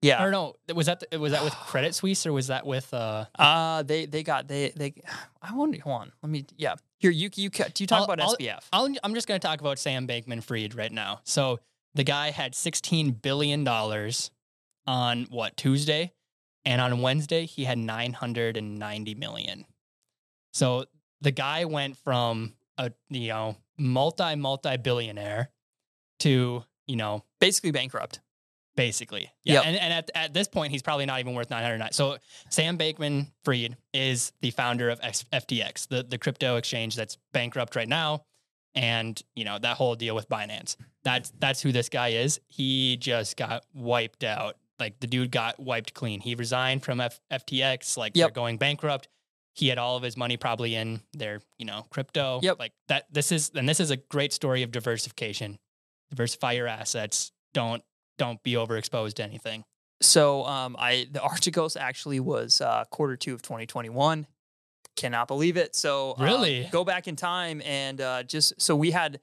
Yeah. 0.03 0.23
Or 0.23 0.31
no, 0.31 0.55
was 0.75 0.87
that 0.87 1.03
the, 1.11 1.19
was 1.19 1.33
that 1.33 1.43
with 1.45 1.55
Credit 1.67 1.95
Suisse 1.95 2.27
or 2.27 2.33
was 2.33 2.49
that 2.49 2.67
with 2.67 2.93
uh? 2.95 3.27
Uh 3.39 3.83
they 3.83 4.07
they 4.07 4.23
got 4.23 4.49
they 4.49 4.73
they. 4.77 4.95
I 5.43 5.55
wonder. 5.55 5.79
Hold 5.81 6.03
on. 6.03 6.13
Let 6.23 6.31
me. 6.31 6.45
Yeah. 6.57 6.75
Here 6.99 7.11
you 7.11 7.31
you 7.35 7.51
do 7.51 7.65
you 7.79 7.87
talk 7.87 7.99
I'll- 7.99 8.05
about 8.05 8.21
I'll- 8.21 8.37
SBF? 8.37 8.65
I'll, 8.73 8.89
I'm 9.05 9.15
just 9.15 9.29
going 9.29 9.41
to 9.41 9.47
talk 9.47 9.61
about 9.61 9.79
Sam 9.79 10.07
Bankman-Fried 10.07 10.75
right 10.75 10.93
now. 10.93 11.21
So 11.25 11.61
the 11.95 12.05
guy 12.05 12.31
had 12.31 12.55
16 12.55 13.11
billion 13.13 13.65
dollars 13.65 14.31
on 14.87 15.27
what 15.31 15.57
Tuesday, 15.57 16.13
and 16.65 16.81
on 16.81 17.01
Wednesday 17.03 17.45
he 17.47 17.65
had 17.65 17.79
990 17.79 19.15
million. 19.15 19.65
So 20.53 20.85
the 21.21 21.31
guy 21.33 21.65
went 21.65 21.97
from 21.99 22.55
a 22.79 22.93
you 23.11 23.29
know 23.29 23.57
multi 23.79 24.35
multi 24.37 24.77
billionaire 24.77 25.51
to 26.21 26.65
you 26.87 26.97
know 26.97 27.25
Basically 27.41 27.71
bankrupt. 27.71 28.21
Basically. 28.77 29.31
Yeah. 29.43 29.55
Yep. 29.55 29.63
And, 29.67 29.77
and 29.77 29.93
at, 29.93 30.11
at 30.15 30.35
this 30.35 30.49
point, 30.49 30.71
he's 30.71 30.83
probably 30.83 31.07
not 31.07 31.19
even 31.21 31.35
worth 31.35 31.49
909. 31.51 31.93
So 31.93 32.19
Sam 32.51 32.77
Bankman 32.77 33.29
Fried 33.43 33.77
is 33.95 34.33
the 34.43 34.51
founder 34.51 34.91
of 34.91 35.01
X, 35.03 35.25
FTX, 35.33 35.89
the, 35.89 36.03
the 36.03 36.19
crypto 36.19 36.57
exchange 36.57 36.95
that's 36.95 37.17
bankrupt 37.33 37.75
right 37.75 37.89
now. 37.89 38.25
And, 38.75 39.21
you 39.35 39.45
know, 39.45 39.59
that 39.59 39.79
whole 39.79 39.95
deal 39.95 40.15
with 40.15 40.29
Binance. 40.29 40.77
That's, 41.05 41.33
that's 41.39 41.63
who 41.63 41.73
this 41.73 41.89
guy 41.89 42.09
is. 42.09 42.39
He 42.49 42.99
just 42.99 43.39
got 43.39 43.65
wiped 43.73 44.23
out. 44.23 44.57
Like 44.79 45.01
the 45.01 45.07
dude 45.07 45.31
got 45.31 45.59
wiped 45.59 45.95
clean. 45.95 46.21
He 46.21 46.35
resigned 46.35 46.83
from 46.85 47.01
F, 47.01 47.19
FTX, 47.33 47.97
like 47.97 48.13
Yep. 48.15 48.27
they're 48.29 48.35
going 48.35 48.59
bankrupt. 48.59 49.09
He 49.55 49.69
had 49.69 49.79
all 49.79 49.97
of 49.97 50.03
his 50.03 50.19
money 50.19 50.37
probably 50.37 50.75
in 50.75 51.01
their, 51.15 51.41
you 51.57 51.65
know, 51.65 51.87
crypto. 51.89 52.41
Yep. 52.43 52.59
Like 52.59 52.73
that, 52.89 53.07
this 53.11 53.33
is, 53.33 53.51
and 53.55 53.67
this 53.67 53.81
is 53.81 53.91
a 53.91 53.97
great 53.97 54.35
story 54.35 54.63
of 54.63 54.71
diversification. 54.71 55.59
Diversify 56.11 56.53
your 56.53 56.67
assets. 56.67 57.33
Don't 57.55 57.83
don't 58.19 58.43
be 58.43 58.53
overexposed 58.53 59.15
to 59.15 59.23
anything. 59.25 59.65
So 60.03 60.45
um, 60.45 60.77
I 60.79 61.07
the 61.11 61.19
Archegos 61.25 61.77
actually 61.79 62.21
was 62.21 62.61
uh, 62.61 62.85
quarter 62.91 63.17
two 63.17 63.35
of 63.35 63.43
2021. 63.43 64.27
Cannot 64.97 65.29
believe 65.29 65.57
it. 65.57 65.77
So 65.77 66.15
um, 66.17 66.25
Really? 66.25 66.69
go 66.73 66.85
back 66.85 67.07
in 67.07 67.17
time 67.17 67.61
and 67.65 68.01
uh, 68.01 68.23
just 68.23 68.55
so 68.61 68.75
we 68.75 68.91
had 68.93 69.21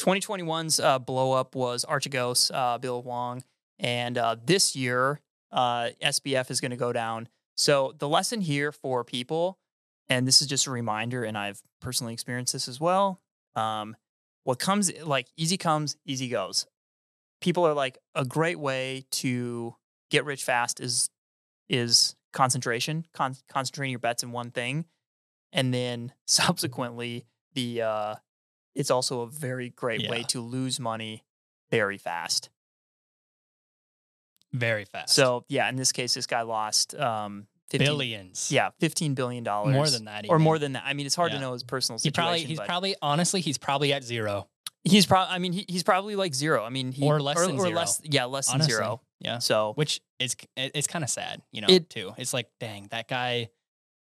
2021's 0.00 0.80
uh, 0.80 0.98
blow 0.98 1.32
up 1.32 1.54
was 1.54 1.84
Archegos, 1.84 2.50
uh, 2.52 2.78
Bill 2.78 3.00
Hwang, 3.02 3.44
and 3.78 4.18
uh, 4.18 4.36
this 4.44 4.74
year 4.74 5.20
uh, 5.52 5.90
SBF 6.02 6.50
is 6.50 6.60
going 6.60 6.72
to 6.72 6.76
go 6.76 6.92
down. 6.92 7.28
So 7.56 7.94
the 7.98 8.08
lesson 8.08 8.40
here 8.40 8.72
for 8.72 9.04
people, 9.04 9.56
and 10.08 10.26
this 10.26 10.42
is 10.42 10.48
just 10.48 10.66
a 10.66 10.72
reminder, 10.72 11.22
and 11.22 11.38
I've 11.38 11.62
personally 11.80 12.12
experienced 12.12 12.52
this 12.52 12.66
as 12.66 12.80
well. 12.80 13.20
Um, 13.54 13.94
what 14.42 14.58
comes 14.58 14.92
like 15.02 15.28
easy 15.36 15.56
comes, 15.56 15.96
easy 16.04 16.28
goes 16.28 16.66
people 17.44 17.66
are 17.66 17.74
like 17.74 17.98
a 18.14 18.24
great 18.24 18.58
way 18.58 19.04
to 19.10 19.74
get 20.10 20.24
rich 20.24 20.42
fast 20.42 20.80
is 20.80 21.10
is 21.68 22.16
concentration 22.32 23.04
con- 23.12 23.36
concentrating 23.50 23.90
your 23.90 23.98
bets 23.98 24.22
in 24.22 24.32
one 24.32 24.50
thing 24.50 24.86
and 25.52 25.72
then 25.74 26.10
subsequently 26.26 27.26
the 27.52 27.82
uh 27.82 28.14
it's 28.74 28.90
also 28.90 29.20
a 29.20 29.26
very 29.28 29.68
great 29.68 30.08
way 30.08 30.22
to 30.26 30.40
lose 30.40 30.80
money 30.80 31.22
very 31.70 31.98
fast 31.98 32.48
Very 34.52 34.84
fast. 34.84 35.14
so 35.14 35.44
yeah 35.48 35.68
in 35.68 35.76
this 35.76 35.92
case 35.92 36.14
this 36.14 36.26
guy 36.26 36.42
lost 36.42 36.94
um 36.94 37.46
15, 37.70 37.86
billions. 37.86 38.50
yeah 38.52 38.70
15 38.80 39.14
billion 39.14 39.44
dollars 39.44 39.74
More 39.74 39.88
than 39.90 40.04
that. 40.06 40.26
or 40.28 40.38
more 40.38 40.58
than 40.58 40.72
that 40.72 40.84
i 40.86 40.94
mean 40.94 41.06
it's 41.06 41.14
hard 41.14 41.32
Yeah. 41.32 41.38
to 41.38 41.44
know 41.44 41.52
his 41.52 41.62
personal 41.64 41.98
He 42.02 42.10
probably 42.10 42.40
he's 42.44 42.60
probably 42.60 42.94
honestly 43.02 43.40
he's 43.42 43.58
probably 43.58 43.92
at 43.92 44.02
zero 44.02 44.48
he's 44.84 45.06
probably 45.06 45.34
i 45.34 45.38
mean 45.38 45.52
he, 45.52 45.64
he's 45.68 45.82
probably 45.82 46.14
like 46.16 46.34
zero 46.34 46.62
i 46.64 46.68
mean 46.68 46.92
he 46.92 47.04
Or 47.04 47.20
less 47.20 47.38
than 47.46 47.56
or 47.56 47.66
zero. 47.66 47.70
less 47.70 48.00
yeah 48.04 48.24
less 48.26 48.50
than 48.52 48.62
zero 48.62 49.00
Yeah. 49.20 49.38
so 49.38 49.72
Which 49.74 50.00
is 50.18 50.36
it's 50.56 50.86
kind 50.86 51.02
of 51.02 51.10
sad, 51.10 51.42
you 51.52 51.60
know, 51.62 51.68
It- 51.68 51.88
too. 51.90 52.12
It's 52.18 52.32
like, 52.34 52.48
dang, 52.60 52.88
that 52.90 53.08
guy 53.08 53.48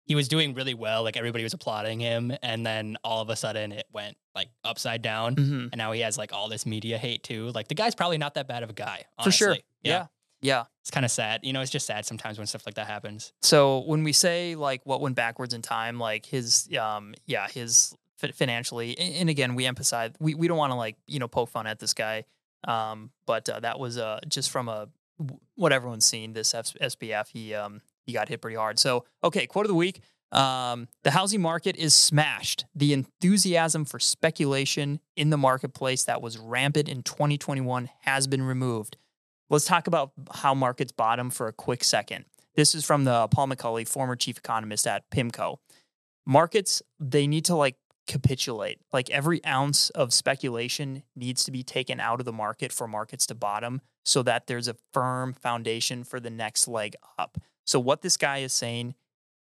he 0.05 0.17
was 0.17 0.27
doing 0.27 0.53
really 0.55 0.75
well, 0.75 1.05
like 1.05 1.17
everybody 1.17 1.45
was 1.45 1.55
applauding 1.55 2.01
him, 2.01 2.33
and 2.43 2.67
then 2.67 2.97
all 3.05 3.23
of 3.23 3.29
a 3.31 3.37
sudden 3.37 3.71
it 3.71 3.87
went 3.93 4.17
like 4.35 4.49
upside 4.65 5.01
down. 5.01 5.37
mhm. 5.37 5.69
And 5.71 5.77
now 5.79 5.93
he 5.93 6.01
has 6.01 6.19
like 6.19 6.33
all 6.33 6.49
this 6.49 6.67
media 6.67 6.99
hate 6.99 7.23
too. 7.23 7.51
Like 7.55 7.69
the 7.69 7.77
guy's 7.77 7.95
probably 7.95 8.19
not 8.19 8.35
that 8.35 8.49
bad 8.49 8.65
of 8.65 8.71
a 8.71 8.73
guy. 8.73 9.05
for 9.23 9.31
sure 9.31 9.49
honestly. 9.51 9.65
yeah 9.85 10.07
yeah 10.41 10.65
It's 10.81 10.91
kind 10.91 11.05
of 11.07 11.13
sad. 11.13 11.41
You 11.45 11.53
know, 11.53 11.61
it's 11.61 11.71
just 11.71 11.87
sad 11.87 12.05
sometimes 12.05 12.37
when 12.37 12.49
stuff 12.49 12.67
like 12.67 12.75
that 12.75 12.89
happens. 12.89 13.33
So 13.43 13.79
when 13.87 14.03
we 14.03 14.13
say 14.13 14.57
like 14.57 14.81
what 14.85 15.01
went 15.01 15.15
backwards 15.15 15.55
in 15.55 15.63
time, 15.63 16.01
like 16.01 16.27
his, 16.27 16.69
um, 16.77 17.15
yeah, 17.27 17.47
his 17.49 17.95
financially, 18.35 18.99
and, 18.99 19.29
again, 19.29 19.55
we 19.55 19.67
emphasize 19.67 20.13
we, 20.21 20.35
we 20.35 20.49
don't 20.49 20.59
want 20.59 20.73
to 20.73 20.77
like 20.77 20.97
you 21.07 21.19
know 21.19 21.29
poke 21.29 21.51
fun 21.51 21.67
at 21.67 21.79
this 21.79 21.95
guy, 21.95 22.25
um, 22.65 23.11
but 23.27 23.49
uh, 23.49 23.61
that 23.61 23.79
was 23.79 23.99
uh 23.99 24.21
just 24.29 24.51
from 24.51 24.69
a 24.69 24.89
what 25.55 25.73
everyone's 25.73 26.05
seen 26.05 26.33
this 26.33 26.55
F- 26.55 26.75
SBF 26.81 27.29
he 27.29 27.55
um 27.55 27.81
he 28.05 28.13
got 28.13 28.29
hit 28.29 28.41
pretty 28.41 28.57
hard. 28.57 28.79
So 28.79 29.05
okay, 29.23 29.47
quote 29.47 29.67
of 29.67 29.69
the 29.69 29.75
week. 29.75 30.01
Um, 30.33 30.89
the 31.05 31.11
housing 31.11 31.43
market 31.43 31.77
is 31.77 31.93
smashed. 31.93 32.65
The 32.75 32.95
enthusiasm 32.95 33.85
for 33.85 33.99
speculation 33.99 35.01
in 35.15 35.29
the 35.29 35.37
marketplace 35.37 36.05
that 36.05 36.23
was 36.23 36.39
rampant 36.39 36.89
in 36.89 37.03
2021 37.03 37.91
has 38.01 38.27
been 38.27 38.43
removed. 38.43 38.97
Let's 39.51 39.67
talk 39.67 39.87
about 39.87 40.13
how 40.33 40.55
markets 40.55 40.93
bottom 40.93 41.29
for 41.29 41.49
a 41.49 41.53
quick 41.53 41.85
second. 41.85 42.25
This 42.55 42.75
is 42.75 42.85
from 42.85 43.05
the 43.05 43.29
Paul 43.29 43.49
McCulley, 43.49 43.87
former 43.87 44.17
chief 44.17 44.39
economist 44.39 44.87
at 44.87 45.09
PIMCO. 45.11 45.59
Markets, 46.27 46.83
they 46.99 47.27
need 47.27 47.45
to 47.47 47.55
like 47.55 47.77
capitulate. 48.13 48.79
Like 48.93 49.09
every 49.09 49.43
ounce 49.47 49.89
of 49.91 50.13
speculation 50.13 51.03
needs 51.17 51.45
to 51.45 51.51
be 51.51 51.63
taken 51.63 51.99
out 51.99 52.21
of 52.21 52.27
the 52.27 52.33
market 52.33 52.71
for 52.71 52.87
markets 52.87 53.25
to 53.27 53.35
bottom 53.35 53.81
so 54.05 54.23
that 54.23 54.47
there's 54.47 54.69
a 54.69 54.77
firm 54.93 55.33
foundation 55.33 56.05
for 56.05 56.21
the 56.21 56.29
next 56.29 56.69
leg 56.69 56.95
up. 57.19 57.39
So, 57.65 57.81
what 57.81 58.03
this 58.03 58.19
guy 58.19 58.39
is 58.39 58.53
saying, 58.53 58.95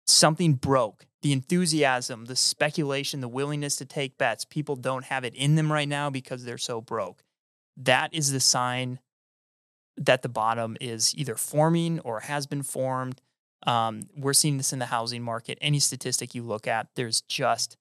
something 0.07 0.55
broke. 0.55 1.07
The 1.23 1.33
enthusiasm, 1.33 2.27
the 2.27 2.37
speculation, 2.37 3.21
the 3.21 3.29
willingness 3.29 3.77
to 3.77 3.87
take 3.87 4.19
bets, 4.19 4.45
people 4.45 4.77
don't 4.77 5.05
have 5.05 5.25
it 5.25 5.35
in 5.35 5.55
them 5.55 5.73
right 5.73 5.89
now 5.89 6.11
because 6.11 6.45
they're 6.45 6.59
so 6.59 6.83
broke. 6.83 7.23
That 7.79 8.13
is 8.13 8.33
the 8.33 8.41
sign 8.41 9.01
that 9.97 10.21
the 10.21 10.29
bottom 10.29 10.77
is 10.81 11.15
either 11.17 11.35
forming 11.35 12.01
or 12.01 12.21
has 12.21 12.47
been 12.47 12.63
formed. 12.63 13.23
Um, 13.67 14.09
we're 14.17 14.33
seeing 14.35 14.59
this 14.59 14.73
in 14.73 14.79
the 14.79 14.87
housing 14.87 15.23
market. 15.23 15.57
Any 15.61 15.79
statistic 15.79 16.35
you 16.35 16.43
look 16.43 16.67
at, 16.67 16.89
there's 16.95 17.23
just 17.23 17.77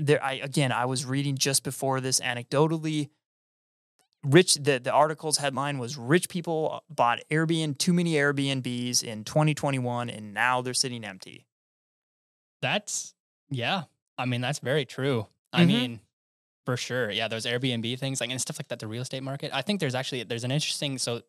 there. 0.00 0.22
I 0.22 0.34
again, 0.34 0.72
I 0.72 0.84
was 0.86 1.04
reading 1.04 1.36
just 1.36 1.62
before 1.64 2.00
this 2.00 2.20
anecdotally. 2.20 3.10
Rich, 4.24 4.54
the 4.54 4.78
the 4.78 4.92
article's 4.92 5.38
headline 5.38 5.78
was 5.78 5.96
"Rich 5.98 6.28
people 6.28 6.84
bought 6.88 7.20
Airbnb 7.30 7.78
too 7.78 7.92
many 7.92 8.12
Airbnbs 8.14 9.02
in 9.02 9.24
2021, 9.24 10.08
and 10.10 10.32
now 10.32 10.60
they're 10.62 10.74
sitting 10.74 11.04
empty." 11.04 11.46
That's 12.60 13.14
yeah. 13.50 13.84
I 14.18 14.24
mean, 14.26 14.40
that's 14.40 14.60
very 14.60 14.84
true. 14.84 15.26
I 15.52 15.62
Mhm. 15.64 15.66
mean, 15.66 16.00
for 16.64 16.76
sure. 16.76 17.10
Yeah, 17.10 17.28
those 17.28 17.44
Airbnb 17.46 17.98
things, 17.98 18.20
like 18.20 18.30
and 18.30 18.40
stuff 18.40 18.58
like 18.58 18.68
that, 18.68 18.78
the 18.78 18.86
real 18.86 19.02
estate 19.02 19.22
market. 19.22 19.52
I 19.52 19.62
think 19.62 19.80
there's 19.80 19.94
actually 19.94 20.22
there's 20.22 20.44
an 20.44 20.52
interesting 20.52 20.98
so 20.98 21.22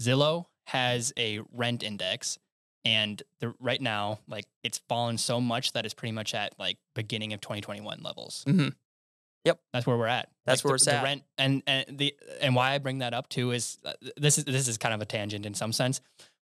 Zillow 0.00 0.46
has 0.66 1.12
a 1.16 1.40
rent 1.52 1.82
index 1.82 2.38
And 2.84 3.22
the, 3.40 3.54
right 3.60 3.80
now, 3.80 4.20
like 4.26 4.46
it's 4.62 4.78
fallen 4.88 5.18
so 5.18 5.40
much 5.40 5.72
that 5.72 5.84
it's 5.84 5.94
pretty 5.94 6.12
much 6.12 6.34
at 6.34 6.58
like 6.58 6.78
beginning 6.94 7.32
of 7.32 7.40
2021 7.40 8.00
levels. 8.02 8.44
Mhm. 8.48 8.74
Yep. 9.44 9.58
That's 9.72 9.86
where 9.86 9.96
we're 9.96 10.06
at. 10.06 10.28
That's 10.46 10.64
Like, 10.64 10.70
where 10.70 10.72
the, 10.72 10.74
it's 10.76 10.84
the 10.86 10.94
at. 10.94 11.02
Rent 11.04 11.22
and 11.38 11.62
and 11.66 11.98
the 11.98 12.14
and 12.40 12.54
why 12.54 12.72
I 12.72 12.78
bring 12.78 12.98
that 12.98 13.14
up 13.14 13.28
too 13.28 13.52
is 13.52 13.78
uh, 13.84 13.92
this 14.16 14.38
is 14.38 14.44
this 14.44 14.68
is 14.68 14.78
kind 14.78 14.94
of 14.94 15.00
a 15.00 15.06
tangent 15.06 15.44
in 15.46 15.54
some 15.54 15.72
sense, 15.72 16.00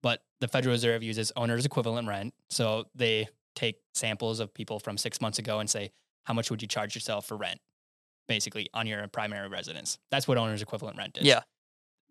but 0.04 0.24
the 0.40 0.48
Federal 0.48 0.72
Reserve 0.74 1.04
uses 1.04 1.32
owner's 1.36 1.66
equivalent 1.66 2.08
rent. 2.08 2.34
So 2.50 2.86
they 2.96 3.28
take 3.56 3.82
samples 3.94 4.40
of 4.40 4.54
people 4.54 4.80
from 4.80 4.98
six 4.98 5.20
months 5.22 5.38
ago 5.40 5.60
and 5.60 5.70
say, 5.70 5.92
how 6.24 6.34
much 6.34 6.50
would 6.50 6.62
you 6.62 6.68
charge 6.68 6.96
yourself 6.96 7.26
for 7.26 7.36
rent, 7.36 7.60
basically 8.28 8.70
on 8.74 8.88
your 8.88 9.06
primary 9.10 9.50
residence? 9.50 9.98
That's 10.10 10.28
what 10.28 10.38
owner's 10.38 10.62
equivalent 10.62 10.98
rent 10.98 11.18
is. 11.18 11.26
Yeah. 11.26 11.42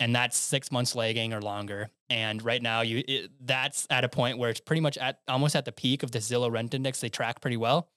And 0.00 0.14
that's 0.16 0.36
six 0.36 0.72
months 0.72 0.94
lagging 0.96 1.32
or 1.32 1.40
longer. 1.40 1.90
And 2.08 2.42
right 2.42 2.60
now, 2.60 2.80
you 2.80 3.04
it, 3.06 3.30
that's 3.40 3.86
at 3.90 4.02
a 4.02 4.08
point 4.08 4.38
where 4.38 4.50
it's 4.50 4.60
pretty 4.60 4.80
much 4.80 4.98
at 4.98 5.20
almost 5.28 5.54
at 5.54 5.64
the 5.64 5.72
peak 5.72 6.02
of 6.02 6.10
the 6.10 6.18
Zillow 6.18 6.50
Rent 6.50 6.74
Index. 6.74 7.00
They 7.00 7.08
track 7.08 7.40
pretty 7.40 7.56
well, 7.56 7.88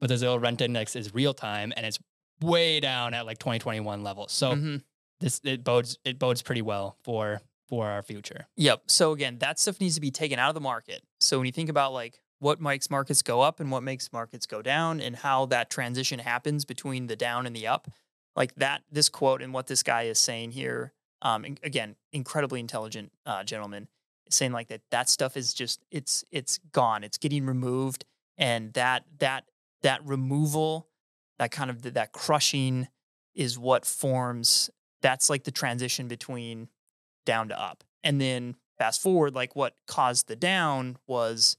but 0.00 0.08
the 0.08 0.14
Zillow 0.14 0.40
Rent 0.40 0.60
Index 0.60 0.94
is 0.96 1.14
real 1.14 1.32
time 1.32 1.72
and 1.76 1.86
it's 1.86 1.98
way 2.42 2.80
down 2.80 3.14
at 3.14 3.24
like 3.24 3.38
2021 3.38 4.02
levels. 4.02 4.32
So 4.32 4.54
Mhm. 4.54 4.82
this 5.20 5.40
it 5.44 5.64
bodes 5.64 5.96
it 6.04 6.18
bodes 6.18 6.42
pretty 6.42 6.62
well 6.62 6.98
for 7.04 7.40
for 7.68 7.86
our 7.86 8.02
future. 8.02 8.46
Yep. 8.56 8.82
So 8.88 9.12
again, 9.12 9.38
that 9.38 9.58
stuff 9.58 9.80
needs 9.80 9.94
to 9.94 10.00
be 10.02 10.10
taken 10.10 10.38
out 10.38 10.48
of 10.50 10.54
the 10.54 10.60
market. 10.60 11.02
So 11.20 11.38
when 11.38 11.46
you 11.46 11.52
think 11.52 11.70
about 11.70 11.92
like 11.94 12.20
what 12.40 12.60
makes 12.60 12.90
markets 12.90 13.22
go 13.22 13.40
up 13.40 13.60
and 13.60 13.70
what 13.70 13.82
makes 13.84 14.12
markets 14.12 14.44
go 14.46 14.60
down 14.60 15.00
and 15.00 15.14
how 15.16 15.46
that 15.46 15.70
transition 15.70 16.18
happens 16.18 16.64
between 16.64 17.06
the 17.06 17.14
down 17.16 17.46
and 17.46 17.54
the 17.56 17.68
up, 17.68 17.88
like 18.34 18.52
that, 18.56 18.82
this 18.90 19.08
quote 19.08 19.40
and 19.40 19.54
what 19.54 19.68
this 19.68 19.82
guy 19.84 20.02
is 20.02 20.18
saying 20.18 20.50
here, 20.50 20.92
um, 21.22 21.44
again, 21.62 21.96
incredibly 22.12 22.60
intelligent 22.60 23.12
uh, 23.24 23.42
gentleman, 23.44 23.88
saying 24.28 24.52
like 24.52 24.68
that, 24.68 24.82
that 24.90 25.08
stuff 25.08 25.36
is 25.36 25.54
just, 25.54 25.80
it's, 25.90 26.24
it's 26.30 26.58
gone. 26.72 27.04
It's 27.04 27.18
getting 27.18 27.46
removed. 27.46 28.04
And 28.36 28.72
that, 28.74 29.04
that, 29.18 29.44
that 29.82 30.04
removal, 30.04 30.88
that 31.38 31.50
kind 31.50 31.70
of, 31.70 31.82
that 31.94 32.12
crushing 32.12 32.88
is 33.34 33.58
what 33.58 33.86
forms, 33.86 34.68
that's 35.00 35.30
like 35.30 35.44
the 35.44 35.50
transition 35.50 36.08
between 36.08 36.68
down 37.24 37.48
to 37.48 37.60
up. 37.60 37.84
And 38.04 38.20
then 38.20 38.56
fast 38.78 39.00
forward, 39.00 39.34
like 39.34 39.56
what 39.56 39.74
caused 39.86 40.28
the 40.28 40.36
down 40.36 40.96
was 41.06 41.56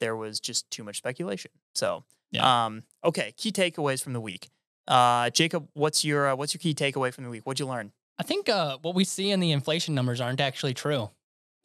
there 0.00 0.16
was 0.16 0.40
just 0.40 0.70
too 0.70 0.84
much 0.84 0.96
speculation. 0.98 1.50
So, 1.74 2.04
Yeah. 2.30 2.66
um, 2.66 2.82
okay, 3.04 3.32
key 3.36 3.52
takeaways 3.52 4.02
from 4.02 4.12
the 4.14 4.20
week. 4.20 4.48
Uh, 4.88 5.30
Jacob, 5.30 5.68
what's 5.74 6.04
your 6.04 6.28
uh, 6.28 6.36
what's 6.36 6.54
your 6.54 6.60
key 6.60 6.74
takeaway 6.74 7.12
from 7.12 7.24
the 7.24 7.30
week? 7.30 7.42
What'd 7.44 7.58
you 7.58 7.66
learn? 7.66 7.92
I 8.18 8.22
think 8.22 8.48
uh, 8.48 8.78
what 8.82 8.94
we 8.94 9.04
see 9.04 9.30
in 9.30 9.40
the 9.40 9.52
inflation 9.52 9.94
numbers 9.94 10.20
aren't 10.20 10.40
actually 10.40 10.74
true. 10.74 11.10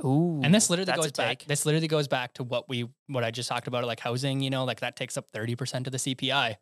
Ooh, 0.03 0.41
And 0.43 0.53
this 0.53 0.69
literally 0.69 0.91
goes 0.91 1.11
back. 1.11 1.43
This 1.47 1.65
literally 1.65 1.87
goes 1.87 2.07
back 2.07 2.33
to 2.33 2.43
what 2.43 2.67
we 2.67 2.89
what 3.07 3.23
I 3.23 3.31
just 3.31 3.47
talked 3.47 3.67
about, 3.67 3.83
like 3.85 3.99
housing. 3.99 4.41
You 4.41 4.49
know, 4.49 4.65
like 4.65 4.79
that 4.79 4.95
takes 4.95 5.17
up 5.17 5.29
thirty 5.29 5.55
percent 5.55 5.87
of 5.87 5.91
the 5.91 5.99
CPI. 5.99 6.55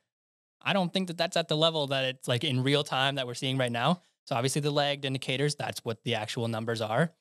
I 0.62 0.74
don't 0.74 0.92
think 0.92 1.08
that 1.08 1.18
that's 1.18 1.38
at 1.38 1.48
the 1.48 1.56
level 1.56 1.88
that 1.88 2.04
it's 2.04 2.28
like 2.28 2.44
in 2.44 2.64
real 2.64 2.84
time 2.84 3.16
that 3.16 3.26
we're 3.26 3.34
seeing 3.34 3.58
right 3.58 3.72
now. 3.72 4.02
So 4.26 4.36
obviously 4.36 4.62
the 4.62 4.72
lagged 4.72 5.06
indicators, 5.06 5.56
that's 5.56 5.84
what 5.86 6.04
the 6.04 6.16
actual 6.16 6.48
numbers 6.48 6.82
are. 6.82 7.12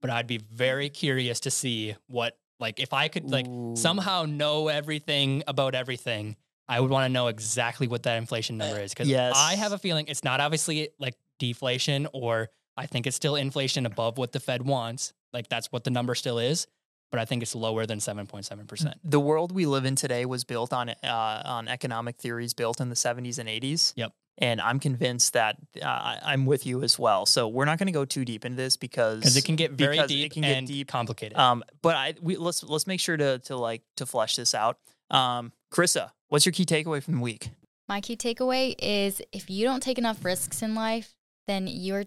But 0.00 0.10
I'd 0.10 0.26
be 0.26 0.38
very 0.38 0.90
curious 0.90 1.40
to 1.40 1.50
see 1.50 1.96
what 2.06 2.38
like 2.60 2.78
if 2.78 2.92
I 2.92 3.08
could 3.08 3.30
like 3.30 3.46
Ooh. 3.48 3.74
somehow 3.76 4.24
know 4.24 4.68
everything 4.68 5.42
about 5.46 5.74
everything, 5.74 6.36
I 6.68 6.80
would 6.80 6.90
want 6.90 7.06
to 7.06 7.12
know 7.12 7.28
exactly 7.28 7.88
what 7.88 8.02
that 8.04 8.18
inflation 8.18 8.58
number 8.58 8.80
is 8.80 8.92
because 8.92 9.08
yes. 9.08 9.34
I 9.36 9.56
have 9.56 9.72
a 9.72 9.78
feeling 9.78 10.06
it's 10.08 10.22
not 10.22 10.40
obviously 10.40 10.90
like 10.98 11.14
deflation 11.46 12.06
or 12.12 12.48
I 12.76 12.86
think 12.86 13.06
it's 13.06 13.16
still 13.16 13.36
inflation 13.36 13.84
above 13.86 14.16
what 14.18 14.32
the 14.32 14.40
Fed 14.40 14.62
wants. 14.62 15.12
Like 15.32 15.48
that's 15.48 15.70
what 15.72 15.84
the 15.84 15.90
number 15.90 16.14
still 16.14 16.38
is, 16.38 16.66
but 17.10 17.18
I 17.20 17.24
think 17.24 17.42
it's 17.42 17.54
lower 17.54 17.84
than 17.86 17.98
7.7%. 17.98 18.94
the 19.04 19.20
world 19.20 19.50
we 19.52 19.66
live 19.66 19.84
in 19.84 19.96
today 19.96 20.24
was 20.24 20.44
built 20.44 20.72
on 20.72 20.88
uh, 20.90 21.42
on 21.44 21.68
economic 21.68 22.16
theories 22.16 22.54
built 22.54 22.80
in 22.80 22.88
the 22.88 22.94
70s 22.94 23.38
and 23.38 23.48
80s. 23.48 23.92
Yep. 23.96 24.12
And 24.38 24.60
I'm 24.62 24.80
convinced 24.80 25.34
that 25.34 25.56
uh, 25.82 25.84
I- 25.86 26.20
I'm 26.32 26.46
with 26.46 26.64
you 26.64 26.82
as 26.82 26.98
well. 26.98 27.26
So 27.26 27.48
we're 27.48 27.66
not 27.66 27.78
going 27.78 27.86
to 27.88 27.92
go 27.92 28.06
too 28.06 28.24
deep 28.24 28.44
into 28.46 28.56
this 28.56 28.76
because 28.78 29.20
Because 29.20 29.36
it 29.36 29.44
can 29.44 29.56
get 29.56 29.72
very 29.72 29.96
because 29.96 30.10
it 30.10 30.14
deep 30.14 30.32
can 30.32 30.42
get 30.42 30.56
and 30.56 30.66
deep. 30.66 30.88
complicated. 30.88 31.36
Um, 31.36 31.62
but 31.82 31.96
I 31.96 32.14
we 32.22 32.36
let's 32.36 32.62
let's 32.62 32.86
make 32.86 33.00
sure 33.00 33.16
to 33.16 33.38
to 33.40 33.56
like 33.56 33.82
to 33.96 34.06
flesh 34.06 34.36
this 34.36 34.54
out. 34.54 34.78
Um, 35.10 35.52
Carissa, 35.74 36.10
what's 36.28 36.46
your 36.46 36.52
key 36.54 36.64
takeaway 36.64 37.02
from 37.02 37.16
the 37.16 37.20
week? 37.20 37.50
My 37.88 38.00
key 38.00 38.16
takeaway 38.16 38.74
is 38.78 39.20
if 39.32 39.50
you 39.50 39.66
don't 39.66 39.82
take 39.82 39.98
enough 39.98 40.24
risks 40.24 40.62
in 40.62 40.74
life, 40.74 41.14
then 41.46 41.66
you're 41.66 42.04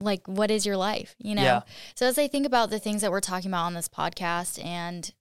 like, 0.00 0.26
what 0.26 0.50
is 0.50 0.66
your 0.66 0.76
life? 0.76 1.14
You 1.18 1.34
know? 1.34 1.42
Yeah. 1.42 1.60
So 1.94 2.06
as 2.06 2.18
I 2.18 2.28
think 2.28 2.46
about 2.46 2.70
the 2.70 2.78
things 2.78 3.02
that 3.02 3.10
we're 3.10 3.20
talking 3.20 3.50
about 3.50 3.64
on 3.64 3.74
this 3.74 3.88
podcast 3.88 4.62
and 4.62 5.12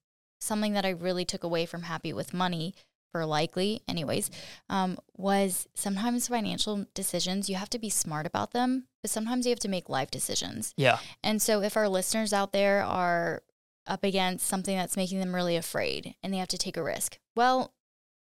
something 0.41 0.74
that 0.74 0.86
I 0.86 0.89
really 0.89 1.26
took 1.26 1.43
away 1.43 1.66
from 1.66 1.84
Happy 1.84 2.14
with 2.14 2.34
Money 2.34 2.76
for 3.12 3.26
likely, 3.26 3.82
anyways, 3.88 4.30
um, 4.70 4.98
was 5.16 5.68
sometimes 5.74 6.28
financial 6.28 6.86
decisions, 6.93 7.50
you 7.50 7.56
have 7.56 7.70
to 7.70 7.80
be 7.80 7.89
smart 7.89 8.26
about 8.26 8.52
them, 8.52 8.88
but 9.02 9.10
sometimes 9.10 9.46
you 9.46 9.52
have 9.52 9.60
to 9.60 9.70
make 9.70 9.88
life 9.88 10.12
decisions. 10.12 10.74
Yeah. 10.76 10.98
And 11.24 11.41
so, 11.41 11.62
if 11.62 11.78
our 11.78 11.88
listeners 11.88 12.34
out 12.34 12.52
there 12.52 12.84
are 12.84 13.41
up 13.88 14.04
against 14.04 14.46
something 14.46 14.76
that's 14.76 14.98
making 14.98 15.20
them 15.20 15.34
really 15.34 15.56
afraid 15.56 16.16
and 16.22 16.34
they 16.34 16.38
have 16.38 16.50
to 16.50 16.58
take 16.58 16.76
a 16.76 16.84
risk, 16.84 17.20
well, 17.36 17.74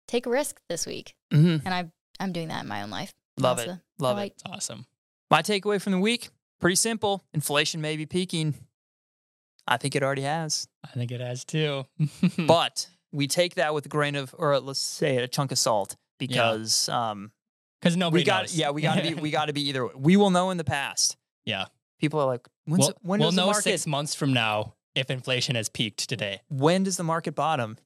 take 0.08 0.26
a 0.26 0.30
risk 0.30 0.60
this 0.68 0.86
week. 0.86 1.16
Mm-hmm. 1.34 1.66
And 1.66 1.74
I, 1.74 1.92
I'm 2.20 2.34
doing 2.34 2.50
that 2.50 2.64
in 2.64 2.68
my 2.68 2.82
own 2.82 2.90
life. 2.90 3.14
Love 3.40 3.58
That's 3.58 3.70
it. 3.70 3.72
the- 3.76 3.82
Love 4.00 4.18
I 4.18 4.24
it. 4.26 4.34
it's 4.34 4.44
awesome. 4.46 4.86
My 5.32 5.42
takeaway 5.42 5.82
from 5.82 5.94
the 5.94 6.00
week, 6.00 6.30
pretty 6.60 6.76
simple. 6.76 7.24
Inflation 7.34 7.82
may 7.82 7.98
be 7.98 8.06
peaking. 8.06 8.56
I 9.68 9.78
think 9.78 9.96
it 9.96 10.04
already 10.04 10.22
has. 10.24 10.68
I 10.84 10.90
think 10.90 11.12
it 11.12 11.22
has 11.22 11.44
too. 11.46 11.86
But 12.48 12.88
we 13.12 13.28
take 13.28 13.56
that 13.56 13.74
with 13.74 13.86
a 13.86 13.90
grain 13.90 14.16
of, 14.16 14.36
or 14.38 14.60
let's 14.60 14.80
say 14.80 15.18
a 15.18 15.28
chunk 15.28 15.52
of 15.52 15.58
salt, 15.58 15.96
because 16.20 16.88
um, 16.90 17.32
because 17.82 17.98
nobody 17.98 18.22
we 18.22 18.26
got, 18.26 18.44
knows. 18.44 18.58
yeah, 18.58 18.72
we 18.72 18.82
got 18.82 18.96
to 18.96 19.02
be, 19.02 19.14
we 19.16 19.32
got 19.40 19.46
to 19.46 19.54
be 19.54 19.68
either. 19.70 19.88
We 19.96 20.18
will 20.18 20.30
know 20.30 20.50
in 20.52 20.58
the 20.58 20.64
past. 20.64 21.18
Yeah. 21.46 21.66
People 22.00 22.20
are 22.20 22.26
like, 22.26 22.48
when's 22.66 22.80
we'll, 22.80 22.88
the- 22.90 22.96
when 23.02 23.20
we'll 23.20 23.30
does 23.30 23.36
the 23.36 23.42
know 23.42 23.46
market, 23.48 23.64
six 23.64 23.88
months 23.88 24.14
from 24.16 24.34
now 24.34 24.74
if 24.96 25.10
inflation 25.10 25.56
has 25.56 25.70
peaked 25.70 26.08
today. 26.10 26.42
when 26.50 26.84
does 26.84 26.98
the 26.98 27.04
market 27.04 27.36
bottom? 27.36 27.78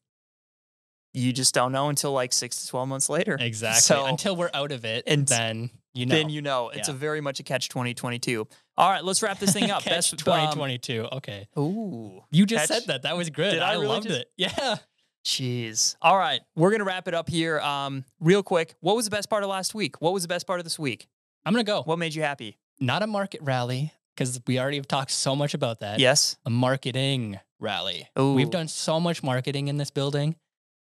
You 1.14 1.34
just 1.34 1.54
don't 1.56 1.72
know 1.72 1.90
until 1.90 2.12
like 2.12 2.32
six 2.34 2.62
to 2.64 2.68
twelve 2.68 2.88
months 2.88 3.10
later. 3.10 3.36
Exactly. 3.40 3.82
So 3.82 4.06
Until 4.06 4.36
we're 4.36 4.52
out 4.54 4.72
of 4.72 4.86
it, 4.86 5.04
And 5.08 5.28
then 5.28 5.70
you 6.00 6.06
know. 6.06 6.16
then 6.16 6.30
you 6.30 6.42
know 6.42 6.70
it's 6.70 6.88
Yeah. 6.88 6.96
a 6.96 6.98
very 6.98 7.22
much 7.22 7.40
a 7.40 7.44
catch 7.44 7.70
twenty 7.70 7.94
twenty 7.94 8.20
two. 8.20 8.48
All 8.78 8.90
right, 8.90 9.04
let's 9.04 9.22
wrap 9.22 9.40
this 9.40 9.54
thing 9.54 9.70
up. 9.72 9.84
Catch 9.84 9.94
Best 9.94 10.14
um, 10.14 10.18
2022. 10.18 11.08
okay. 11.14 11.48
Ooh, 11.58 12.22
You 12.32 12.46
just 12.46 12.68
catch- 12.68 12.80
said 12.80 12.88
that. 12.88 13.02
That 13.04 13.18
was 13.18 13.30
good. 13.30 13.52
Did 13.52 13.62
I 13.62 13.74
really 13.74 13.88
loved 13.88 14.08
just- 14.08 14.22
it. 14.22 14.32
Yeah. 14.38 14.78
Jeez. 15.26 15.96
All 16.02 16.18
right, 16.18 16.40
we're 16.56 16.72
gonna 16.72 16.86
wrap 16.86 17.08
it 17.08 17.14
up 17.14 17.30
here. 17.30 17.60
Um, 17.60 18.06
real 18.20 18.42
quick, 18.42 18.76
what 18.80 18.96
was 18.96 19.06
the 19.06 19.12
best 19.12 19.30
part 19.30 19.44
of 19.44 19.50
last 19.50 19.76
week? 19.76 20.00
What 20.02 20.14
was 20.14 20.24
the 20.24 20.30
best 20.30 20.48
part 20.48 20.60
of 20.60 20.64
this 20.64 20.80
week? 20.80 21.08
I'm 21.46 21.54
going 21.54 21.66
to 21.66 21.70
go. 21.70 21.82
What 21.84 21.98
made 22.00 22.14
you 22.16 22.22
happy? 22.22 22.58
Not 22.80 23.02
a 23.02 23.08
market 23.08 23.42
rally 23.42 23.94
because 24.16 24.40
we 24.48 24.60
already 24.60 24.78
have 24.78 24.88
talked 24.88 25.12
so 25.12 25.36
much 25.36 25.54
about 25.54 25.80
that. 25.80 26.00
Yes. 26.00 26.36
A 26.46 26.50
marketing 26.50 27.40
rally. 27.60 28.08
Ooh. 28.20 28.34
We've 28.34 28.50
done 28.50 28.68
so 28.68 29.00
much 29.00 29.24
marketing 29.24 29.68
in 29.70 29.78
this 29.78 29.90
building, 29.90 30.36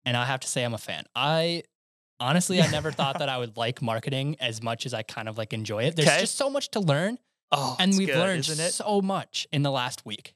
and 0.06 0.16
I 0.18 0.26
have 0.26 0.39
to 0.41 0.47
say 0.47 0.64
I'm 0.64 0.74
a 0.74 0.78
fan. 0.80 1.06
I 1.16 1.64
honestly, 2.20 2.61
I 2.61 2.68
never 2.72 2.91
thought 2.91 3.20
that 3.20 3.30
I 3.36 3.38
would 3.38 3.57
like 3.57 3.82
marketing 3.82 4.36
as 4.39 4.61
much 4.63 4.86
as 4.86 4.93
I 4.93 5.03
kind 5.03 5.28
of 5.30 5.38
like 5.38 5.53
enjoy 5.53 5.84
it. 5.84 5.95
There's 5.95 6.07
Okay. 6.07 6.20
just 6.22 6.36
so 6.38 6.49
much 6.49 6.72
to 6.72 6.80
learn, 6.80 7.18
Oh, 7.51 7.76
and 7.80 7.89
it's 7.89 7.97
we've 7.97 8.07
good, 8.07 8.18
learned 8.18 8.39
isn't 8.39 8.66
it? 8.66 8.72
so 8.72 9.01
much 9.01 9.47
in 9.51 9.61
the 9.63 9.72
last 9.72 10.05
week. 10.05 10.34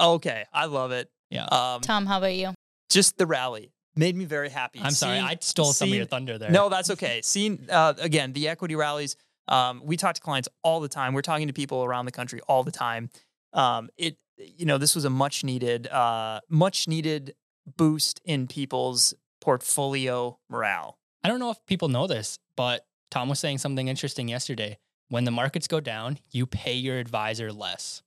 Okay, 0.00 0.44
I 0.52 0.66
love 0.66 0.92
it. 0.92 1.10
Yeah. 1.30 1.44
Um, 1.44 1.80
Tom, 1.80 2.06
how 2.06 2.18
about 2.18 2.34
you? 2.34 2.54
just 2.90 3.18
the 3.18 3.26
rally 3.26 3.70
made 3.96 4.16
me 4.16 4.24
very 4.24 4.48
happy. 4.48 4.80
I'm 4.82 4.92
sorry, 4.92 5.16
Seeing- 5.18 5.26
I 5.26 5.36
stole 5.40 5.72
some 5.72 5.88
of 5.88 5.94
your 5.94 6.02
seeing- 6.04 6.08
thunder 6.08 6.38
there. 6.38 6.50
No, 6.50 6.68
that's 6.68 6.90
okay. 6.90 7.20
Seeing 7.22 7.66
uh, 7.70 7.94
again 7.98 8.32
the 8.32 8.48
equity 8.48 8.76
rallies. 8.76 9.16
Um, 9.48 9.82
we 9.84 9.96
talk 9.96 10.14
to 10.14 10.20
clients 10.20 10.48
all 10.62 10.80
the 10.80 10.88
time. 10.88 11.14
We're 11.14 11.22
talking 11.22 11.46
to 11.48 11.52
people 11.54 11.82
around 11.84 12.04
the 12.04 12.12
country 12.12 12.40
all 12.48 12.62
the 12.64 12.70
time. 12.70 13.10
Um, 13.52 13.88
it 13.96 14.16
you 14.38 14.66
know 14.66 14.78
this 14.78 14.94
was 14.94 15.04
a 15.04 15.10
much 15.10 15.42
needed, 15.42 15.86
uh, 15.88 16.40
much 16.48 16.86
needed 16.86 17.34
boost 17.76 18.20
in 18.24 18.46
people's 18.46 19.14
portfolio 19.40 20.38
morale. 20.50 20.97
I 21.24 21.28
don't 21.28 21.40
know 21.40 21.50
if 21.50 21.64
people 21.66 21.88
know 21.88 22.06
this, 22.06 22.38
but 22.56 22.86
Tom 23.10 23.28
was 23.28 23.38
saying 23.38 23.58
something 23.58 23.88
interesting 23.88 24.28
yesterday. 24.28 24.78
When 25.08 25.24
the 25.24 25.30
markets 25.30 25.66
go 25.66 25.80
down, 25.80 26.18
you 26.30 26.46
pay 26.46 26.74
your 26.74 26.98
advisor 26.98 27.52
less. 27.52 28.02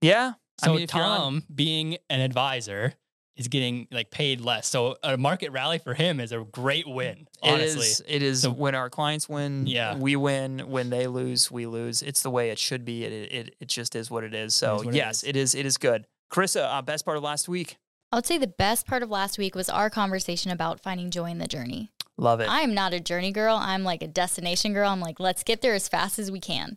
Yeah. 0.00 0.32
I 0.62 0.66
So 0.66 0.74
mean, 0.74 0.82
if 0.82 0.94
on- 0.94 1.00
Tom, 1.00 1.42
being 1.54 1.98
an 2.10 2.20
advisor, 2.20 2.94
is 3.34 3.48
getting 3.48 3.88
like 3.90 4.10
paid 4.10 4.42
less. 4.42 4.66
So 4.66 4.96
a 5.02 5.16
market 5.16 5.52
rally 5.52 5.78
for 5.78 5.94
him 5.94 6.20
is 6.20 6.32
a 6.32 6.40
great 6.52 6.86
win. 6.86 7.26
Honestly, 7.42 7.80
It 7.80 7.90
is. 7.90 8.02
It 8.06 8.22
is 8.22 8.42
So- 8.42 8.50
when 8.52 8.74
our 8.74 8.90
clients 8.90 9.26
win, 9.28 9.66
Yeah. 9.66 9.96
we 9.96 10.16
win. 10.16 10.58
When 10.70 10.90
they 10.90 11.06
lose, 11.06 11.50
we 11.50 11.64
lose. 11.66 12.02
It's 12.02 12.20
the 12.22 12.30
way 12.30 12.50
it 12.50 12.58
should 12.58 12.84
be. 12.84 13.04
It 13.04 13.12
it, 13.32 13.54
it 13.58 13.68
just 13.68 13.96
is 13.96 14.10
what 14.10 14.22
it 14.24 14.34
is. 14.34 14.54
So 14.54 14.76
is 14.76 14.84
what 14.84 14.94
it 14.94 14.98
yes, 14.98 15.22
is. 15.22 15.28
it 15.30 15.36
is. 15.36 15.54
It 15.54 15.64
is 15.64 15.78
good. 15.78 16.06
Carissa, 16.30 16.62
uh, 16.78 16.82
best 16.82 17.04
part 17.06 17.16
of 17.16 17.22
last 17.22 17.48
week. 17.48 17.78
I 18.12 18.16
would 18.16 18.26
say 18.26 18.36
the 18.36 18.46
best 18.46 18.86
part 18.86 19.02
of 19.02 19.08
last 19.08 19.38
week 19.38 19.54
was 19.54 19.70
our 19.70 19.88
conversation 19.88 20.50
about 20.50 20.82
finding 20.82 21.10
joy 21.10 21.30
in 21.30 21.38
the 21.38 21.46
journey. 21.46 21.90
Love 22.18 22.40
it. 22.40 22.48
I'm 22.50 22.74
not 22.74 22.92
a 22.92 23.00
journey 23.00 23.32
girl. 23.32 23.56
I'm 23.56 23.84
like 23.84 24.02
a 24.02 24.06
destination 24.06 24.74
girl. 24.74 24.90
I'm 24.90 25.00
like, 25.00 25.18
let's 25.18 25.42
get 25.42 25.62
there 25.62 25.72
as 25.72 25.88
fast 25.88 26.18
as 26.18 26.30
we 26.30 26.38
can. 26.38 26.76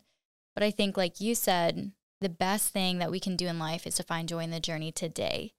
But 0.54 0.64
I 0.64 0.72
think, 0.72 0.96
like 0.96 1.20
you 1.20 1.36
said, 1.36 1.92
the 2.22 2.30
best 2.30 2.72
thing 2.72 3.00
that 3.00 3.12
we 3.12 3.20
can 3.20 3.36
do 3.36 3.48
in 3.48 3.60
life 3.60 3.86
is 3.86 3.96
to 3.96 4.04
find 4.04 4.30
joy 4.30 4.40
in 4.40 4.52
the 4.52 4.62
journey 4.62 4.94
today. 4.94 5.52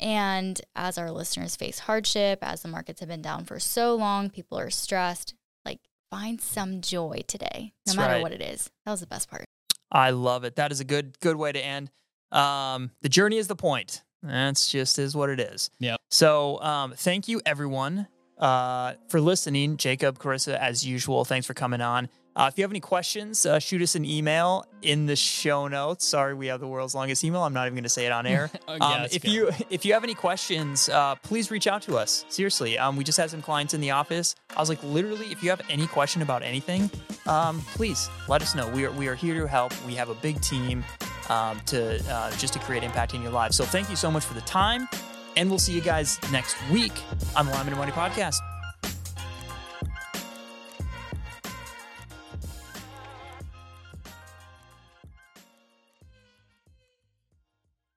And 0.00 0.60
as 0.74 0.98
our 0.98 1.12
listeners 1.12 1.54
face 1.54 1.78
hardship, 1.78 2.40
as 2.42 2.62
the 2.62 2.68
markets 2.68 2.98
have 2.98 3.08
been 3.08 3.22
down 3.22 3.44
for 3.44 3.60
so 3.60 3.94
long, 3.94 4.30
people 4.30 4.58
are 4.58 4.70
stressed, 4.70 5.34
like 5.64 5.78
find 6.10 6.40
some 6.40 6.80
joy 6.80 7.22
today, 7.28 7.72
no 7.86 7.92
That's 7.92 7.96
matter 7.96 8.14
right. 8.14 8.22
what 8.22 8.32
it 8.32 8.42
is. 8.42 8.68
That 8.84 8.90
was 8.90 9.00
the 9.00 9.06
best 9.06 9.30
part. 9.30 9.44
I 9.92 10.10
love 10.10 10.42
it. 10.42 10.56
That 10.56 10.72
is 10.72 10.80
a 10.80 10.84
good 10.84 11.20
good 11.20 11.36
way 11.36 11.52
to 11.52 11.64
end. 11.64 11.92
Um, 12.32 12.90
the 13.00 13.08
journey 13.08 13.36
is 13.36 13.46
the 13.46 13.54
point. 13.54 14.02
That's 14.24 14.68
just 14.70 14.98
is 14.98 15.14
what 15.14 15.30
it 15.30 15.38
is. 15.38 15.70
Yeah. 15.78 15.96
So 16.10 16.60
um, 16.62 16.92
thank 16.96 17.28
you 17.28 17.40
everyone 17.44 18.08
uh, 18.38 18.94
for 19.08 19.20
listening. 19.20 19.76
Jacob, 19.76 20.18
Carissa, 20.18 20.58
as 20.58 20.84
usual, 20.86 21.24
thanks 21.24 21.46
for 21.46 21.54
coming 21.54 21.80
on. 21.80 22.08
Uh, 22.36 22.48
if 22.50 22.58
you 22.58 22.64
have 22.64 22.72
any 22.72 22.80
questions, 22.80 23.46
uh, 23.46 23.60
shoot 23.60 23.80
us 23.80 23.94
an 23.94 24.04
email 24.04 24.64
in 24.82 25.06
the 25.06 25.14
show 25.14 25.68
notes. 25.68 26.04
Sorry, 26.04 26.34
we 26.34 26.48
have 26.48 26.58
the 26.58 26.66
world's 26.66 26.92
longest 26.92 27.22
email. 27.22 27.44
I'm 27.44 27.52
not 27.52 27.66
even 27.66 27.74
going 27.74 27.84
to 27.84 27.88
say 27.88 28.06
it 28.06 28.12
on 28.12 28.26
air. 28.26 28.50
Oh, 28.66 28.72
Um, 28.72 28.78
yeah, 28.80 28.98
that's 29.02 29.14
if 29.14 29.22
good. 29.22 29.30
you 29.30 29.50
if 29.70 29.84
you 29.84 29.92
have 29.92 30.02
any 30.02 30.14
questions, 30.14 30.88
uh, 30.88 31.14
please 31.22 31.52
reach 31.52 31.68
out 31.68 31.82
to 31.82 31.96
us. 31.96 32.24
Seriously, 32.28 32.76
um, 32.76 32.96
we 32.96 33.04
just 33.04 33.18
had 33.18 33.30
some 33.30 33.40
clients 33.40 33.72
in 33.72 33.80
the 33.80 33.92
office. 33.92 34.34
I 34.56 34.58
was 34.58 34.68
like, 34.68 34.82
literally, 34.82 35.26
if 35.26 35.44
you 35.44 35.50
have 35.50 35.60
any 35.70 35.86
question 35.86 36.22
about 36.22 36.42
anything, 36.42 36.90
um, 37.26 37.60
please 37.74 38.08
let 38.28 38.42
us 38.42 38.56
know. 38.56 38.68
We 38.68 38.84
are 38.84 38.90
we 38.90 39.06
are 39.06 39.14
here 39.14 39.40
to 39.40 39.46
help. 39.46 39.72
We 39.86 39.94
have 39.94 40.08
a 40.08 40.14
big 40.14 40.40
team 40.40 40.82
um, 41.30 41.60
to 41.66 42.02
uh, 42.12 42.30
just 42.32 42.52
to 42.54 42.58
create 42.58 42.82
impact 42.82 43.14
in 43.14 43.22
your 43.22 43.32
lives. 43.32 43.56
So 43.56 43.64
thank 43.64 43.90
you 43.90 43.96
so 43.96 44.10
much 44.10 44.24
for 44.24 44.34
the 44.34 44.42
time, 44.42 44.88
and 45.36 45.48
we'll 45.48 45.58
see 45.58 45.72
you 45.72 45.80
guys 45.80 46.18
next 46.30 46.56
week 46.70 46.92
on 47.36 47.46
the 47.46 47.52
Laminate 47.52 47.76
Money 47.76 47.92
podcast. 47.92 48.36